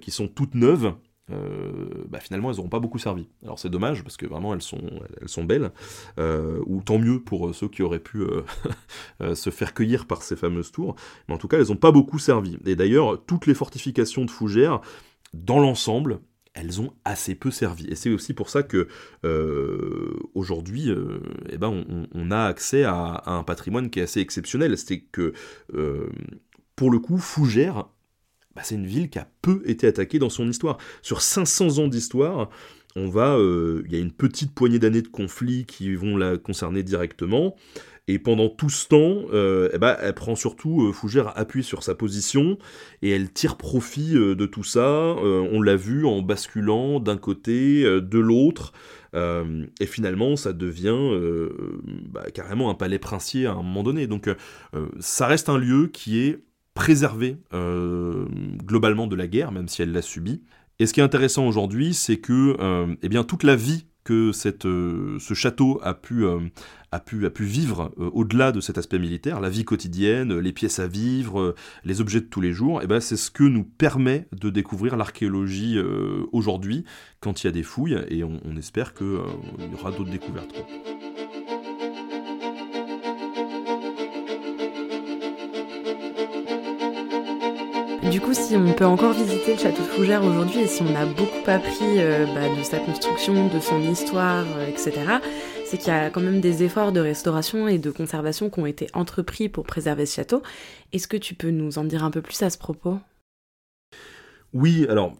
qui 0.00 0.10
sont 0.10 0.28
toutes 0.28 0.54
neuves, 0.54 0.94
euh, 1.30 2.04
bah 2.08 2.20
finalement 2.20 2.50
elles 2.50 2.56
n'auront 2.56 2.68
pas 2.68 2.80
beaucoup 2.80 2.98
servi. 2.98 3.28
Alors 3.42 3.58
c'est 3.58 3.70
dommage 3.70 4.02
parce 4.02 4.16
que 4.16 4.26
vraiment 4.26 4.52
elles 4.52 4.62
sont, 4.62 4.82
elles 5.20 5.28
sont 5.28 5.44
belles, 5.44 5.72
euh, 6.18 6.60
ou 6.66 6.82
tant 6.82 6.98
mieux 6.98 7.20
pour 7.20 7.48
euh, 7.48 7.52
ceux 7.54 7.68
qui 7.68 7.82
auraient 7.82 8.00
pu 8.00 8.24
se 9.34 9.50
faire 9.50 9.72
cueillir 9.74 10.06
par 10.06 10.22
ces 10.22 10.36
fameuses 10.36 10.70
tours, 10.70 10.96
mais 11.28 11.34
en 11.34 11.38
tout 11.38 11.48
cas 11.48 11.58
elles 11.58 11.68
n'ont 11.68 11.76
pas 11.76 11.92
beaucoup 11.92 12.18
servi. 12.18 12.58
Et 12.66 12.76
d'ailleurs 12.76 13.24
toutes 13.24 13.46
les 13.46 13.54
fortifications 13.54 14.24
de 14.24 14.30
Fougères, 14.30 14.80
dans 15.32 15.58
l'ensemble, 15.58 16.20
elles 16.54 16.80
ont 16.80 16.92
assez 17.04 17.34
peu 17.34 17.50
servi. 17.50 17.86
Et 17.88 17.94
c'est 17.94 18.10
aussi 18.10 18.32
pour 18.32 18.48
ça 18.48 18.62
que 18.62 18.88
aujourd'hui, 20.34 20.88
eh 21.50 21.58
ben, 21.58 21.84
on, 22.14 22.30
a 22.30 22.44
accès 22.44 22.84
à, 22.84 23.22
un 23.26 23.42
patrimoine 23.42 23.90
qui 23.90 24.00
est 24.00 24.04
assez 24.04 24.20
exceptionnel. 24.20 24.78
C'est 24.78 25.00
que 25.00 25.32
pour 26.76 26.90
le 26.90 26.98
coup, 27.00 27.18
Fougères 27.18 27.86
bah, 28.54 28.62
c'est 28.64 28.76
une 28.76 28.86
ville 28.86 29.10
qui 29.10 29.18
a 29.18 29.28
peu 29.42 29.62
été 29.66 29.86
attaquée 29.86 30.18
dans 30.18 30.30
son 30.30 30.48
histoire. 30.48 30.78
Sur 31.02 31.22
500 31.22 31.78
ans 31.78 31.88
d'histoire, 31.88 32.50
on 32.96 33.08
va, 33.08 33.36
euh, 33.36 33.82
il 33.86 33.92
y 33.92 33.96
a 33.96 33.98
une 33.98 34.12
petite 34.12 34.54
poignée 34.54 34.78
d'années 34.78 35.02
de 35.02 35.08
conflits 35.08 35.64
qui 35.66 35.94
vont 35.94 36.16
la 36.16 36.38
concerner 36.38 36.82
directement. 36.82 37.56
Et 38.06 38.18
pendant 38.18 38.48
tout 38.48 38.68
ce 38.68 38.86
temps, 38.88 39.22
euh, 39.32 39.70
eh 39.72 39.78
ben, 39.78 39.96
elle 40.00 40.12
prend 40.14 40.36
surtout 40.36 40.82
euh, 40.82 40.92
Fougère 40.92 41.32
appui 41.38 41.64
sur 41.64 41.82
sa 41.82 41.94
position 41.94 42.58
et 43.00 43.10
elle 43.10 43.32
tire 43.32 43.56
profit 43.56 44.12
de 44.12 44.46
tout 44.46 44.64
ça. 44.64 45.14
on 45.16 45.62
l'a 45.62 45.76
vu 45.76 46.04
en 46.04 46.20
basculant 46.20 47.00
d'un 47.00 47.16
côté, 47.16 47.82
de 47.82 48.18
l'autre. 48.18 48.72
et 49.14 49.86
finalement, 49.86 50.36
ça 50.36 50.52
devient 50.52 50.98
bah, 52.10 52.24
carrément 52.32 52.70
un 52.70 52.74
palais 52.74 52.98
princier 52.98 53.46
à 53.46 53.52
un 53.52 53.62
moment 53.62 53.82
donné. 53.82 54.06
Donc, 54.06 54.28
ça 55.00 55.26
reste 55.26 55.48
un 55.48 55.58
lieu 55.58 55.88
qui 55.88 56.20
est 56.20 56.44
préservée 56.74 57.38
euh, 57.54 58.26
globalement 58.64 59.06
de 59.06 59.16
la 59.16 59.26
guerre, 59.26 59.52
même 59.52 59.68
si 59.68 59.80
elle 59.82 59.92
l'a 59.92 60.02
subie. 60.02 60.42
Et 60.80 60.86
ce 60.86 60.92
qui 60.92 61.00
est 61.00 61.04
intéressant 61.04 61.46
aujourd'hui, 61.46 61.94
c'est 61.94 62.18
que 62.18 62.56
euh, 62.60 62.94
eh 63.02 63.08
bien, 63.08 63.22
toute 63.22 63.44
la 63.44 63.56
vie 63.56 63.86
que 64.04 64.30
euh, 64.66 65.18
ce 65.18 65.34
château 65.34 65.80
a 65.82 65.94
pu, 65.94 66.24
pu 67.34 67.44
vivre 67.44 67.92
au-delà 67.96 68.52
de 68.52 68.60
cet 68.60 68.78
aspect 68.78 68.98
militaire, 68.98 69.40
la 69.40 69.48
vie 69.48 69.64
quotidienne, 69.64 70.38
les 70.38 70.52
pièces 70.52 70.78
à 70.78 70.86
vivre, 70.86 71.54
les 71.84 72.00
objets 72.00 72.20
de 72.20 72.26
tous 72.26 72.40
les 72.40 72.52
jours, 72.52 72.80
eh 72.82 72.86
ben, 72.86 73.00
c'est 73.00 73.16
ce 73.16 73.30
que 73.30 73.44
nous 73.44 73.64
permet 73.64 74.28
de 74.32 74.50
découvrir 74.50 74.96
l'archéologie 74.96 75.78
aujourd'hui 76.32 76.84
quand 77.20 77.42
il 77.42 77.46
y 77.46 77.48
a 77.48 77.52
des 77.52 77.62
fouilles, 77.62 77.98
et 78.08 78.22
on, 78.22 78.38
espère 78.56 78.94
qu'il 78.94 79.06
y 79.06 79.74
aura 79.74 79.90
d'autres 79.90 80.10
découvertes. 80.10 80.54
Du 88.10 88.20
coup, 88.20 88.34
si 88.34 88.54
on 88.54 88.72
peut 88.74 88.84
encore 88.84 89.14
visiter 89.14 89.54
le 89.54 89.58
château 89.58 89.82
de 89.82 89.88
Fougères 89.88 90.22
aujourd'hui 90.22 90.60
et 90.60 90.66
si 90.66 90.82
on 90.82 90.94
a 90.94 91.06
beaucoup 91.06 91.50
appris 91.50 91.98
euh, 91.98 92.26
bah, 92.26 92.54
de 92.54 92.62
sa 92.62 92.78
construction, 92.78 93.48
de 93.48 93.58
son 93.58 93.80
histoire, 93.80 94.44
euh, 94.58 94.68
etc., 94.68 94.92
c'est 95.64 95.78
qu'il 95.78 95.88
y 95.88 95.96
a 95.96 96.10
quand 96.10 96.20
même 96.20 96.42
des 96.42 96.62
efforts 96.62 96.92
de 96.92 97.00
restauration 97.00 97.66
et 97.66 97.78
de 97.78 97.90
conservation 97.90 98.50
qui 98.50 98.60
ont 98.60 98.66
été 98.66 98.88
entrepris 98.92 99.48
pour 99.48 99.64
préserver 99.64 100.04
ce 100.04 100.16
château. 100.16 100.42
Est-ce 100.92 101.08
que 101.08 101.16
tu 101.16 101.34
peux 101.34 101.48
nous 101.48 101.78
en 101.78 101.84
dire 101.84 102.04
un 102.04 102.10
peu 102.10 102.20
plus 102.20 102.40
à 102.42 102.50
ce 102.50 102.58
propos? 102.58 102.98
Oui, 104.52 104.86
alors 104.90 105.14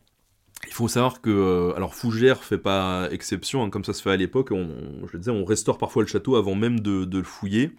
il 0.66 0.72
faut 0.72 0.86
savoir 0.86 1.22
que 1.22 1.30
euh, 1.30 1.76
alors 1.76 1.94
Fougères 1.94 2.44
fait 2.44 2.58
pas 2.58 3.08
exception, 3.10 3.64
hein, 3.64 3.70
comme 3.70 3.84
ça 3.84 3.94
se 3.94 4.02
fait 4.02 4.10
à 4.10 4.16
l'époque. 4.16 4.50
Je 4.50 5.12
le 5.12 5.18
disais, 5.18 5.30
on 5.30 5.46
restaure 5.46 5.78
parfois 5.78 6.02
le 6.02 6.08
château 6.08 6.36
avant 6.36 6.54
même 6.54 6.80
de 6.80 7.08
le 7.10 7.24
fouiller. 7.24 7.72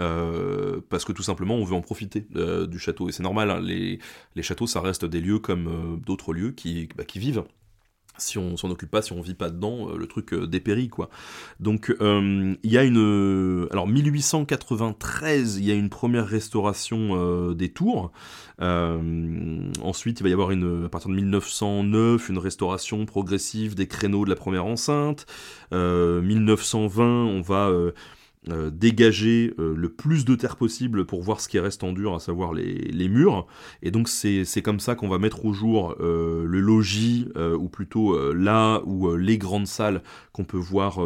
Euh, 0.00 0.80
parce 0.88 1.04
que 1.04 1.12
tout 1.12 1.22
simplement 1.22 1.56
on 1.56 1.64
veut 1.64 1.74
en 1.74 1.82
profiter 1.82 2.26
euh, 2.36 2.66
du 2.66 2.78
château. 2.78 3.08
Et 3.08 3.12
c'est 3.12 3.22
normal, 3.22 3.50
hein, 3.50 3.60
les, 3.60 3.98
châteaux 4.42 4.66
ça 4.66 4.80
reste 4.80 5.04
des 5.04 5.20
lieux 5.20 5.38
comme 5.38 5.68
euh, 5.68 5.96
d'autres 5.96 6.32
lieux 6.32 6.52
qui, 6.52 6.88
bah, 6.96 7.04
qui 7.04 7.18
vivent 7.18 7.44
si 8.18 8.36
on 8.36 8.58
s'en 8.58 8.68
occupe 8.68 8.90
pas, 8.90 9.00
si 9.00 9.14
on 9.14 9.22
vit 9.22 9.32
pas 9.32 9.48
dedans, 9.48 9.94
le 9.96 10.06
truc 10.06 10.34
dépérit 10.34 10.90
quoi. 10.90 11.08
Donc 11.58 11.90
il 12.00 12.58
y 12.64 12.76
a 12.76 12.84
une, 12.84 13.66
alors 13.70 13.86
1893, 13.86 15.56
il 15.56 15.64
y 15.64 15.70
a 15.70 15.74
une 15.74 15.88
première 15.88 16.26
restauration 16.26 17.54
des 17.54 17.70
tours. 17.70 18.12
ensuite, 18.60 20.20
il 20.20 20.22
va 20.22 20.28
y 20.28 20.34
avoir 20.34 20.50
une, 20.50 20.84
à 20.84 20.88
partir 20.90 21.08
de 21.08 21.14
1909, 21.14 22.28
une 22.28 22.36
restauration 22.36 23.06
progressive 23.06 23.74
des 23.74 23.86
créneaux 23.86 24.26
de 24.26 24.30
la 24.30 24.36
première 24.36 24.66
enceinte. 24.66 25.24
1920, 25.72 27.24
on 27.24 27.40
va 27.40 27.70
euh, 28.48 28.70
dégager 28.70 29.52
euh, 29.58 29.74
le 29.76 29.90
plus 29.90 30.24
de 30.24 30.34
terre 30.34 30.56
possible 30.56 31.04
pour 31.04 31.22
voir 31.22 31.42
ce 31.42 31.48
qui 31.48 31.58
reste 31.58 31.84
en 31.84 31.92
dur, 31.92 32.14
à 32.14 32.20
savoir 32.20 32.54
les, 32.54 33.08
murs. 33.10 33.46
Et 33.82 33.90
donc 33.90 34.08
c'est 34.08 34.62
comme 34.62 34.80
ça 34.80 34.94
qu'on 34.94 35.08
va 35.08 35.18
mettre 35.18 35.44
au 35.44 35.52
jour 35.52 35.94
euh, 36.00 36.44
le 36.46 36.60
logis, 36.60 37.28
ou 37.36 37.68
plutôt 37.68 38.32
là 38.32 38.80
où 38.86 39.14
les 39.14 39.36
grandes 39.36 39.66
salles 39.66 40.02
qu'on 40.32 40.44
peut 40.44 40.56
voir 40.56 41.00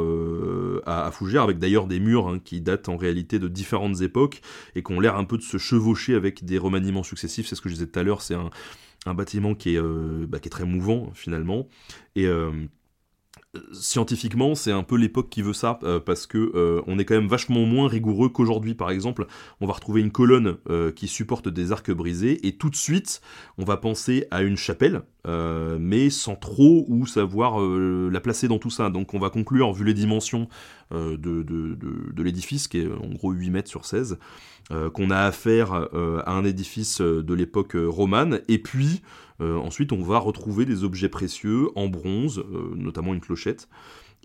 à, 0.87 1.07
à, 1.07 1.11
Fougères, 1.11 1.43
avec 1.43 1.59
d'ailleurs 1.59 1.89
des 1.89 1.99
murs 1.99 2.29
hein, 2.29 2.39
qui 2.39 2.61
datent 2.61 2.89
en 2.89 2.97
réalité 2.97 3.41
de 3.41 3.49
différentes 3.49 4.01
époques 4.03 4.41
et 4.77 4.85
qui 4.85 4.93
ont 4.93 5.01
l'air 5.01 5.17
un 5.17 5.25
peu 5.25 5.37
de 5.37 5.43
se 5.43 5.59
chevaucher 5.59 6.15
avec 6.15 6.45
des 6.45 6.59
remaniements 6.59 7.03
successifs. 7.03 7.49
C'est 7.49 7.57
ce 7.57 7.61
que 7.61 7.69
je 7.69 7.75
disais 7.75 7.87
tout 7.87 7.99
à 7.99 8.05
l'heure, 8.05 8.23
c'est 8.23 8.37
un, 8.37 9.15
bâtiment 9.15 9.55
qui 9.55 9.75
est, 9.75 9.81
bah, 10.29 10.39
qui 10.39 10.47
est 10.49 10.51
très 10.51 10.65
mouvant 10.65 11.11
finalement. 11.15 11.67
Et 12.15 12.29
scientifiquement, 13.73 14.55
c'est 14.55 14.73
un 14.73 14.83
peu 14.83 14.97
l'époque 14.97 15.31
qui 15.31 15.43
veut 15.43 15.53
ça, 15.53 15.79
euh, 15.83 16.01
parce 16.01 16.27
que 16.27 16.53
euh, 16.55 16.83
on 16.87 16.99
est 16.99 17.05
quand 17.05 17.15
même 17.15 17.29
vachement 17.29 17.65
moins 17.65 17.89
rigoureux 17.89 18.29
qu'aujourd'hui. 18.29 18.75
Par 18.75 18.91
exemple, 18.91 19.27
on 19.61 19.67
va 19.67 19.75
retrouver 19.75 20.01
une 20.01 20.13
colonne 20.13 20.57
euh, 20.69 20.93
qui 20.93 21.09
supporte 21.09 21.49
des 21.49 21.73
arcs 21.73 21.91
brisés, 21.91 22.47
et 22.47 22.57
tout 22.57 22.71
de 22.71 22.77
suite, 22.77 23.21
on 23.59 23.65
va 23.65 23.77
penser 23.77 24.27
à 24.31 24.43
une 24.43 24.57
chapelle, 24.57 25.03
mais 25.27 26.11
sans 26.11 26.37
trop 26.37 26.85
où 26.89 27.07
savoir 27.07 27.59
la 27.61 28.21
placer 28.21 28.49
dans 28.49 28.59
tout 28.59 28.71
ça. 28.71 28.91
Donc 28.91 29.15
on 29.15 29.19
va 29.19 29.31
conclure, 29.31 29.73
vu 29.73 29.85
les 29.85 29.95
dimensions 29.95 30.49
de, 30.91 31.17
de, 31.17 31.43
de, 31.43 32.23
l'édifice, 32.23 32.69
qui 32.69 32.81
est 32.81 32.89
en 32.89 33.09
gros 33.09 33.33
8 33.33 33.51
mètres 33.51 33.71
sur 33.71 33.85
16, 33.85 34.19
qu'on 34.93 35.11
a 35.11 35.21
affaire 35.21 35.73
à 35.73 36.33
un 36.33 36.45
édifice 36.45 37.01
de 37.01 37.35
l'époque 37.35 37.77
romane, 37.77 38.41
et 38.49 38.59
puis 38.59 39.03
euh, 39.41 39.57
ensuite, 39.57 39.93
on 39.93 40.03
va 40.03 40.19
retrouver 40.19 40.65
des 40.65 40.85
objets 40.85 41.09
précieux 41.09 41.69
en 41.75 41.89
bronze, 41.89 42.39
euh, 42.39 42.75
notamment 42.77 43.15
une 43.15 43.21
clochette. 43.21 43.69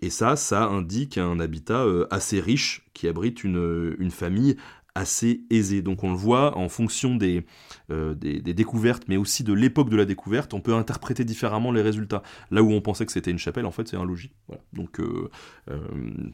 Et 0.00 0.08
ça, 0.08 0.36
ça 0.36 0.64
indique 0.64 1.18
un 1.18 1.40
habitat 1.40 1.82
euh, 1.84 2.06
assez 2.10 2.40
riche 2.40 2.86
qui 2.94 3.06
abrite 3.08 3.44
une, 3.44 4.10
famille 4.10 4.56
assez 5.00 5.42
aisée. 5.50 5.82
Donc 5.82 6.04
on 6.04 6.10
le 6.10 6.16
voit 6.16 6.56
en 6.56 6.68
fonction 6.68 7.16
des, 7.16 7.44
des, 7.88 8.54
découvertes, 8.54 9.04
mais 9.08 9.16
aussi 9.16 9.42
de 9.42 9.52
l'époque 9.52 9.90
de 9.90 9.96
la 9.96 10.04
découverte, 10.04 10.54
on 10.54 10.60
peut 10.60 10.74
interpréter 10.74 11.24
différemment 11.24 11.72
les 11.72 11.82
résultats. 11.82 12.22
Là 12.50 12.62
où 12.62 12.70
on 12.70 12.80
pensait 12.80 13.06
que 13.06 13.12
c'était 13.12 13.30
une 13.30 13.38
chapelle, 13.38 13.66
en 13.66 13.70
fait 13.70 13.88
c'est 13.88 13.96
un 13.96 14.04
logis. 14.04 14.32
Donc 14.72 15.00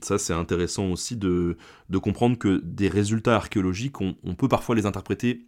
ça 0.03 0.19
c'est 0.19 0.33
intéressant 0.33 0.91
aussi 0.91 1.17
de, 1.17 1.57
comprendre 2.03 2.37
que 2.39 2.61
des 2.65 2.89
résultats 2.89 3.37
archéologiques, 3.37 4.01
on, 4.01 4.17
on 4.25 4.35
peut 4.35 4.49
parfois 4.49 4.75
les 4.75 4.87
interpréter 4.87 5.47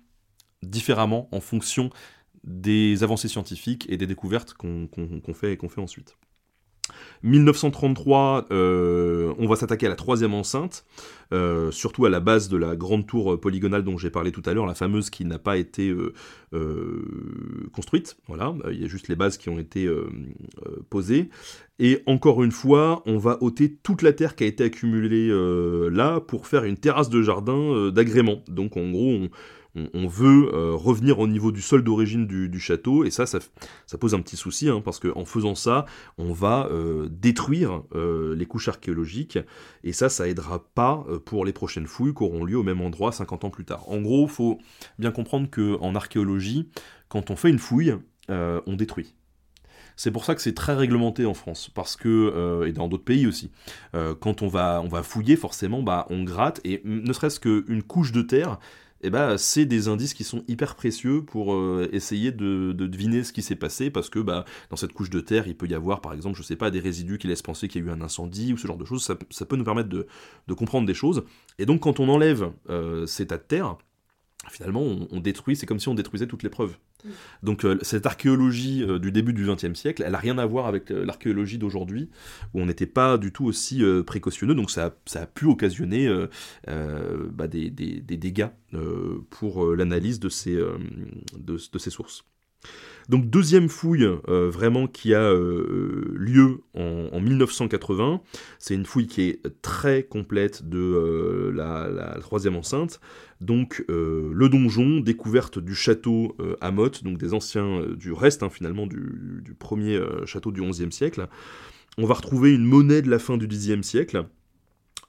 différemment 0.62 1.28
en 1.32 1.40
fonction 1.40 1.90
des 2.44 3.02
avancées 3.02 3.28
scientifiques 3.28 3.86
et 3.88 3.96
des 3.96 4.06
découvertes 4.06 4.54
qu'on 4.54 4.88
fait 5.34 5.52
et 5.52 5.56
qu'on 5.56 5.68
fait 5.68 5.80
ensuite. 5.80 6.16
1933, 7.22 8.47
euh, 8.51 9.32
on 9.39 9.47
va 9.47 9.57
s'attaquer 9.57 9.86
à 9.86 9.89
la 9.89 9.97
troisième 9.97 10.34
enceinte, 10.34 10.84
euh, 11.32 11.70
surtout 11.70 12.07
à 12.07 12.11
la 12.11 12.20
base 12.20 12.49
de 12.49 12.57
la 12.57 12.76
grande 12.76 13.07
tour 13.07 13.39
polygonale 13.41 13.82
dont 13.82 13.99
j'ai 13.99 14.11
parlé 14.11 14.32
tout 14.32 14.43
à 14.47 14.55
l'heure, 14.55 14.66
la 14.66 14.74
fameuse 14.74 15.11
qui 15.11 15.24
n'a 15.24 15.39
pas 15.39 15.57
été 15.57 15.95
euh, 16.55 17.68
construite. 17.72 18.16
Voilà, 18.28 18.55
il 18.70 18.80
y 18.80 18.84
a 18.84 18.89
juste 18.89 19.09
les 19.09 19.16
bases 19.16 19.36
qui 19.36 19.49
ont 19.49 19.59
été 19.59 19.89
posées. 20.91 21.28
Et 21.80 22.03
encore 22.07 22.43
une 22.43 22.53
fois, 22.53 23.03
on 23.07 23.18
va 23.18 23.39
ôter 23.41 23.72
toute 23.72 24.03
la 24.03 24.12
terre 24.12 24.34
qui 24.34 24.45
a 24.45 24.47
été 24.47 24.64
accumulée 24.64 25.28
là 25.91 26.20
pour 26.20 26.47
faire 26.47 26.64
une 26.64 26.76
terrasse 26.76 27.11
de 27.11 27.22
jardin 27.22 27.91
d'agrément. 27.91 28.43
Donc 28.49 28.76
en 28.76 28.91
gros, 28.91 29.11
on, 29.11 29.30
on, 29.74 30.06
veut 30.06 30.50
euh, 30.52 30.74
revenir 30.74 31.18
au 31.18 31.26
niveau 31.26 31.52
du 31.52 31.62
sol 31.62 31.82
d'origine 31.82 32.26
du, 32.26 32.60
château, 32.60 33.04
et 33.04 33.10
ça, 33.10 33.26
ça, 33.26 33.38
pose 33.98 34.14
un 34.14 34.20
petit 34.20 34.36
souci, 34.36 34.68
hein, 34.68 34.80
parce 34.84 34.98
qu'en 34.98 35.24
faisant 35.24 35.54
ça, 35.54 35.86
on 36.16 36.32
va 36.32 36.68
euh, 36.70 37.08
détruire 37.10 37.82
euh, 37.94 38.34
les 38.34 38.46
couches 38.46 38.68
archéologiques, 38.68 39.38
et 39.84 39.92
ça, 39.92 40.08
ça 40.08 40.28
aidera 40.28 40.64
pas 40.74 41.04
pour 41.24 41.44
les 41.44 41.52
prochaines 41.52 41.86
fouilles 41.86 42.14
qui 42.14 42.22
auront 42.22 42.44
lieu 42.44 42.56
au 42.56 42.62
même 42.62 42.80
endroit 42.80 43.12
50 43.12 43.44
ans 43.44 43.50
plus 43.50 43.64
tard. 43.64 43.88
En 43.88 44.00
gros, 44.00 44.26
faut 44.26 44.58
bien 44.98 45.10
comprendre 45.10 45.48
qu'en 45.50 45.94
archéologie, 45.94 46.68
quand 47.08 47.30
on 47.30 47.36
fait 47.36 47.50
une 47.50 47.58
fouille, 47.58 47.94
on 48.28 48.74
détruit. 48.76 49.14
C'est 49.96 50.12
pour 50.12 50.24
ça 50.24 50.36
que 50.36 50.42
c'est 50.42 50.54
très 50.54 50.74
réglementé 50.74 51.26
en 51.26 51.34
France, 51.34 51.70
parce 51.74 51.96
que 51.96 52.64
et 52.66 52.72
dans 52.72 52.88
d'autres 52.88 53.04
pays 53.04 53.26
aussi. 53.26 53.50
quand 54.20 54.42
on 54.42 54.48
va 54.48 55.02
fouiller, 55.02 55.36
forcément, 55.36 55.82
bah 55.82 56.06
on 56.10 56.24
gratte 56.24 56.60
et 56.64 56.82
ne 56.84 57.12
serait-ce 57.12 57.40
qu'une 57.40 57.82
couche 57.82 58.12
de 58.12 58.22
terre, 58.22 58.58
eh 59.03 59.11
ben, 59.11 59.38
c'est 59.38 59.64
des 59.64 59.88
indices 59.88 60.14
qui 60.14 60.24
sont 60.24 60.42
hyper 60.49 60.74
précieux 60.74 61.24
pour 61.24 61.55
euh, 61.55 61.88
essayer 61.92 62.32
de, 62.32 62.72
deviner 62.72 63.22
ce 63.22 63.32
qui 63.32 63.42
s'est 63.42 63.57
passé, 63.57 63.90
parce 63.90 64.11
que 64.11 64.18
bah, 64.18 64.44
dans 64.70 64.76
cette 64.76 64.92
couche 64.92 65.11
de 65.11 65.20
terre, 65.20 65.46
il 65.46 65.57
peut 65.57 65.68
y 65.68 65.74
avoir, 65.74 66.01
par 66.01 66.12
exemple, 66.12 66.36
je 66.36 66.42
sais 66.42 66.57
pas, 66.57 66.70
des 66.70 66.80
résidus 66.80 67.18
qui 67.18 67.28
laissent 67.28 67.42
penser 67.42 67.68
qu'il 67.68 67.84
y 67.84 67.84
a 67.84 67.88
eu 67.88 67.92
un 67.92 68.01
incendie, 68.01 68.53
ou 68.53 68.57
ce 68.57 68.66
genre 68.66 68.76
de 68.76 68.84
choses, 68.84 69.05
ça, 69.05 69.44
peut 69.46 69.57
nous 69.57 69.64
permettre 69.64 69.88
de, 69.88 70.07
comprendre 70.55 70.86
des 70.86 70.94
choses. 70.94 71.22
Et 71.59 71.66
donc, 71.66 71.80
quand 71.80 72.01
on 72.01 72.09
enlève 72.09 72.51
euh, 72.70 73.07
ces 73.07 73.28
tas 73.28 73.38
de 73.38 73.42
terre, 73.42 73.76
finalement, 74.51 74.82
on, 75.11 75.20
détruit, 75.20 75.57
c'est 75.57 75.66
comme 75.66 75.80
si 75.80 75.89
on 75.89 75.95
détruisait 75.95 76.26
toutes 76.26 76.43
les 76.43 76.49
preuves. 76.49 76.76
Donc 77.43 77.64
euh, 77.64 77.78
cette 77.82 78.07
archéologie 78.07 78.84
euh, 78.84 78.99
du 78.99 79.12
début 79.12 79.32
du 79.32 79.45
XXe 79.45 79.74
siècle, 79.74 80.03
elle 80.05 80.12
n'a 80.12 80.18
rien 80.18 80.39
à 80.39 80.47
voir 80.47 80.66
avec 80.66 80.91
euh, 80.91 81.05
l'archéologie 81.05 81.59
d'aujourd'hui, 81.59 82.09
où 82.55 82.61
on 82.61 82.66
n'était 82.66 82.86
pas 82.86 83.18
du 83.18 83.32
tout 83.32 83.47
aussi 83.47 83.82
précautionneux, 84.07 84.55
donc 84.55 84.70
ça, 84.70 84.95
a 85.14 85.26
pu 85.26 85.47
occasionner 85.47 86.09
bah, 86.66 87.49
des, 87.49 87.70
dégâts 87.70 88.49
pour 89.30 89.66
l'analyse 89.74 90.20
de, 90.20 90.28
ces 90.28 91.91
sources. 91.91 92.24
Donc 93.09 93.30
deuxième 93.30 93.68
fouille 93.68 94.06
vraiment 94.26 94.86
qui 94.86 95.14
a 95.14 95.32
lieu 95.32 96.61
en, 96.74 97.20
1980, 97.20 98.20
c'est 98.59 98.74
une 98.74 98.84
fouille 98.84 99.06
qui 99.06 99.22
est 99.22 99.40
très 99.62 100.02
complète 100.02 100.68
de 100.68 101.50
la, 101.54 102.16
troisième 102.20 102.56
enceinte. 102.56 103.00
Donc 103.40 103.84
euh, 103.88 104.30
le 104.32 104.48
donjon, 104.48 105.00
découverte 105.00 105.59
du 105.59 105.74
château 105.74 106.34
euh, 106.40 106.56
à 106.61 106.70
Motte, 106.70 107.04
donc 107.04 107.18
des 107.18 107.34
anciens, 107.34 107.80
euh, 107.80 107.94
du 107.94 108.12
reste 108.12 108.42
hein, 108.42 108.50
finalement 108.50 108.86
du, 108.86 109.40
du 109.42 109.54
premier 109.54 110.00
château 110.26 110.50
du 110.50 110.62
XIe 110.62 110.90
siècle. 110.90 111.28
On 111.98 112.06
va 112.06 112.14
retrouver 112.14 112.52
une 112.52 112.64
monnaie 112.64 113.02
de 113.02 113.11
la 113.11 113.18
fin 113.18 113.36
du 113.36 113.48
Xe 113.48 113.82
siècle, 113.82 114.24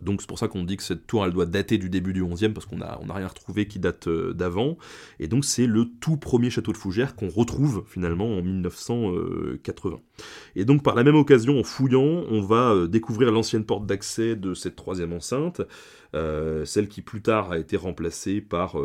donc 0.02 0.22
c'est 0.22 0.28
pour 0.28 0.39
ça 0.39 0.47
qu'on 0.47 0.64
dit 0.64 0.78
que 0.78 0.84
cette 0.84 1.08
tour, 1.08 1.26
elle 1.26 1.34
doit 1.34 1.45
dater 1.45 1.78
du 1.78 1.89
début 1.89 2.14
du 2.14 2.24
11e, 2.24 2.54
parce 2.54 2.66
qu'on 2.66 2.78
n'a 2.78 3.00
on 3.02 3.14
rien 3.14 3.28
retrouvé 3.28 3.68
qui 3.68 3.80
date 3.80 4.08
euh, 4.08 4.34
d'avant. 4.34 4.78
Et 5.20 5.28
donc 5.28 5.43
c'est 5.43 5.68
le 5.68 5.86
tout 6.00 6.16
premier 6.16 6.50
château 6.50 6.72
de 6.72 6.78
Fougères 6.78 7.16
qu'on 7.16 7.28
retrouve 7.28 7.84
finalement 7.86 8.38
en 8.38 8.41
1980. 8.41 10.00
Et 10.56 10.64
donc 10.64 10.84
par 10.84 10.95
la 10.95 11.04
même 11.04 11.16
occasion, 11.16 11.60
en 11.60 11.64
fouillant, 11.64 12.24
on 12.30 12.41
va 12.41 12.72
euh, 12.72 12.88
découvrir 12.88 13.32
l'ancienne 13.32 13.66
porte 13.66 13.86
d'accès 13.86 14.38
de 14.38 14.54
cette 14.54 14.78
troisième 14.78 15.12
enceinte, 15.12 15.62
euh, 16.16 16.66
celle 16.66 16.88
qui 16.88 17.01
plus 17.01 17.22
tard 17.22 17.51
a 17.51 17.60
été 17.60 17.78
remplacée 17.78 18.41
par 18.41 18.78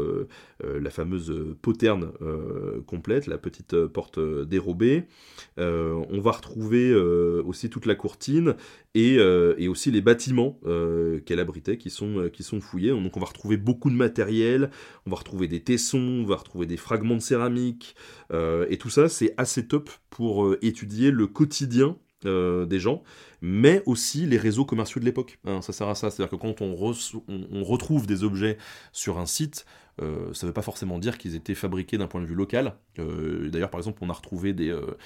la 0.63 0.91
fameuse 0.91 1.33
poterne 1.63 2.13
complète, 2.87 3.27
la 3.27 3.39
petite 3.39 3.87
porte 3.87 4.19
dérobée. 4.19 5.05
on 5.59 6.21
va 6.21 6.33
retrouver 6.33 6.95
aussi 6.95 7.71
toute 7.71 7.87
la 7.87 7.95
courtine 7.95 8.55
et, 8.95 9.15
et 9.17 9.69
aussi 9.69 9.91
les 9.91 10.01
bâtiments 10.01 10.59
qu'elle 11.25 11.41
abritait 11.41 11.79
qui 11.79 11.91
sont, 11.91 12.19
euh, 12.19 12.29
qui 12.29 12.43
sont 12.43 12.61
fouillés. 12.61 12.91
Donc 12.91 13.17
on 13.17 13.21
va 13.21 13.27
retrouver 13.27 13.57
beaucoup 13.57 13.91
de 13.91 13.95
matériel, 13.95 14.71
on 15.07 15.11
va 15.11 15.17
retrouver 15.17 15.49
des 15.49 15.61
tessons, 15.61 15.99
on 15.99 16.25
va 16.25 16.37
retrouver 16.37 16.67
des 16.67 16.77
fragments 16.77 17.17
de 17.17 17.21
céramique, 17.21 17.95
euh, 18.33 18.67
et 18.69 18.79
tout 18.79 18.91
ça 18.91 19.09
c'est 19.09 19.35
assez 19.37 19.67
top 19.67 19.91
pour 20.11 20.45
euh, 20.45 20.59
étudier 20.63 21.11
le 21.11 21.27
quotidien 21.27 21.97
des 22.25 22.81
gens, 22.81 23.03
mais 23.41 23.83
aussi 23.87 24.27
les 24.27 24.39
réseaux 24.39 24.65
commerciaux 24.65 25.01
de 25.01 25.05
l'époque. 25.05 25.39
Hein, 25.45 25.61
ça 25.63 25.73
sert 25.73 25.89
à 25.89 25.95
ça, 25.95 26.11
c'est-à-dire 26.11 26.31
que 26.31 26.43
quand 26.43 26.61
on, 26.61 26.75
retrouve 27.65 28.07
des 28.07 28.25
objets 28.25 28.59
sur 28.93 29.19
un 29.19 29.27
site, 29.27 29.67
euh, 30.03 30.33
ça 30.35 30.47
ne 30.47 30.51
veut 30.51 30.55
pas 30.55 30.63
forcément 30.63 30.99
dire 30.99 31.19
qu'ils 31.19 31.35
étaient 31.35 31.55
fabriqués 31.55 31.99
d'un 31.99 32.07
point 32.07 32.21
de 32.21 32.27
vue 32.27 32.35
local. 32.35 32.75
Euh, 32.99 33.49
d'ailleurs, 33.49 33.71
par 33.71 33.79
exemple, 33.79 33.99
on 34.03 34.11
a 34.11 34.13
retrouvé 34.13 34.53
des, 34.53 34.71
euh, 34.71 34.97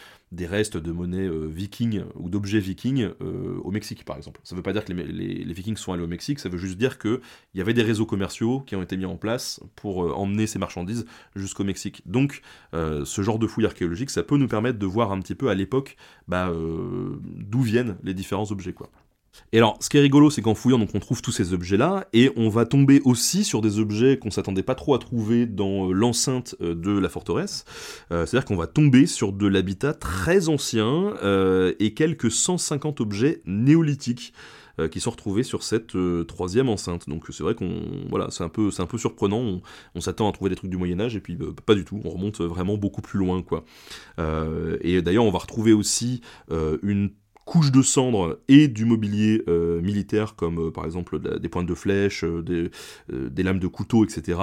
restes 0.48 0.76
de 0.76 0.92
monnaie 0.92 1.28
viking 1.28 2.02
ou 2.14 2.28
d'objets 2.30 2.60
vikings 2.60 3.10
au 3.20 3.70
Mexique, 3.70 4.04
par 4.04 4.16
exemple. 4.16 4.40
Ça 4.44 4.54
ne 4.54 4.58
veut 4.58 4.62
pas 4.62 4.72
dire 4.72 4.84
que 4.84 4.92
les, 4.92 5.52
vikings 5.52 5.76
sont 5.76 5.92
allés 5.92 6.02
au 6.02 6.08
Mexique, 6.08 6.38
ça 6.38 6.48
veut 6.48 6.58
juste 6.58 6.78
dire 6.78 6.98
qu'il 6.98 7.20
y 7.54 7.60
avait 7.60 7.74
des 7.74 7.82
réseaux 7.82 8.06
commerciaux 8.06 8.60
qui 8.60 8.76
ont 8.76 8.82
été 8.82 8.96
mis 8.96 9.04
en 9.04 9.16
place 9.16 9.60
pour 9.76 9.98
emmener 10.18 10.46
ces 10.46 10.58
marchandises 10.58 11.06
jusqu'au 11.34 11.64
Mexique. 11.64 12.02
Donc, 12.06 12.42
ce 12.72 13.22
genre 13.22 13.38
de 13.38 13.46
fouille 13.46 13.66
archéologique, 13.66 14.10
ça 14.10 14.22
peut 14.22 14.36
nous 14.36 14.48
permettre 14.48 14.78
de 14.78 14.86
voir 14.86 15.12
un 15.12 15.20
petit 15.20 15.34
peu 15.34 15.48
à 15.48 15.54
l'époque 15.54 15.96
bah, 16.28 16.52
d'où 16.52 17.60
viennent 17.62 17.96
les 18.02 18.14
différents 18.14 18.50
objets. 18.50 18.74
Et 19.52 19.58
alors, 19.58 19.78
ce 19.80 19.88
qui 19.88 19.96
est 19.96 20.00
rigolo, 20.00 20.30
c'est 20.30 20.42
qu'en 20.42 20.54
fouillant, 20.54 20.80
on 20.92 21.00
trouve 21.00 21.22
tous 21.22 21.32
ces 21.32 21.52
objets-là, 21.52 22.06
et 22.12 22.30
on 22.36 22.48
va 22.48 22.66
tomber 22.66 23.00
aussi 23.04 23.44
sur 23.44 23.60
des 23.60 23.78
objets 23.78 24.18
qu'on 24.18 24.30
s'attendait 24.30 24.62
pas 24.62 24.74
trop 24.74 24.94
à 24.94 24.98
trouver 24.98 25.46
dans 25.46 25.88
euh, 25.88 25.92
l'enceinte 25.92 26.54
euh, 26.60 26.74
de 26.74 26.90
la 26.90 27.08
forteresse. 27.08 27.64
Euh, 28.12 28.26
c'est-à-dire 28.26 28.44
qu'on 28.44 28.56
va 28.56 28.66
tomber 28.66 29.06
sur 29.06 29.32
de 29.32 29.46
l'habitat 29.46 29.94
très 29.94 30.48
ancien 30.48 31.14
et 31.78 31.94
quelques 31.94 32.30
150 32.30 33.00
objets 33.00 33.42
néolithiques 33.46 34.32
qui 34.92 35.00
sont 35.00 35.10
retrouvés 35.10 35.42
sur 35.42 35.62
cette 35.62 35.96
troisième 36.26 36.68
enceinte. 36.68 37.08
Donc 37.08 37.24
c'est 37.30 37.42
vrai 37.42 37.54
qu'on 37.54 37.82
voilà, 38.08 38.28
c'est 38.30 38.44
un 38.44 38.48
peu 38.48 38.70
un 38.78 38.86
peu 38.86 38.98
surprenant. 38.98 39.60
On, 39.94 40.00
s'attend 40.00 40.28
à 40.28 40.32
trouver 40.32 40.50
des 40.50 40.56
trucs 40.56 40.70
du 40.70 40.76
Moyen 40.76 41.00
Âge 41.00 41.16
et 41.16 41.20
puis 41.20 41.36
pas 41.66 41.74
du 41.74 41.84
tout. 41.84 42.00
On 42.04 42.10
remonte 42.10 42.40
vraiment 42.40 42.76
beaucoup 42.76 43.02
plus 43.02 43.18
loin 43.18 43.42
quoi. 43.42 43.64
et 44.82 45.02
d'ailleurs 45.02 45.24
on 45.24 45.30
va 45.30 45.38
retrouver 45.38 45.72
aussi 45.72 46.20
une 46.82 47.10
couches 47.48 47.72
de 47.72 47.80
cendres 47.80 48.38
et 48.48 48.68
du 48.68 48.84
mobilier 48.84 49.42
euh, 49.48 49.80
militaire 49.80 50.34
comme 50.36 50.66
euh, 50.66 50.70
par 50.70 50.84
exemple 50.84 51.18
des 51.18 51.48
pointes 51.48 51.66
de 51.66 51.74
flèches, 51.74 52.22
euh, 52.22 52.42
des, 53.08 53.42
lames 53.42 53.58
de 53.58 53.66
couteau, 53.66 54.04
etc. 54.04 54.38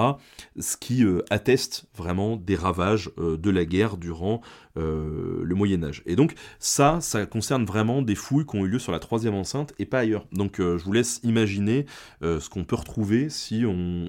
Ce 0.60 0.76
qui 0.76 1.06
atteste 1.30 1.86
vraiment 1.96 2.36
des 2.36 2.56
ravages 2.56 3.12
de 3.18 3.50
la 3.52 3.66
guerre 3.66 3.98
durant 3.98 4.42
le 4.76 5.54
Moyen 5.54 5.84
Âge. 5.84 6.02
Et 6.06 6.16
donc 6.16 6.34
ça, 6.60 7.00
ça 7.00 7.26
concerne 7.26 7.66
vraiment 7.66 8.02
des 8.02 8.16
fouilles 8.16 8.46
qui 8.46 8.56
ont 8.58 8.66
eu 8.66 8.70
lieu 8.70 8.80
sur 8.80 8.92
la 8.92 9.00
troisième 9.00 9.36
enceinte 9.36 9.74
et 9.80 9.86
pas 9.86 10.00
ailleurs. 10.00 10.26
Donc 10.32 10.56
je 10.58 10.84
vous 10.84 10.92
laisse 10.92 11.20
imaginer 11.24 11.86
ce 12.22 12.50
qu'on 12.50 12.64
peut 12.64 12.76
retrouver 12.76 13.30
si 13.30 13.64
on, 13.66 14.08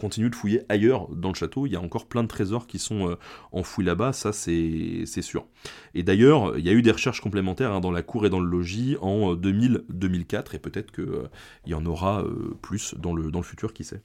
continue 0.00 0.30
de 0.30 0.34
fouiller 0.34 0.62
ailleurs 0.68 1.08
dans 1.08 1.28
le 1.28 1.34
château. 1.34 1.66
Il 1.66 1.72
y 1.72 1.76
a 1.76 1.80
encore 1.80 2.06
plein 2.06 2.22
de 2.22 2.28
trésors 2.28 2.66
qui 2.66 2.78
sont 2.78 3.16
enfouis 3.52 3.84
là-bas, 3.84 4.12
ça 4.12 4.32
c'est 4.32 5.22
sûr. 5.22 5.46
Et 5.94 6.02
d'ailleurs, 6.02 6.58
il 6.58 6.64
y 6.64 6.68
a 6.68 6.72
eu 6.72 6.82
des 6.82 6.92
recherches 6.92 7.20
complémentaires 7.20 7.75
Hein, 7.76 7.80
dans 7.80 7.90
la 7.90 8.02
cour 8.02 8.26
et 8.26 8.30
dans 8.30 8.40
le 8.40 8.48
logis 8.48 8.96
en 9.00 9.34
2000-2004, 9.34 10.34
euh, 10.34 10.42
et 10.54 10.58
peut-être 10.58 10.92
qu'il 10.92 11.04
euh, 11.04 11.28
y 11.66 11.74
en 11.74 11.84
aura 11.84 12.22
euh, 12.22 12.56
plus 12.62 12.94
dans 12.98 13.14
le, 13.14 13.30
dans 13.30 13.40
le 13.40 13.44
futur, 13.44 13.72
qui 13.72 13.84
sait. 13.84 14.02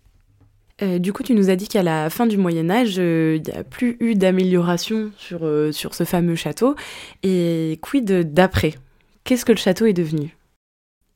du 0.99 1.13
coup, 1.13 1.23
tu 1.23 1.33
nous 1.33 1.49
as 1.49 1.55
dit 1.55 1.67
qu'à 1.67 1.83
la 1.83 2.09
fin 2.09 2.25
du 2.25 2.37
Moyen 2.37 2.69
Âge, 2.69 2.97
il 2.97 3.41
n'y 3.41 3.51
a 3.51 3.63
plus 3.63 3.97
eu 3.99 4.15
d'amélioration 4.15 5.11
sur, 5.17 5.47
sur 5.71 5.93
ce 5.93 6.03
fameux 6.03 6.35
château. 6.35 6.75
Et 7.23 7.79
quid 7.81 8.33
d'après? 8.33 8.73
Qu'est-ce 9.23 9.45
que 9.45 9.51
le 9.51 9.57
château 9.57 9.85
est 9.85 9.93
devenu? 9.93 10.35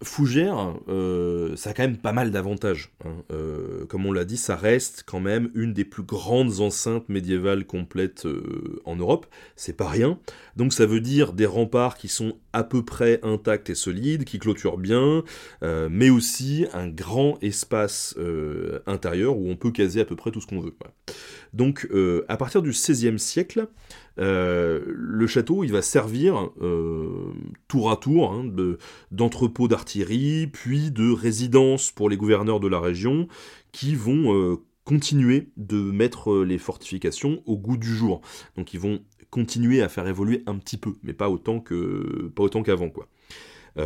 Fougère, 0.05 0.75
euh, 0.87 1.55
ça 1.55 1.71
a 1.71 1.73
quand 1.73 1.83
même 1.83 1.97
pas 1.97 2.13
mal 2.13 2.31
d'avantages. 2.31 2.91
Hein. 3.03 3.23
Euh, 3.31 3.85
comme 3.85 4.05
on 4.05 4.11
l'a 4.11 4.25
dit, 4.25 4.37
ça 4.37 4.55
reste 4.55 5.03
quand 5.05 5.19
même 5.19 5.51
une 5.55 5.73
des 5.73 5.85
plus 5.85 6.03
grandes 6.03 6.59
enceintes 6.59 7.09
médiévales 7.09 7.65
complètes 7.65 8.25
euh, 8.25 8.81
en 8.85 8.95
Europe. 8.95 9.25
C'est 9.55 9.75
pas 9.75 9.89
rien. 9.89 10.19
Donc 10.55 10.73
ça 10.73 10.85
veut 10.85 11.01
dire 11.01 11.33
des 11.33 11.45
remparts 11.45 11.97
qui 11.97 12.07
sont 12.07 12.37
à 12.53 12.63
peu 12.63 12.83
près 12.83 13.19
intacts 13.23 13.69
et 13.69 13.75
solides, 13.75 14.23
qui 14.23 14.39
clôturent 14.39 14.77
bien, 14.77 15.23
mais 15.61 16.09
aussi 16.09 16.65
un 16.71 16.87
grand 16.87 17.37
espace 17.41 18.15
intérieur 18.85 19.37
où 19.37 19.49
on 19.49 19.57
peut 19.57 19.71
caser 19.71 19.99
à 19.99 20.05
peu 20.05 20.15
près 20.15 20.31
tout 20.31 20.39
ce 20.39 20.47
qu'on 20.47 20.61
veut. 20.61 20.73
Donc 21.51 21.89
à 22.29 22.37
partir 22.37 22.61
du 22.61 22.69
XVIe 22.69 23.19
siècle, 23.19 23.67
euh, 24.19 24.81
le 24.85 25.27
château, 25.27 25.63
il 25.63 25.71
va 25.71 25.81
servir 25.81 26.49
euh, 26.61 27.33
tour 27.67 27.91
à 27.91 27.97
tour 27.97 28.31
hein, 28.31 28.45
d'entrepôt 29.11 29.67
d'artillerie, 29.67 30.47
puis 30.47 30.91
de 30.91 31.11
résidence 31.11 31.91
pour 31.91 32.09
les 32.09 32.17
gouverneurs 32.17 32.59
de 32.59 32.67
la 32.67 32.79
région, 32.79 33.27
qui 33.71 33.95
vont 33.95 34.33
euh, 34.33 34.57
continuer 34.83 35.49
de 35.57 35.77
mettre 35.77 36.43
les 36.43 36.57
fortifications 36.57 37.41
au 37.45 37.57
goût 37.57 37.77
du 37.77 37.93
jour. 37.93 38.21
Donc 38.55 38.73
ils 38.73 38.79
vont 38.79 39.01
continuer 39.31 39.81
à 39.81 39.89
faire 39.89 40.07
évoluer 40.07 40.43
un 40.45 40.57
petit 40.57 40.77
peu, 40.77 40.93
mais 41.03 41.13
pas 41.13 41.29
autant 41.29 41.59
qu'avant 41.59 42.89
quoi. 42.89 43.07
mais 43.75 43.81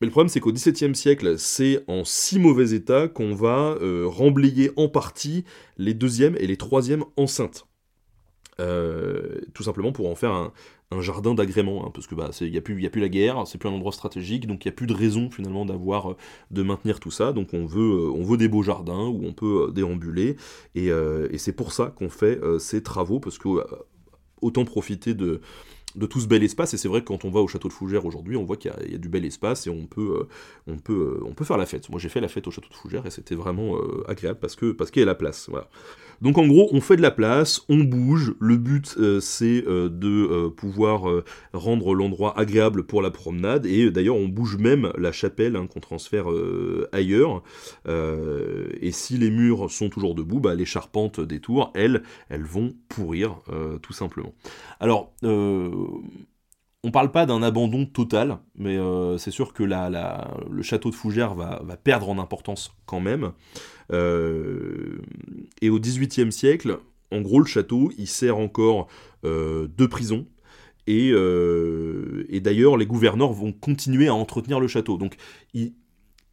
le 0.00 0.10
problème, 0.10 0.28
c'est 0.28 0.40
qu'au 0.40 0.52
XVIIe 0.52 0.94
siècle, 0.96 1.38
c'est 1.38 1.84
en 1.86 2.04
si 2.04 2.40
mauvais 2.40 2.74
état 2.74 3.06
qu'on 3.06 3.34
va 3.34 3.76
remblayer 4.06 4.72
en 4.76 4.88
partie 4.88 5.44
les 5.76 5.94
deuxième 5.94 6.34
et 6.36 6.48
les 6.48 6.56
troisièmes 6.56 7.04
enceintes. 7.16 7.69
Euh, 8.60 9.40
tout 9.54 9.62
simplement 9.62 9.92
pour 9.92 10.08
en 10.10 10.14
faire 10.14 10.32
un, 10.32 10.52
jardin 11.00 11.34
d'agrément, 11.34 11.86
hein, 11.86 11.90
parce 11.94 12.08
que 12.08 12.14
bah, 12.16 12.30
il 12.40 12.50
n'y 12.50 12.58
a, 12.58 12.60
plus, 12.60 12.84
a 12.84 12.90
plus 12.90 13.00
la 13.00 13.08
guerre, 13.08 13.46
c'est 13.46 13.58
plus 13.58 13.68
un 13.68 13.72
endroit 13.72 13.92
stratégique, 13.92 14.48
donc 14.48 14.64
il 14.64 14.68
n'y 14.68 14.72
a 14.72 14.74
plus 14.74 14.88
de 14.88 14.92
raison 14.92 15.30
finalement 15.30 15.64
d'avoir, 15.64 16.10
euh, 16.10 16.16
de 16.50 16.62
maintenir 16.62 16.98
tout 16.98 17.12
ça, 17.12 17.32
donc 17.32 17.54
on 17.54 17.64
veut, 17.64 18.08
euh, 18.08 18.10
on 18.12 18.24
veut 18.24 18.36
des 18.36 18.48
beaux 18.48 18.64
jardins 18.64 19.06
où 19.06 19.24
on 19.24 19.32
peut 19.32 19.70
déambuler, 19.72 20.36
et, 20.74 20.90
c'est 21.38 21.52
pour 21.52 21.72
ça 21.72 21.94
qu'on 21.96 22.10
fait 22.10 22.40
ces 22.58 22.82
travaux, 22.82 23.20
parce 23.20 23.38
que 23.38 23.48
autant 24.42 24.64
profiter 24.64 25.14
de, 25.14 25.40
de 25.96 26.06
tout 26.06 26.20
ce 26.20 26.26
bel 26.26 26.42
espace. 26.42 26.74
Et 26.74 26.76
c'est 26.76 26.88
vrai 26.88 27.00
que 27.00 27.06
quand 27.06 27.24
on 27.24 27.30
va 27.30 27.40
au 27.40 27.48
château 27.48 27.68
de 27.68 27.72
Fougères 27.72 28.04
aujourd'hui, 28.06 28.36
on 28.36 28.44
voit 28.44 28.56
qu'il 28.56 28.72
y, 28.88 28.94
a 28.94 28.98
du 28.98 29.08
bel 29.08 29.24
espace 29.24 29.66
et 29.66 29.70
on 29.70 29.86
peut, 29.86 30.26
on 30.66 30.78
peut, 30.78 31.20
on 31.24 31.32
peut 31.32 31.44
faire 31.44 31.58
la 31.58 31.66
fête. 31.66 31.88
Moi, 31.90 32.00
j'ai 32.00 32.08
fait 32.08 32.20
la 32.20 32.28
fête 32.28 32.46
au 32.46 32.50
château 32.50 32.68
de 32.68 32.74
Fougères 32.74 33.06
et 33.06 33.10
c'était 33.10 33.34
vraiment 33.34 33.76
agréable 34.08 34.38
parce 34.40 34.56
que 34.56 34.72
parce 34.72 34.90
qu'il 34.90 35.00
y 35.00 35.02
a 35.02 35.06
la 35.06 35.14
place. 35.14 35.48
Voilà. 35.48 35.68
Donc 36.20 36.36
en 36.36 36.46
gros, 36.46 36.68
on 36.72 36.80
fait 36.80 36.96
de 36.96 37.02
la 37.02 37.10
place, 37.10 37.62
on 37.68 37.78
bouge. 37.78 38.34
Le 38.40 38.56
but, 38.58 38.94
euh, 38.98 39.20
c'est 39.20 39.64
euh, 39.66 39.88
de 39.88 40.08
euh, 40.08 40.50
pouvoir 40.50 41.22
rendre 41.52 41.94
l'endroit 41.94 42.38
agréable 42.38 42.84
pour 42.84 43.00
la 43.00 43.10
promenade. 43.10 43.64
Et 43.64 43.90
d'ailleurs, 43.90 44.16
on 44.16 44.28
bouge 44.28 44.56
même 44.58 44.92
la 44.98 45.12
chapelle 45.12 45.56
hein, 45.56 45.66
qu'on 45.66 45.80
transfère 45.80 46.26
ailleurs. 46.92 47.42
et 47.86 48.92
si 48.92 49.16
les 49.16 49.30
murs 49.30 49.70
sont 49.70 49.88
toujours 49.88 50.14
debout, 50.14 50.40
bah, 50.40 50.54
les 50.54 50.64
charpentes 50.64 51.20
des 51.20 51.40
tours, 51.40 51.72
elles, 51.74 52.02
elles 52.28 52.44
vont 52.44 52.74
pourrir, 52.88 53.38
tout 53.82 53.92
simplement. 53.92 54.34
Alors, 54.78 55.12
on 56.82 56.90
parle 56.90 57.12
pas 57.12 57.26
d'un 57.26 57.42
abandon 57.42 57.84
total, 57.84 58.38
mais 58.56 58.78
c'est 59.18 59.30
sûr 59.30 59.52
que 59.52 59.62
le 59.62 60.62
château 60.62 60.90
de 60.90 60.94
Fougères 60.94 61.34
va, 61.34 61.60
perdre 61.82 62.08
en 62.08 62.18
importance 62.18 62.72
quand 62.86 63.00
même. 63.00 63.32
Euh, 63.92 64.98
et 65.60 65.70
au 65.70 65.78
XVIIIe 65.78 66.32
siècle, 66.32 66.78
en 67.12 67.20
gros, 67.20 67.40
le 67.40 67.46
château, 67.46 67.90
il 67.98 68.06
sert 68.06 68.38
encore 68.38 68.88
euh, 69.24 69.68
de 69.76 69.86
prison. 69.86 70.26
Et, 70.86 71.10
euh, 71.12 72.24
et 72.28 72.40
d'ailleurs, 72.40 72.76
les 72.76 72.86
gouverneurs 72.86 73.32
vont 73.32 73.52
continuer 73.52 74.08
à 74.08 74.14
entretenir 74.14 74.60
le 74.60 74.68
château. 74.68 74.96
Donc, 74.96 75.16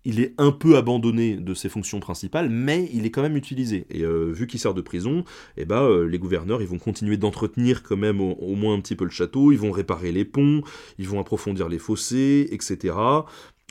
il 0.07 0.19
est 0.19 0.33
un 0.37 0.51
peu 0.51 0.77
abandonné 0.77 1.35
de 1.35 1.53
ses 1.53 1.69
fonctions 1.69 1.99
principales, 1.99 2.49
mais 2.49 2.89
il 2.93 3.05
est 3.05 3.11
quand 3.11 3.21
même 3.21 3.37
utilisé. 3.37 3.85
Et 3.89 4.03
vu 4.05 4.47
qu'il 4.47 4.59
sert 4.59 4.73
de 4.73 4.81
prison, 4.81 5.23
eh 5.57 5.65
ben, 5.65 6.05
les 6.05 6.17
gouverneurs 6.17 6.61
ils 6.61 6.67
vont 6.67 6.79
continuer 6.79 7.17
d'entretenir 7.17 7.83
quand 7.83 7.97
même 7.97 8.21
au, 8.21 8.55
moins 8.55 8.73
un 8.73 8.79
petit 8.79 8.95
peu 8.95 9.03
le 9.03 9.11
château, 9.11 9.51
ils 9.51 9.59
vont 9.59 9.71
réparer 9.71 10.11
les 10.11 10.25
ponts, 10.25 10.61
ils 10.97 11.07
vont 11.07 11.19
approfondir 11.19 11.69
les 11.69 11.79
fossés, 11.79 12.47
etc. 12.51 12.95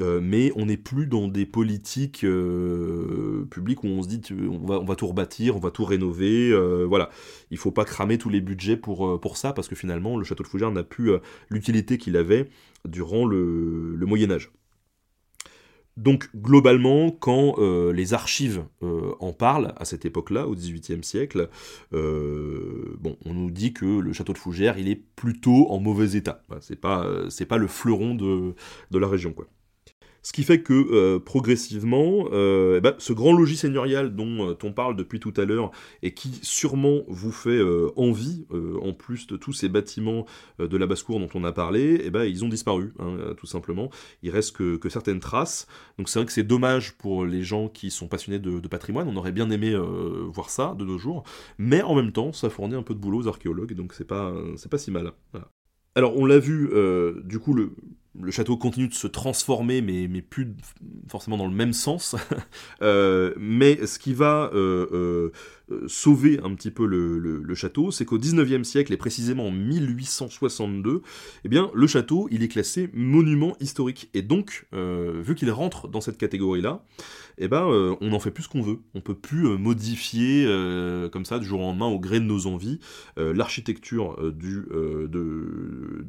Euh, 0.02 0.20
mais 0.22 0.52
on 0.56 0.66
n'est 0.66 0.76
plus 0.76 1.06
dans 1.06 1.26
des 1.26 1.46
politiques 1.46 2.22
euh, 2.24 3.46
publiques 3.50 3.82
où 3.82 3.86
on 3.86 4.02
se 4.02 4.08
dit 4.08 4.20
on, 4.50 4.84
va, 4.84 4.94
tout 4.94 5.06
rebâtir, 5.06 5.56
on 5.56 5.58
va 5.58 5.70
tout 5.70 5.84
rénover, 5.84 6.50
euh, 6.50 6.84
voilà. 6.86 7.10
Il 7.50 7.56
faut 7.58 7.70
pas 7.70 7.84
cramer 7.84 8.18
tous 8.18 8.28
les 8.28 8.40
budgets 8.40 8.76
pour, 8.76 9.20
pour 9.20 9.36
ça, 9.36 9.52
parce 9.52 9.68
que 9.68 9.74
finalement, 9.74 10.18
le 10.18 10.24
château 10.24 10.42
de 10.42 10.48
Fougères 10.48 10.72
n'a 10.72 10.84
plus 10.84 11.12
l'utilité 11.48 11.96
qu'il 11.98 12.16
avait 12.16 12.48
durant 12.86 13.24
le, 13.24 13.94
le 13.96 14.06
Moyen 14.06 14.30
Âge. 14.30 14.50
Donc 15.96 16.28
globalement, 16.36 17.10
quand 17.10 17.56
les 17.92 18.14
archives 18.14 18.64
en 18.82 19.32
parlent 19.32 19.72
à 19.76 19.84
cette 19.84 20.04
époque-là, 20.04 20.46
au 20.46 20.54
XVIIIe 20.54 21.02
siècle, 21.02 21.48
bon, 21.92 23.16
on 23.24 23.34
nous 23.34 23.50
dit 23.50 23.72
que 23.72 23.86
le 23.86 24.12
château 24.12 24.32
de 24.32 24.38
Fougères, 24.38 24.78
il 24.78 24.88
est 24.88 25.00
plutôt 25.16 25.70
en 25.70 25.80
mauvais 25.80 26.16
état. 26.16 26.42
c'est 26.60 26.80
pas, 26.80 27.06
c'est 27.30 27.46
pas 27.46 27.56
le 27.56 27.66
fleuron 27.66 28.14
de, 28.14 28.54
de 28.90 28.98
la 28.98 29.08
région, 29.08 29.32
quoi. 29.32 29.46
Ce 30.26 30.32
qui 30.32 30.42
fait 30.42 30.60
que 30.60 30.72
euh, 30.72 31.20
progressivement, 31.20 32.26
euh, 32.32 32.78
eh 32.78 32.80
ben, 32.80 32.96
ce 32.98 33.12
grand 33.12 33.32
logis 33.32 33.58
seigneurial 33.58 34.16
dont 34.16 34.50
euh, 34.50 34.58
on 34.64 34.72
parle 34.72 34.96
depuis 34.96 35.20
tout 35.20 35.32
à 35.36 35.44
l'heure 35.44 35.70
et 36.02 36.14
qui 36.14 36.40
sûrement 36.42 37.02
vous 37.06 37.30
fait 37.30 37.60
envie, 37.94 38.44
en 38.82 38.92
plus 38.92 39.28
de 39.28 39.36
tous 39.36 39.52
ces 39.52 39.68
bâtiments 39.68 40.26
de 40.58 40.76
la 40.76 40.88
basse-cour 40.88 41.20
dont 41.20 41.28
on 41.34 41.44
a 41.44 41.52
parlé, 41.52 42.00
eh 42.02 42.10
ben, 42.10 42.24
ils 42.24 42.44
ont 42.44 42.48
disparu, 42.48 42.92
hein, 42.98 43.34
tout 43.36 43.46
simplement. 43.46 43.88
Il 44.24 44.30
reste 44.30 44.56
que, 44.56 44.88
certaines 44.88 45.20
traces. 45.20 45.68
Donc 45.96 46.08
c'est 46.08 46.18
vrai 46.18 46.26
que 46.26 46.32
c'est 46.32 46.42
dommage 46.42 46.96
pour 46.98 47.24
les 47.24 47.44
gens 47.44 47.68
qui 47.68 47.92
sont 47.92 48.08
passionnés 48.08 48.40
de, 48.40 48.66
patrimoine. 48.66 49.06
On 49.08 49.16
aurait 49.16 49.30
bien 49.30 49.48
aimé 49.50 49.76
voir 50.32 50.50
ça 50.50 50.74
de 50.76 50.84
nos 50.84 50.98
jours, 50.98 51.22
mais 51.56 51.82
en 51.82 51.94
même 51.94 52.10
temps, 52.10 52.32
ça 52.32 52.50
fournit 52.50 52.74
un 52.74 52.82
peu 52.82 52.94
de 52.94 52.98
boulot 52.98 53.22
aux 53.22 53.28
archéologues, 53.28 53.74
donc 53.74 53.94
c'est 53.94 54.04
pas, 54.04 54.34
c'est 54.56 54.70
pas 54.70 54.78
si 54.78 54.90
mal. 54.90 55.12
Alors 55.94 56.16
on 56.16 56.26
l'a 56.26 56.40
vu, 56.40 56.68
du 57.24 57.38
coup, 57.38 57.54
le, 57.54 57.70
le 58.20 58.30
château 58.30 58.56
continue 58.56 58.88
de 58.88 58.94
se 58.94 59.06
transformer, 59.06 59.80
mais, 59.80 60.08
mais 60.08 60.22
plus 60.22 60.54
forcément 61.08 61.36
dans 61.36 61.46
le 61.46 61.54
même 61.54 61.72
sens. 61.72 62.16
Euh, 62.82 63.32
mais 63.38 63.86
ce 63.86 63.98
qui 63.98 64.12
va 64.12 64.50
euh, 64.52 65.32
euh, 65.70 65.88
sauver 65.88 66.38
un 66.42 66.54
petit 66.54 66.70
peu 66.70 66.86
le, 66.86 67.54
château, 67.54 67.90
c'est 67.90 68.04
qu'au 68.04 68.18
19e 68.18 68.64
siècle, 68.64 68.92
et 68.92 68.96
précisément 68.96 69.46
en 69.46 69.50
1862, 69.50 71.02
eh 71.44 71.48
bien, 71.48 71.70
le 71.74 71.86
château, 71.86 72.28
il 72.30 72.42
est 72.42 72.48
classé 72.48 72.90
monument 72.92 73.56
historique. 73.60 74.10
Et 74.14 74.22
donc, 74.22 74.66
vu 74.72 75.34
qu'il 75.34 75.50
rentre 75.50 75.88
dans 75.88 76.00
cette 76.00 76.18
catégorie-là, 76.18 76.84
eh 77.38 77.48
ben, 77.48 77.96
on 78.00 78.12
en 78.12 78.20
fait 78.20 78.30
plus 78.30 78.44
ce 78.44 78.48
qu'on 78.48 78.62
veut. 78.62 78.78
On 78.94 79.00
peut 79.00 79.14
plus 79.14 79.58
modifier 79.58 80.46
comme 81.12 81.24
ça, 81.24 81.38
du 81.38 81.46
jour 81.46 81.60
au 81.60 81.62
lendemain, 81.62 81.86
au 81.86 81.98
gré 81.98 82.20
de 82.20 82.24
nos 82.24 82.46
envies, 82.46 82.80
l'architecture 83.16 84.16
du, 84.32 84.64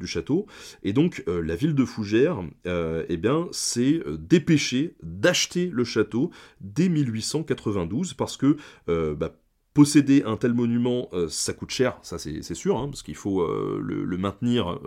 château. 0.06 0.46
Et 0.82 0.92
donc, 0.92 1.22
la 1.26 1.56
ville 1.56 1.74
de 1.74 1.84
Fougères, 1.84 2.42
euh, 2.66 3.04
eh 3.08 3.16
bien, 3.16 3.48
c'est 3.52 4.02
euh, 4.06 4.16
dépêché 4.18 4.96
d'acheter 5.02 5.70
le 5.72 5.84
château 5.84 6.30
dès 6.60 6.88
1892 6.88 8.14
parce 8.14 8.36
que 8.36 8.56
euh, 8.88 9.14
bah, 9.14 9.34
posséder 9.74 10.22
un 10.24 10.36
tel 10.36 10.54
monument, 10.54 11.08
ça 11.28 11.52
coûte 11.52 11.70
cher, 11.70 12.00
ça 12.02 12.18
c'est 12.18 12.54
sûr, 12.54 12.78
hein, 12.78 12.88
parce 12.88 13.04
qu'il 13.04 13.14
faut 13.14 13.46
le, 13.46 14.16
maintenir 14.16 14.80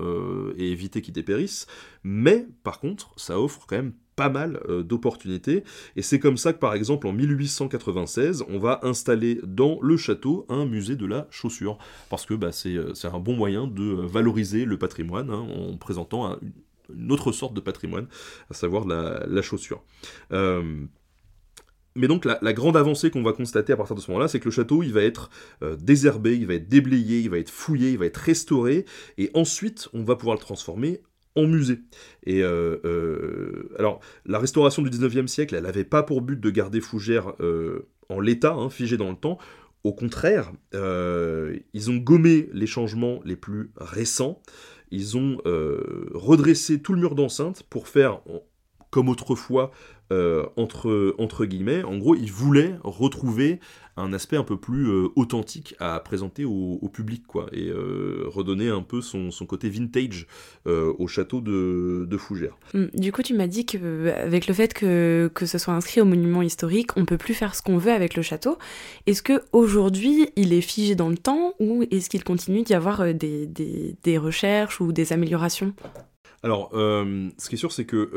et 0.58 0.70
éviter 0.70 1.02
qu'il 1.02 1.14
dépérisse. 1.14 1.66
Mais 2.04 2.46
par 2.64 2.82
contre, 2.82 3.14
ça 3.16 3.40
offre 3.40 3.66
quand 3.68 3.78
même 3.78 3.94
pas 4.22 4.30
mal 4.30 4.60
d'opportunités. 4.86 5.64
Et 5.96 6.04
c'est 6.04 6.20
comme 6.20 6.38
ça 6.38 6.54
que 6.54 6.60
par 6.60 6.76
exemple 6.76 7.08
en 7.08 7.12
1896, 7.12 8.44
on 8.50 8.60
va 8.60 8.80
installer 8.84 9.40
dans 9.44 9.80
le 9.82 9.98
château 9.98 10.46
un 10.48 10.66
musée 10.66 10.96
de 10.96 11.08
la 11.08 11.28
chaussure. 11.32 11.80
Parce 12.10 12.28
que 12.28 12.36
bah, 12.36 12.52
c'est 12.52 12.78
un 13.06 13.20
bon 13.20 13.36
moyen 13.36 13.66
de 13.66 13.84
valoriser 13.84 14.66
le 14.66 14.78
patrimoine 14.78 15.32
hein, 15.32 15.48
en 15.72 15.78
présentant 15.78 16.28
un, 16.28 16.40
une 16.96 17.12
autre 17.12 17.32
sorte 17.32 17.56
de 17.56 17.62
patrimoine, 17.62 18.08
à 18.50 18.54
savoir 18.54 18.86
la, 18.86 19.42
chaussure. 19.42 19.84
Euh, 20.32 20.86
mais 21.96 22.08
donc 22.08 22.26
la, 22.26 22.54
grande 22.54 22.78
avancée 22.78 23.10
qu'on 23.10 23.24
va 23.24 23.34
constater 23.34 23.74
à 23.74 23.78
partir 23.78 23.96
de 23.96 24.02
ce 24.02 24.10
moment-là, 24.12 24.28
c'est 24.28 24.40
que 24.40 24.46
le 24.46 24.52
château, 24.52 24.84
il 24.84 24.94
va 24.94 25.02
être 25.02 25.30
euh, 25.62 25.76
désherbé, 25.76 26.38
il 26.38 26.48
va 26.48 26.54
être 26.54 26.70
déblayé, 26.70 27.20
il 27.20 27.30
va 27.30 27.38
être 27.38 27.50
fouillé, 27.50 27.92
il 27.92 27.98
va 27.98 28.06
être 28.06 28.18
restauré, 28.18 28.86
et 29.18 29.32
ensuite 29.34 29.90
on 29.94 30.04
va 30.04 30.16
pouvoir 30.16 30.36
le 30.36 30.42
transformer 30.42 31.02
en 31.36 31.48
musée. 31.48 31.80
Et 32.26 32.42
euh, 32.44 33.70
alors, 33.80 34.00
la 34.26 34.40
restauration 34.40 34.82
du 34.82 34.90
19e 34.90 35.28
siècle, 35.28 35.56
elle 35.56 35.64
n'avait 35.64 35.84
pas 35.84 36.04
pour 36.04 36.22
but 36.22 36.40
de 36.40 36.50
garder 36.50 36.82
Fougères 36.82 37.34
en 38.10 38.20
l'état, 38.20 38.54
hein, 38.54 38.70
figé 38.70 38.98
dans 38.98 39.10
le 39.10 39.16
temps. 39.16 39.38
Au 39.84 39.94
contraire, 39.94 40.52
ils 40.74 41.92
ont 41.92 41.98
gommé 41.98 42.50
les 42.54 42.68
changements 42.68 43.22
les 43.26 43.36
plus 43.36 43.72
récents 43.78 44.42
ils 44.92 45.18
ont 45.18 45.38
euh, 45.46 46.10
redressé 46.14 46.82
tout 46.82 46.94
le 46.94 47.00
mur 47.00 47.16
d'enceinte 47.16 47.64
pour 47.64 47.88
faire, 47.88 48.20
comme 48.90 49.10
autrefois, 49.10 49.72
euh, 50.12 50.46
entre, 50.58 51.16
entre 51.18 51.46
guillemets, 51.46 51.84
en 51.84 51.98
gros, 51.98 52.16
ils 52.16 52.32
voulaient 52.32 52.76
retrouver 52.84 53.62
un 54.02 54.14
aspect 54.14 54.38
un 54.38 54.44
peu 54.44 54.58
plus 54.58 54.88
euh, 54.88 55.10
authentique 55.16 55.76
à 55.80 56.00
présenter 56.00 56.46
au, 56.46 56.90
public, 56.92 57.24
quoi, 57.26 57.48
et 57.54 57.70
euh, 57.70 58.24
redonner 58.28 58.70
un 58.70 58.82
peu 58.82 59.02
son, 59.02 59.30
côté 59.48 59.70
vintage 59.70 60.28
euh, 60.68 60.94
au 61.00 61.08
château 61.08 61.42
de, 61.42 62.18
Fougères. 62.18 62.58
Hum, 62.74 62.90
du 62.94 63.12
coup, 63.12 63.24
tu 63.24 63.34
m'as 63.34 63.48
dit 63.48 63.66
qu'avec 63.66 64.48
le 64.48 64.54
fait 64.54 64.74
que, 64.74 65.32
que 65.34 65.46
ce 65.46 65.58
soit 65.58 65.74
inscrit 65.74 66.02
au 66.02 66.06
monument 66.06 66.42
historique, 66.42 66.98
on 66.98 67.06
peut 67.06 67.18
plus 67.18 67.34
faire 67.34 67.56
ce 67.56 67.62
qu'on 67.62 67.78
veut 67.78 67.92
avec 67.92 68.16
le 68.16 68.22
château. 68.22 68.58
Est-ce 69.08 69.24
que 69.24 69.42
aujourd'hui, 69.54 70.30
il 70.36 70.54
est 70.54 70.62
figé 70.62 70.96
dans 70.96 71.10
le 71.10 71.18
temps 71.18 71.54
ou 71.60 71.84
est-ce 71.90 72.10
qu'il 72.10 72.24
continue 72.24 72.64
d'y 72.64 72.74
avoir 72.74 73.14
des, 73.14 73.48
des, 73.48 74.18
recherches 74.18 74.82
ou 74.82 74.92
des 74.92 75.14
améliorations? 75.14 75.74
Alors, 76.44 76.70
ce 76.74 77.50
qui 77.50 77.56
est 77.56 77.58
sûr, 77.58 77.72
c'est 77.72 77.86
que 77.86 78.10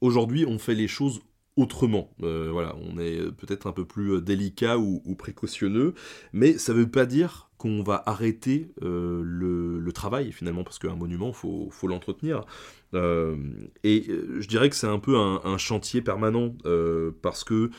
aujourd'hui, 0.00 0.44
on 0.46 0.58
fait 0.58 0.74
les 0.74 0.88
choses 0.88 1.20
autrement. 1.56 2.10
Euh, 2.22 2.50
on 2.80 2.98
est 2.98 3.30
peut-être 3.32 3.66
un 3.66 3.72
peu 3.72 3.84
plus 3.84 4.14
euh, 4.14 4.20
délicat 4.20 4.78
ou, 4.78 5.00
précautionneux, 5.16 5.94
mais 6.32 6.58
ça 6.58 6.72
ne 6.72 6.78
veut 6.78 6.88
pas 6.88 7.06
dire 7.06 7.50
qu'on 7.58 7.82
va 7.82 8.02
arrêter 8.06 8.72
euh, 8.82 9.22
le, 9.24 9.92
travail 9.92 10.32
finalement, 10.32 10.64
parce 10.64 10.78
qu'un 10.78 10.96
monument, 10.96 11.32
faut, 11.34 11.68
faut 11.70 11.86
l'entretenir. 11.86 12.46
et 12.94 14.06
je 14.06 14.48
dirais 14.48 14.70
que 14.70 14.76
c'est 14.76 14.86
un 14.86 14.98
peu 14.98 15.16
un, 15.18 15.58
chantier 15.58 16.00
permanent, 16.00 16.54
parce 17.20 17.44
que 17.44 17.70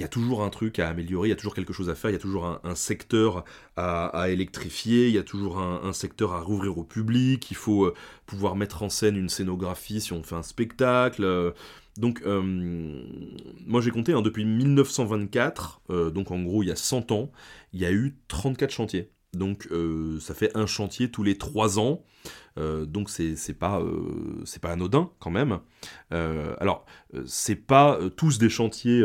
il 0.00 0.02
y 0.02 0.04
a 0.04 0.08
toujours 0.08 0.42
un 0.42 0.50
truc 0.50 0.78
à 0.78 0.88
améliorer, 0.88 1.28
il 1.28 1.30
y 1.30 1.34
a 1.34 1.36
toujours 1.36 1.54
quelque 1.54 1.72
chose 1.72 1.90
à 1.90 1.94
faire, 1.94 2.10
il 2.10 2.14
y 2.14 2.16
a 2.16 2.20
toujours 2.20 2.60
un, 2.64 2.74
secteur 2.74 3.44
à, 3.76 4.28
électrifier, 4.30 5.08
il 5.08 5.14
y 5.14 5.18
a 5.18 5.22
toujours 5.22 5.58
un, 5.58 5.92
secteur 5.92 6.32
à 6.32 6.40
rouvrir 6.40 6.78
au 6.78 6.84
public, 6.84 7.50
il 7.50 7.56
faut 7.56 7.92
pouvoir 8.26 8.56
mettre 8.56 8.82
en 8.82 8.88
scène 8.88 9.16
une 9.16 9.28
scénographie 9.28 10.00
si 10.00 10.12
on 10.12 10.22
fait 10.22 10.34
un 10.34 10.42
spectacle, 10.42 11.52
donc, 12.00 12.22
euh, 12.24 12.40
moi 13.66 13.80
j'ai 13.80 13.90
compté, 13.90 14.12
hein, 14.12 14.22
depuis 14.22 14.44
1924, 14.44 15.82
euh, 15.90 16.10
donc 16.10 16.30
en 16.30 16.40
gros 16.40 16.62
il 16.62 16.68
y 16.68 16.72
a 16.72 16.76
100 16.76 17.12
ans, 17.12 17.30
il 17.72 17.80
y 17.80 17.84
a 17.84 17.92
eu 17.92 18.16
34 18.28 18.70
chantiers. 18.70 19.10
Donc 19.34 19.68
euh, 19.70 20.18
ça 20.18 20.34
fait 20.34 20.56
un 20.56 20.66
chantier 20.66 21.10
tous 21.10 21.22
les 21.22 21.36
3 21.36 21.78
ans, 21.78 22.02
donc 22.56 23.10
c'est 23.10 23.58
pas, 23.58 23.82
c'est 24.44 24.60
pas 24.60 24.70
anodin 24.72 25.10
quand 25.18 25.30
même. 25.30 25.60
alors, 26.10 26.84
c'est 27.24 27.56
pas 27.56 27.98
tous 28.16 28.38
des 28.38 28.48
chantiers 28.48 29.00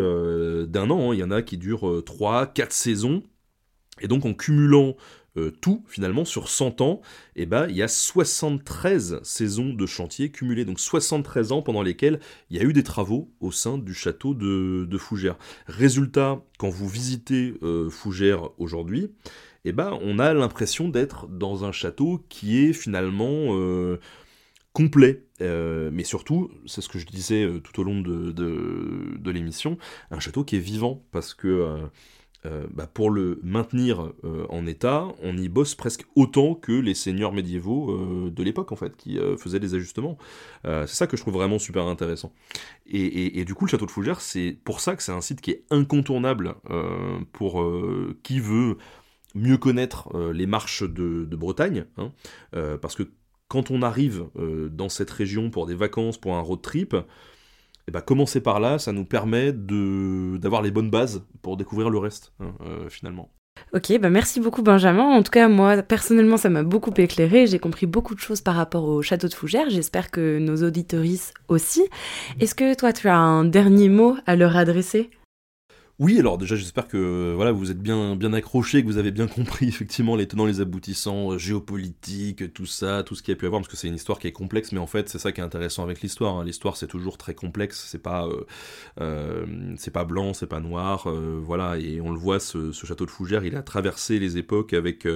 d'un 0.68 0.90
an, 0.90 1.12
hein. 1.12 1.14
il 1.14 1.20
y 1.20 1.24
en 1.24 1.32
a 1.32 1.42
qui 1.42 1.58
durent 1.58 2.04
3, 2.04 2.48
4 2.48 2.72
saisons, 2.72 3.24
et 4.02 4.08
donc 4.08 4.26
en 4.26 4.34
cumulant 4.34 4.96
euh, 5.38 5.52
tout, 5.52 5.84
finalement, 5.88 6.24
sur 6.24 6.48
100 6.48 6.80
ans, 6.80 7.02
eh 7.36 7.46
ben, 7.46 7.68
il 7.70 7.76
y 7.76 7.84
a 7.84 7.90
73 7.90 9.20
saisons 9.24 9.74
de 9.74 9.86
chantier 9.86 10.32
cumulées, 10.32 10.64
donc 10.64 10.80
73 10.80 11.52
ans 11.52 11.62
pendant 11.62 11.82
lesquels 11.82 12.22
il 12.50 12.58
y 12.58 12.60
a 12.60 12.64
eu 12.64 12.72
des 12.72 12.84
travaux 12.84 13.34
au 13.42 13.52
sein 13.52 13.78
du 13.78 13.94
château 13.94 14.34
de, 14.34 14.98
Fougères. 14.98 15.38
Résultat, 15.68 16.42
quand 16.58 16.70
vous 16.70 16.88
visitez 16.88 17.56
euh, 17.64 17.90
Fougères 17.90 18.50
aujourd'hui, 18.58 19.12
eh 19.66 19.72
ben, 19.72 19.98
on 20.02 20.20
a 20.20 20.34
l'impression 20.34 20.90
d'être 20.90 21.28
dans 21.28 21.66
un 21.66 21.72
château 21.72 22.24
qui 22.30 22.66
est 22.66 22.74
finalement 22.74 23.56
euh, 23.56 24.00
complet. 24.74 25.24
mais 25.40 26.04
surtout, 26.04 26.52
c'est 26.66 26.82
ce 26.82 26.90
que 26.90 27.00
je 27.00 27.06
disais 27.06 27.48
tout 27.64 27.80
au 27.80 27.84
long 27.84 28.02
de, 28.02 28.32
de 28.32 29.32
l'émission, 29.32 29.78
un 30.12 30.20
château 30.20 30.44
qui 30.44 30.56
est 30.56 30.60
vivant, 30.60 31.04
parce 31.12 31.34
que 31.34 31.88
euh, 32.46 32.68
bah, 32.72 32.88
pour 32.92 33.10
le 33.10 33.40
maintenir 33.44 34.12
euh, 34.24 34.46
en 34.50 34.68
état, 34.68 35.08
on 35.24 35.36
y 35.38 35.50
bosse 35.50 35.74
presque 35.74 36.06
autant 36.16 36.54
que 36.54 36.72
les 36.72 36.94
seigneurs 36.94 37.32
médiévaux 37.32 37.92
euh, 37.92 38.30
de 38.30 38.44
l'époque, 38.44 38.72
en 38.72 38.76
fait, 38.76 38.96
qui 38.96 39.18
faisaient 39.38 39.60
des 39.60 39.76
ajustements. 39.76 40.18
c'est 40.64 40.88
ça 40.88 41.08
que 41.08 41.18
je 41.18 41.22
trouve 41.22 41.36
vraiment 41.36 41.60
super 41.60 41.86
intéressant. 41.86 42.34
Et, 42.88 43.44
du 43.46 43.54
coup, 43.54 43.66
le 43.66 43.72
château 43.72 43.86
de 43.86 43.92
Fougères, 43.92 44.22
c'est 44.22 44.58
pour 44.64 44.80
ça 44.80 44.96
que 44.96 45.04
c'est 45.04 45.12
un 45.12 45.22
site 45.22 45.42
qui 45.42 45.52
est 45.52 45.64
incontournable 45.70 46.56
pour 47.32 47.66
qui 48.24 48.40
veut 48.40 48.78
mieux 49.36 49.58
connaître 49.58 50.10
les 50.32 50.48
marches 50.48 50.84
de, 50.84 51.36
Bretagne, 51.36 51.86
hein. 51.98 52.12
parce 52.82 52.96
que 52.96 53.04
quand 53.48 53.70
on 53.70 53.82
arrive 53.82 54.26
dans 54.72 54.90
cette 54.90 55.12
région 55.12 55.50
pour 55.50 55.66
des 55.68 55.76
vacances, 55.76 56.18
pour 56.18 56.36
un 56.36 56.42
road 56.42 56.62
trip, 56.62 56.96
et 57.88 57.92
bah, 57.92 58.02
commencer 58.02 58.42
par 58.42 58.60
là, 58.60 58.80
ça 58.80 58.92
nous 58.92 59.06
permet 59.06 59.52
d'avoir 59.54 60.62
les 60.62 60.72
bonnes 60.72 60.90
bases 60.90 61.24
pour 61.42 61.58
découvrir 61.58 61.90
le 61.90 62.00
reste, 62.00 62.34
hein, 62.40 62.54
euh, 62.66 62.90
finalement. 62.90 63.30
Ok, 63.74 63.98
bah 64.00 64.10
merci 64.10 64.42
beaucoup 64.42 64.64
Benjamin. 64.64 65.04
En 65.04 65.24
tout 65.24 65.32
cas, 65.32 65.48
moi, 65.48 65.82
personnellement, 65.82 66.36
ça 66.36 66.50
m'a 66.50 66.64
beaucoup 66.64 66.92
éclairé. 66.98 67.48
J'ai 67.48 67.60
compris 67.60 67.86
beaucoup 67.86 68.14
de 68.14 68.20
choses 68.20 68.42
par 68.42 68.56
rapport 68.56 68.84
au 68.84 69.02
château 69.02 69.30
de 69.30 69.34
Fougères. 69.34 69.70
J'espère 69.70 70.12
que 70.12 70.40
nos 70.40 70.64
auditorices 70.64 71.34
aussi. 71.48 71.84
Est-ce 72.42 72.54
que 72.54 72.76
toi, 72.76 72.92
tu 72.92 73.08
as 73.08 73.18
un 73.18 73.46
dernier 73.46 73.88
mot 73.88 74.18
à 74.26 74.36
leur 74.36 74.58
adresser? 74.58 75.10
Oui, 75.98 76.20
alors 76.20 76.38
déjà 76.38 76.58
j'espère 76.58 76.90
que 76.90 77.34
voilà 77.36 77.54
vous 77.54 77.72
êtes 77.72 77.80
bien 77.80 78.18
bien 78.18 78.34
accrochés, 78.34 78.82
que 78.82 78.88
vous 78.88 78.98
avez 78.98 79.12
bien 79.12 79.28
compris 79.30 79.70
effectivement 79.70 80.18
les 80.18 80.28
tenants, 80.28 80.46
les 80.46 80.60
aboutissants 80.60 81.32
euh, 81.32 81.38
géopolitiques, 81.38 82.54
tout 82.54 82.66
ça, 82.66 83.04
tout 83.04 83.16
ce 83.16 83.24
qu'il 83.24 83.32
y 83.32 83.38
a 83.38 83.40
pu 83.40 83.46
avoir, 83.46 83.62
parce 83.62 83.72
que 83.72 83.78
c'est 83.78 83.88
une 83.88 83.96
histoire 83.96 84.20
qui 84.20 84.28
est 84.28 84.34
complexe, 84.34 84.74
mais 84.74 84.80
en 84.80 84.88
fait 84.88 85.08
c'est 85.08 85.20
ça 85.20 85.32
qui 85.32 85.40
est 85.40 85.44
intéressant 85.44 85.84
avec 85.84 86.02
l'histoire. 86.02 86.36
Hein. 86.36 86.44
L'histoire 86.44 86.76
c'est 86.76 86.88
toujours 86.88 87.18
très 87.18 87.34
complexe, 87.34 87.86
c'est 87.90 88.02
pas 88.02 88.28
euh, 88.28 88.46
euh, 89.00 89.74
c'est 89.78 89.92
pas 89.92 90.04
blanc, 90.04 90.34
c'est 90.34 90.48
pas 90.48 90.60
noir, 90.60 91.08
voilà. 91.08 91.78
Et 91.78 92.02
on 92.02 92.12
le 92.12 92.20
voit, 92.20 92.42
ce, 92.42 92.74
château 92.74 93.06
de 93.06 93.12
Fougères, 93.12 93.46
il 93.46 93.56
a 93.56 93.64
traversé 93.64 94.20
les 94.20 94.38
époques 94.38 94.74
avec 94.74 95.08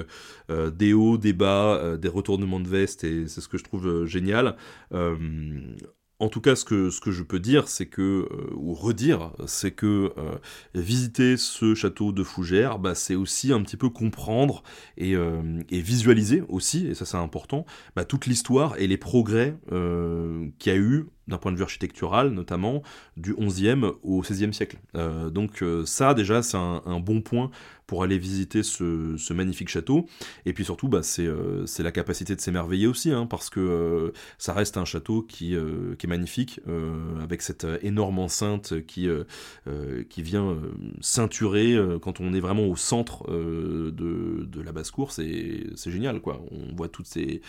des 0.48 0.92
hauts, 0.94 1.18
des 1.18 1.32
bas, 1.34 1.96
des 1.98 2.08
retournements 2.08 2.60
de 2.60 2.68
veste, 2.68 3.04
et 3.04 3.28
c'est 3.28 3.40
ce 3.42 3.48
que 3.48 3.58
je 3.58 3.64
trouve 3.64 4.06
génial. 4.06 4.56
En 6.20 6.28
tout 6.28 6.42
cas, 6.42 6.54
ce 6.54 6.66
que, 6.66 6.90
je 6.90 7.22
peux 7.22 7.40
dire, 7.40 7.66
c'est 7.66 7.86
que, 7.86 8.28
euh, 8.30 8.54
ou 8.54 8.74
redire, 8.74 9.32
c'est 9.46 9.70
que 9.70 10.12
euh, 10.18 10.36
visiter 10.74 11.38
ce 11.38 11.74
château 11.74 12.12
de 12.12 12.22
Fougères, 12.22 12.78
bah, 12.78 12.94
c'est 12.94 13.14
aussi 13.14 13.54
un 13.54 13.62
petit 13.62 13.78
peu 13.78 13.88
comprendre 13.88 14.62
et, 14.98 15.16
euh, 15.16 15.40
visualiser 15.70 16.42
aussi, 16.48 16.88
et 16.88 16.94
ça 16.94 17.06
c'est 17.06 17.16
important, 17.16 17.64
bah, 17.96 18.04
toute 18.04 18.26
l'histoire 18.26 18.78
et 18.78 18.86
les 18.86 18.98
progrès 18.98 19.56
qu'il 20.58 20.72
y 20.72 20.76
a 20.76 20.78
eu 20.78 21.06
d'un 21.26 21.38
point 21.38 21.52
de 21.52 21.56
vue 21.56 21.62
architectural, 21.62 22.30
notamment 22.30 22.82
du 23.16 23.32
11e 23.34 23.92
au 24.02 24.22
16e 24.22 24.52
siècle. 24.52 24.78
donc 25.30 25.64
ça, 25.86 26.12
déjà, 26.12 26.42
c'est 26.42 26.56
un, 26.56 27.00
bon 27.00 27.22
point 27.22 27.50
pour 27.90 28.04
aller 28.04 28.18
visiter 28.18 28.62
ce, 28.62 29.32
magnifique 29.32 29.68
château. 29.68 30.06
Et 30.46 30.52
puis 30.52 30.64
surtout, 30.64 30.86
bah, 30.86 31.00
euh, 31.18 31.66
c'est 31.66 31.82
la 31.82 31.90
capacité 31.90 32.36
de 32.36 32.40
s'émerveiller 32.40 32.86
aussi, 32.86 33.10
hein, 33.10 33.26
parce 33.26 33.50
que 33.50 33.58
euh, 33.58 34.12
ça 34.38 34.52
reste 34.52 34.76
un 34.76 34.84
château 34.84 35.22
qui, 35.22 35.56
euh, 35.56 35.96
est 36.00 36.06
magnifique, 36.06 36.60
avec 37.20 37.42
cette 37.42 37.66
énorme 37.82 38.20
enceinte 38.20 38.74
qui, 38.86 39.08
vient 40.18 40.56
ceinturer 41.00 41.76
quand 42.00 42.20
on 42.20 42.32
est 42.32 42.40
vraiment 42.40 42.66
au 42.66 42.76
centre 42.76 43.28
de, 43.28 44.62
la 44.62 44.70
basse-cour. 44.70 45.10
C'est 45.10 45.90
génial, 45.90 46.20
quoi. 46.20 46.40
On 46.52 46.76
voit 46.76 46.88
toutes 46.88 47.08
ces, 47.08 47.42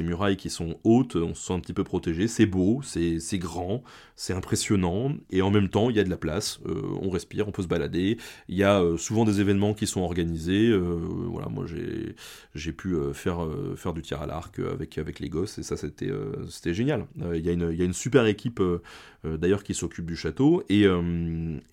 murailles 0.00 0.36
qui 0.36 0.50
sont 0.50 0.76
hautes, 0.84 1.16
on 1.16 1.34
se 1.34 1.46
sent 1.46 1.54
un 1.54 1.60
petit 1.60 1.72
peu 1.72 1.84
protégé. 1.84 2.28
C'est 2.28 2.44
beau, 2.44 2.82
c'est 2.82 3.38
grand, 3.38 3.82
c'est 4.16 4.34
impressionnant, 4.34 5.14
et 5.30 5.40
en 5.40 5.50
même 5.50 5.70
temps, 5.70 5.88
il 5.88 5.96
y 5.96 6.00
a 6.00 6.04
de 6.04 6.10
la 6.10 6.18
place, 6.18 6.60
on 7.00 7.08
respire, 7.08 7.48
on 7.48 7.52
peut 7.52 7.62
se 7.62 7.68
balader. 7.68 8.18
Il 8.48 8.56
y 8.56 8.64
a 8.64 8.82
souvent 8.98 9.24
des 9.24 9.40
événements 9.40 9.61
qui 9.72 9.86
sont 9.86 10.00
organisés. 10.00 10.68
Euh, 10.68 10.98
voilà, 11.28 11.48
moi 11.48 11.64
j'ai 12.54 12.72
pu 12.72 12.94
euh, 12.94 13.12
faire 13.12 13.44
euh, 13.44 13.74
faire 13.76 13.92
du 13.92 14.02
tir 14.02 14.20
à 14.20 14.26
l'arc 14.26 14.58
avec 14.58 14.98
avec 14.98 15.20
les 15.20 15.28
gosses 15.28 15.58
et 15.58 15.62
ça 15.62 15.76
c'était 15.76 16.10
c'était 16.48 16.74
génial. 16.74 17.06
Il 17.34 17.46
y 17.46 17.52
y 17.52 17.82
a 17.82 17.84
une 17.84 17.92
super 17.92 18.26
équipe 18.26 18.60
d'ailleurs 19.24 19.62
qui 19.62 19.74
s'occupe 19.74 20.06
du 20.06 20.16
château 20.16 20.64
et 20.68 20.86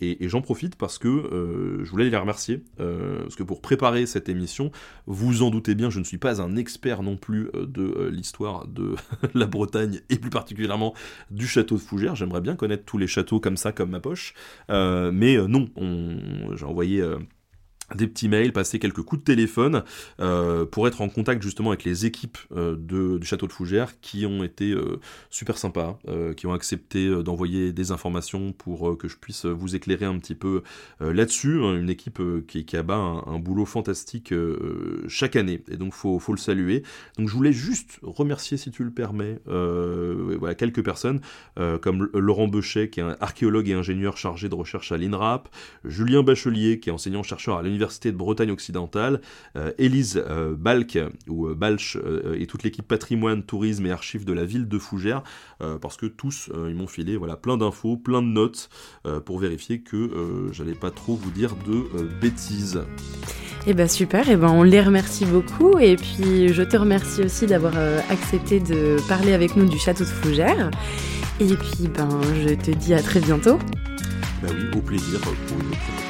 et, 0.01 0.29
j'en 0.29 0.41
profite 0.41 0.75
parce 0.75 0.97
que 0.99 1.79
je 1.83 1.89
voulais 1.89 2.09
les 2.09 2.17
remercier 2.17 2.61
parce 2.77 3.35
que 3.35 3.43
pour 3.43 3.61
préparer 3.61 4.05
cette 4.05 4.29
émission, 4.29 4.71
vous 5.07 5.41
en 5.41 5.49
doutez 5.49 5.73
bien, 5.73 5.89
je 5.89 5.99
ne 5.99 6.03
suis 6.03 6.17
pas 6.17 6.41
un 6.41 6.55
expert 6.55 7.01
non 7.01 7.17
plus 7.17 7.49
de 7.55 8.09
l'histoire 8.11 8.67
de 8.67 8.95
la 9.33 9.47
Bretagne 9.47 10.01
et 10.09 10.17
plus 10.17 10.29
particulièrement 10.29 10.93
du 11.31 11.47
château 11.47 11.75
de 11.75 11.81
Fougères. 11.81 12.15
J'aimerais 12.15 12.41
bien 12.41 12.55
connaître 12.55 12.83
tous 12.85 12.97
les 12.97 13.07
châteaux 13.07 13.39
comme 13.39 13.57
ça, 13.57 13.71
comme 13.71 13.89
ma 13.91 13.99
poche. 13.99 14.33
mais 14.69 15.37
non, 15.47 15.69
j'ai 16.55 16.65
envoyé 16.65 17.03
des 17.95 18.07
petits 18.07 18.27
mails, 18.27 18.53
passer 18.53 18.79
quelques 18.79 19.01
coups 19.01 19.21
de 19.21 19.25
téléphone 19.25 19.83
euh, 20.19 20.65
pour 20.65 20.87
être 20.87 21.01
en 21.01 21.09
contact 21.09 21.41
justement 21.41 21.69
avec 21.69 21.83
les 21.83 22.05
équipes 22.05 22.37
euh, 22.55 22.75
de, 22.77 23.17
du 23.17 23.25
château 23.25 23.47
de 23.47 23.51
Fougères 23.51 23.99
qui 24.01 24.25
ont 24.25 24.43
été 24.43 24.71
euh, 24.71 24.99
super 25.29 25.57
sympas, 25.57 25.99
qui 26.35 26.47
ont 26.47 26.53
accepté 26.53 27.09
d'envoyer 27.23 27.71
des 27.71 27.91
informations 27.91 28.51
pour 28.51 28.97
que 28.97 29.07
je 29.07 29.17
puisse 29.17 29.45
vous 29.45 29.75
éclairer 29.75 30.05
un 30.05 30.17
petit 30.19 30.35
peu 30.35 30.63
là-dessus. 30.99 31.61
Hein, 31.61 31.75
une 31.75 31.89
équipe 31.89 32.21
qui, 32.47 32.65
qui 32.65 32.77
abat 32.77 32.95
un, 32.95 33.23
un 33.25 33.39
boulot 33.39 33.65
fantastique 33.65 34.33
chaque 35.07 35.35
année 35.35 35.63
et 35.69 35.77
donc 35.77 35.93
faut, 35.93 36.19
faut 36.19 36.33
le 36.33 36.39
saluer. 36.39 36.83
Donc 37.17 37.27
je 37.27 37.33
voulais 37.33 37.53
juste 37.53 37.99
remercier 38.01 38.57
si 38.57 38.71
tu 38.71 38.83
le 38.83 38.91
permets 38.91 39.39
voilà, 39.45 40.55
quelques 40.55 40.83
personnes 40.83 41.21
comme 41.81 42.09
Laurent 42.13 42.47
Bechet 42.47 42.89
qui 42.89 42.99
est 42.99 43.03
un 43.03 43.17
archéologue 43.19 43.69
et 43.69 43.73
ingénieur 43.73 44.17
chargé 44.17 44.49
de 44.49 44.55
recherche 44.55 44.91
à 44.91 44.97
l'INRAP, 44.97 45.49
Julien 45.85 46.23
Bachelier 46.23 46.79
qui 46.79 46.89
est 46.89 46.93
enseignant-chercheur 46.93 47.57
à 47.57 47.63
l'Université 47.63 47.78
de 47.79 48.11
Bretagne 48.11 48.51
occidentale, 48.51 49.21
euh, 49.55 49.71
Élise 49.77 50.21
euh, 50.27 50.55
Balk 50.55 50.97
ou 51.27 51.47
euh, 51.47 51.55
Balch 51.55 51.97
et 52.35 52.47
toute 52.47 52.63
l'équipe 52.63 52.87
patrimoine, 52.87 53.43
tourisme 53.43 53.85
et 53.85 53.91
archives 53.91 54.25
de 54.25 54.33
la 54.33 54.45
ville 54.45 54.67
de 54.67 54.77
Fougères, 54.77 55.23
parce 55.81 55.97
que 55.97 56.05
tous 56.05 56.49
ils 56.67 56.75
m'ont 56.75 56.87
filé 56.87 57.17
voilà 57.17 57.35
plein 57.35 57.57
d'infos, 57.57 57.97
plein 57.97 58.21
de 58.21 58.27
notes 58.27 58.69
pour 59.25 59.39
vérifier 59.39 59.81
que 59.81 60.49
j'allais 60.51 60.73
pas 60.73 60.91
trop 60.91 61.15
vous 61.15 61.31
dire 61.31 61.55
de 61.67 62.03
bêtises. 62.21 62.81
Eh 63.67 63.73
ben 63.73 63.87
super, 63.87 64.29
et 64.29 64.33
eh 64.33 64.35
ben 64.35 64.49
on 64.49 64.63
les 64.63 64.81
remercie 64.81 65.25
beaucoup 65.25 65.77
et 65.79 65.95
puis 65.95 66.53
je 66.53 66.63
te 66.63 66.77
remercie 66.77 67.21
aussi 67.21 67.45
d'avoir 67.45 67.73
accepté 68.09 68.59
de 68.59 68.97
parler 69.07 69.33
avec 69.33 69.55
nous 69.55 69.67
du 69.67 69.77
château 69.77 70.03
de 70.03 70.09
Fougères. 70.09 70.71
Et 71.39 71.55
puis 71.55 71.87
ben 71.93 72.09
je 72.45 72.53
te 72.53 72.71
dis 72.71 72.93
à 72.93 73.01
très 73.01 73.19
bientôt. 73.19 73.57
Bah 74.41 74.49
oui, 74.51 74.77
au 74.77 74.81
plaisir 74.81 75.19
pour 75.19 75.59
une 75.59 75.67
autre 75.67 76.08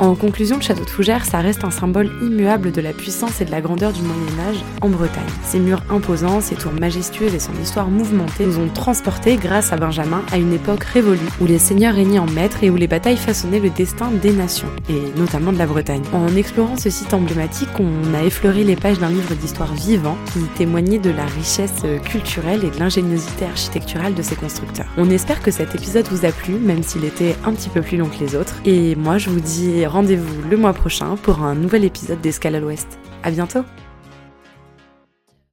En 0.00 0.16
conclusion, 0.16 0.56
le 0.56 0.62
château 0.62 0.84
de 0.84 0.90
Fougères, 0.90 1.24
ça 1.24 1.38
reste 1.38 1.62
un 1.62 1.70
symbole 1.70 2.10
immuable 2.20 2.72
de 2.72 2.80
la 2.80 2.92
puissance 2.92 3.40
et 3.40 3.44
de 3.44 3.52
la 3.52 3.60
grandeur 3.60 3.92
du 3.92 4.02
Moyen 4.02 4.50
Âge 4.50 4.56
en 4.80 4.88
Bretagne. 4.88 5.22
Ses 5.44 5.60
murs 5.60 5.84
imposants, 5.88 6.40
ses 6.40 6.56
tours 6.56 6.72
majestueuses 6.72 7.32
et 7.32 7.38
son 7.38 7.52
histoire 7.62 7.86
mouvementée 7.86 8.44
nous 8.44 8.58
ont 8.58 8.68
transportés, 8.68 9.36
grâce 9.36 9.72
à 9.72 9.76
Benjamin, 9.76 10.22
à 10.32 10.38
une 10.38 10.52
époque 10.52 10.82
révolue, 10.82 11.20
où 11.40 11.46
les 11.46 11.60
seigneurs 11.60 11.94
régnaient 11.94 12.18
en 12.18 12.26
maître 12.26 12.64
et 12.64 12.70
où 12.70 12.76
les 12.76 12.88
batailles 12.88 13.16
façonnaient 13.16 13.60
le 13.60 13.70
destin 13.70 14.10
des 14.10 14.32
nations, 14.32 14.66
et 14.88 15.16
notamment 15.16 15.52
de 15.52 15.58
la 15.58 15.66
Bretagne. 15.66 16.02
En 16.12 16.34
explorant 16.34 16.76
ce 16.76 16.90
site 16.90 17.14
emblématique, 17.14 17.68
on 17.78 18.14
a 18.14 18.24
effleuré 18.24 18.64
les 18.64 18.76
pages 18.76 18.98
d'un 18.98 19.10
livre 19.10 19.34
d'histoire 19.34 19.72
vivant 19.74 20.18
qui 20.32 20.40
témoignait 20.56 20.98
de 20.98 21.10
la 21.10 21.24
richesse 21.24 21.82
culturelle 22.04 22.64
et 22.64 22.70
de 22.70 22.80
l'ingéniosité 22.80 23.44
architecturale 23.44 24.14
de 24.14 24.22
ses 24.22 24.34
constructeurs. 24.34 24.88
On 24.96 25.08
espère 25.08 25.40
que 25.40 25.52
cet 25.52 25.76
épisode 25.76 26.08
vous 26.10 26.26
a 26.26 26.32
plu, 26.32 26.54
même 26.54 26.82
s'il 26.82 27.04
était 27.04 27.36
un 27.44 27.52
petit 27.52 27.68
peu 27.68 27.80
plus 27.80 27.96
long 27.96 28.08
que 28.08 28.18
les 28.18 28.34
autres, 28.34 28.56
et 28.64 28.96
moi 28.96 29.18
je 29.18 29.30
vous 29.30 29.40
rendez-vous 29.86 30.42
le 30.48 30.56
mois 30.56 30.72
prochain 30.72 31.16
pour 31.16 31.42
un 31.42 31.54
nouvel 31.54 31.84
épisode 31.84 32.20
d'Escale 32.20 32.54
à 32.54 32.60
l'Ouest. 32.60 32.98
À 33.22 33.30
bientôt! 33.30 33.64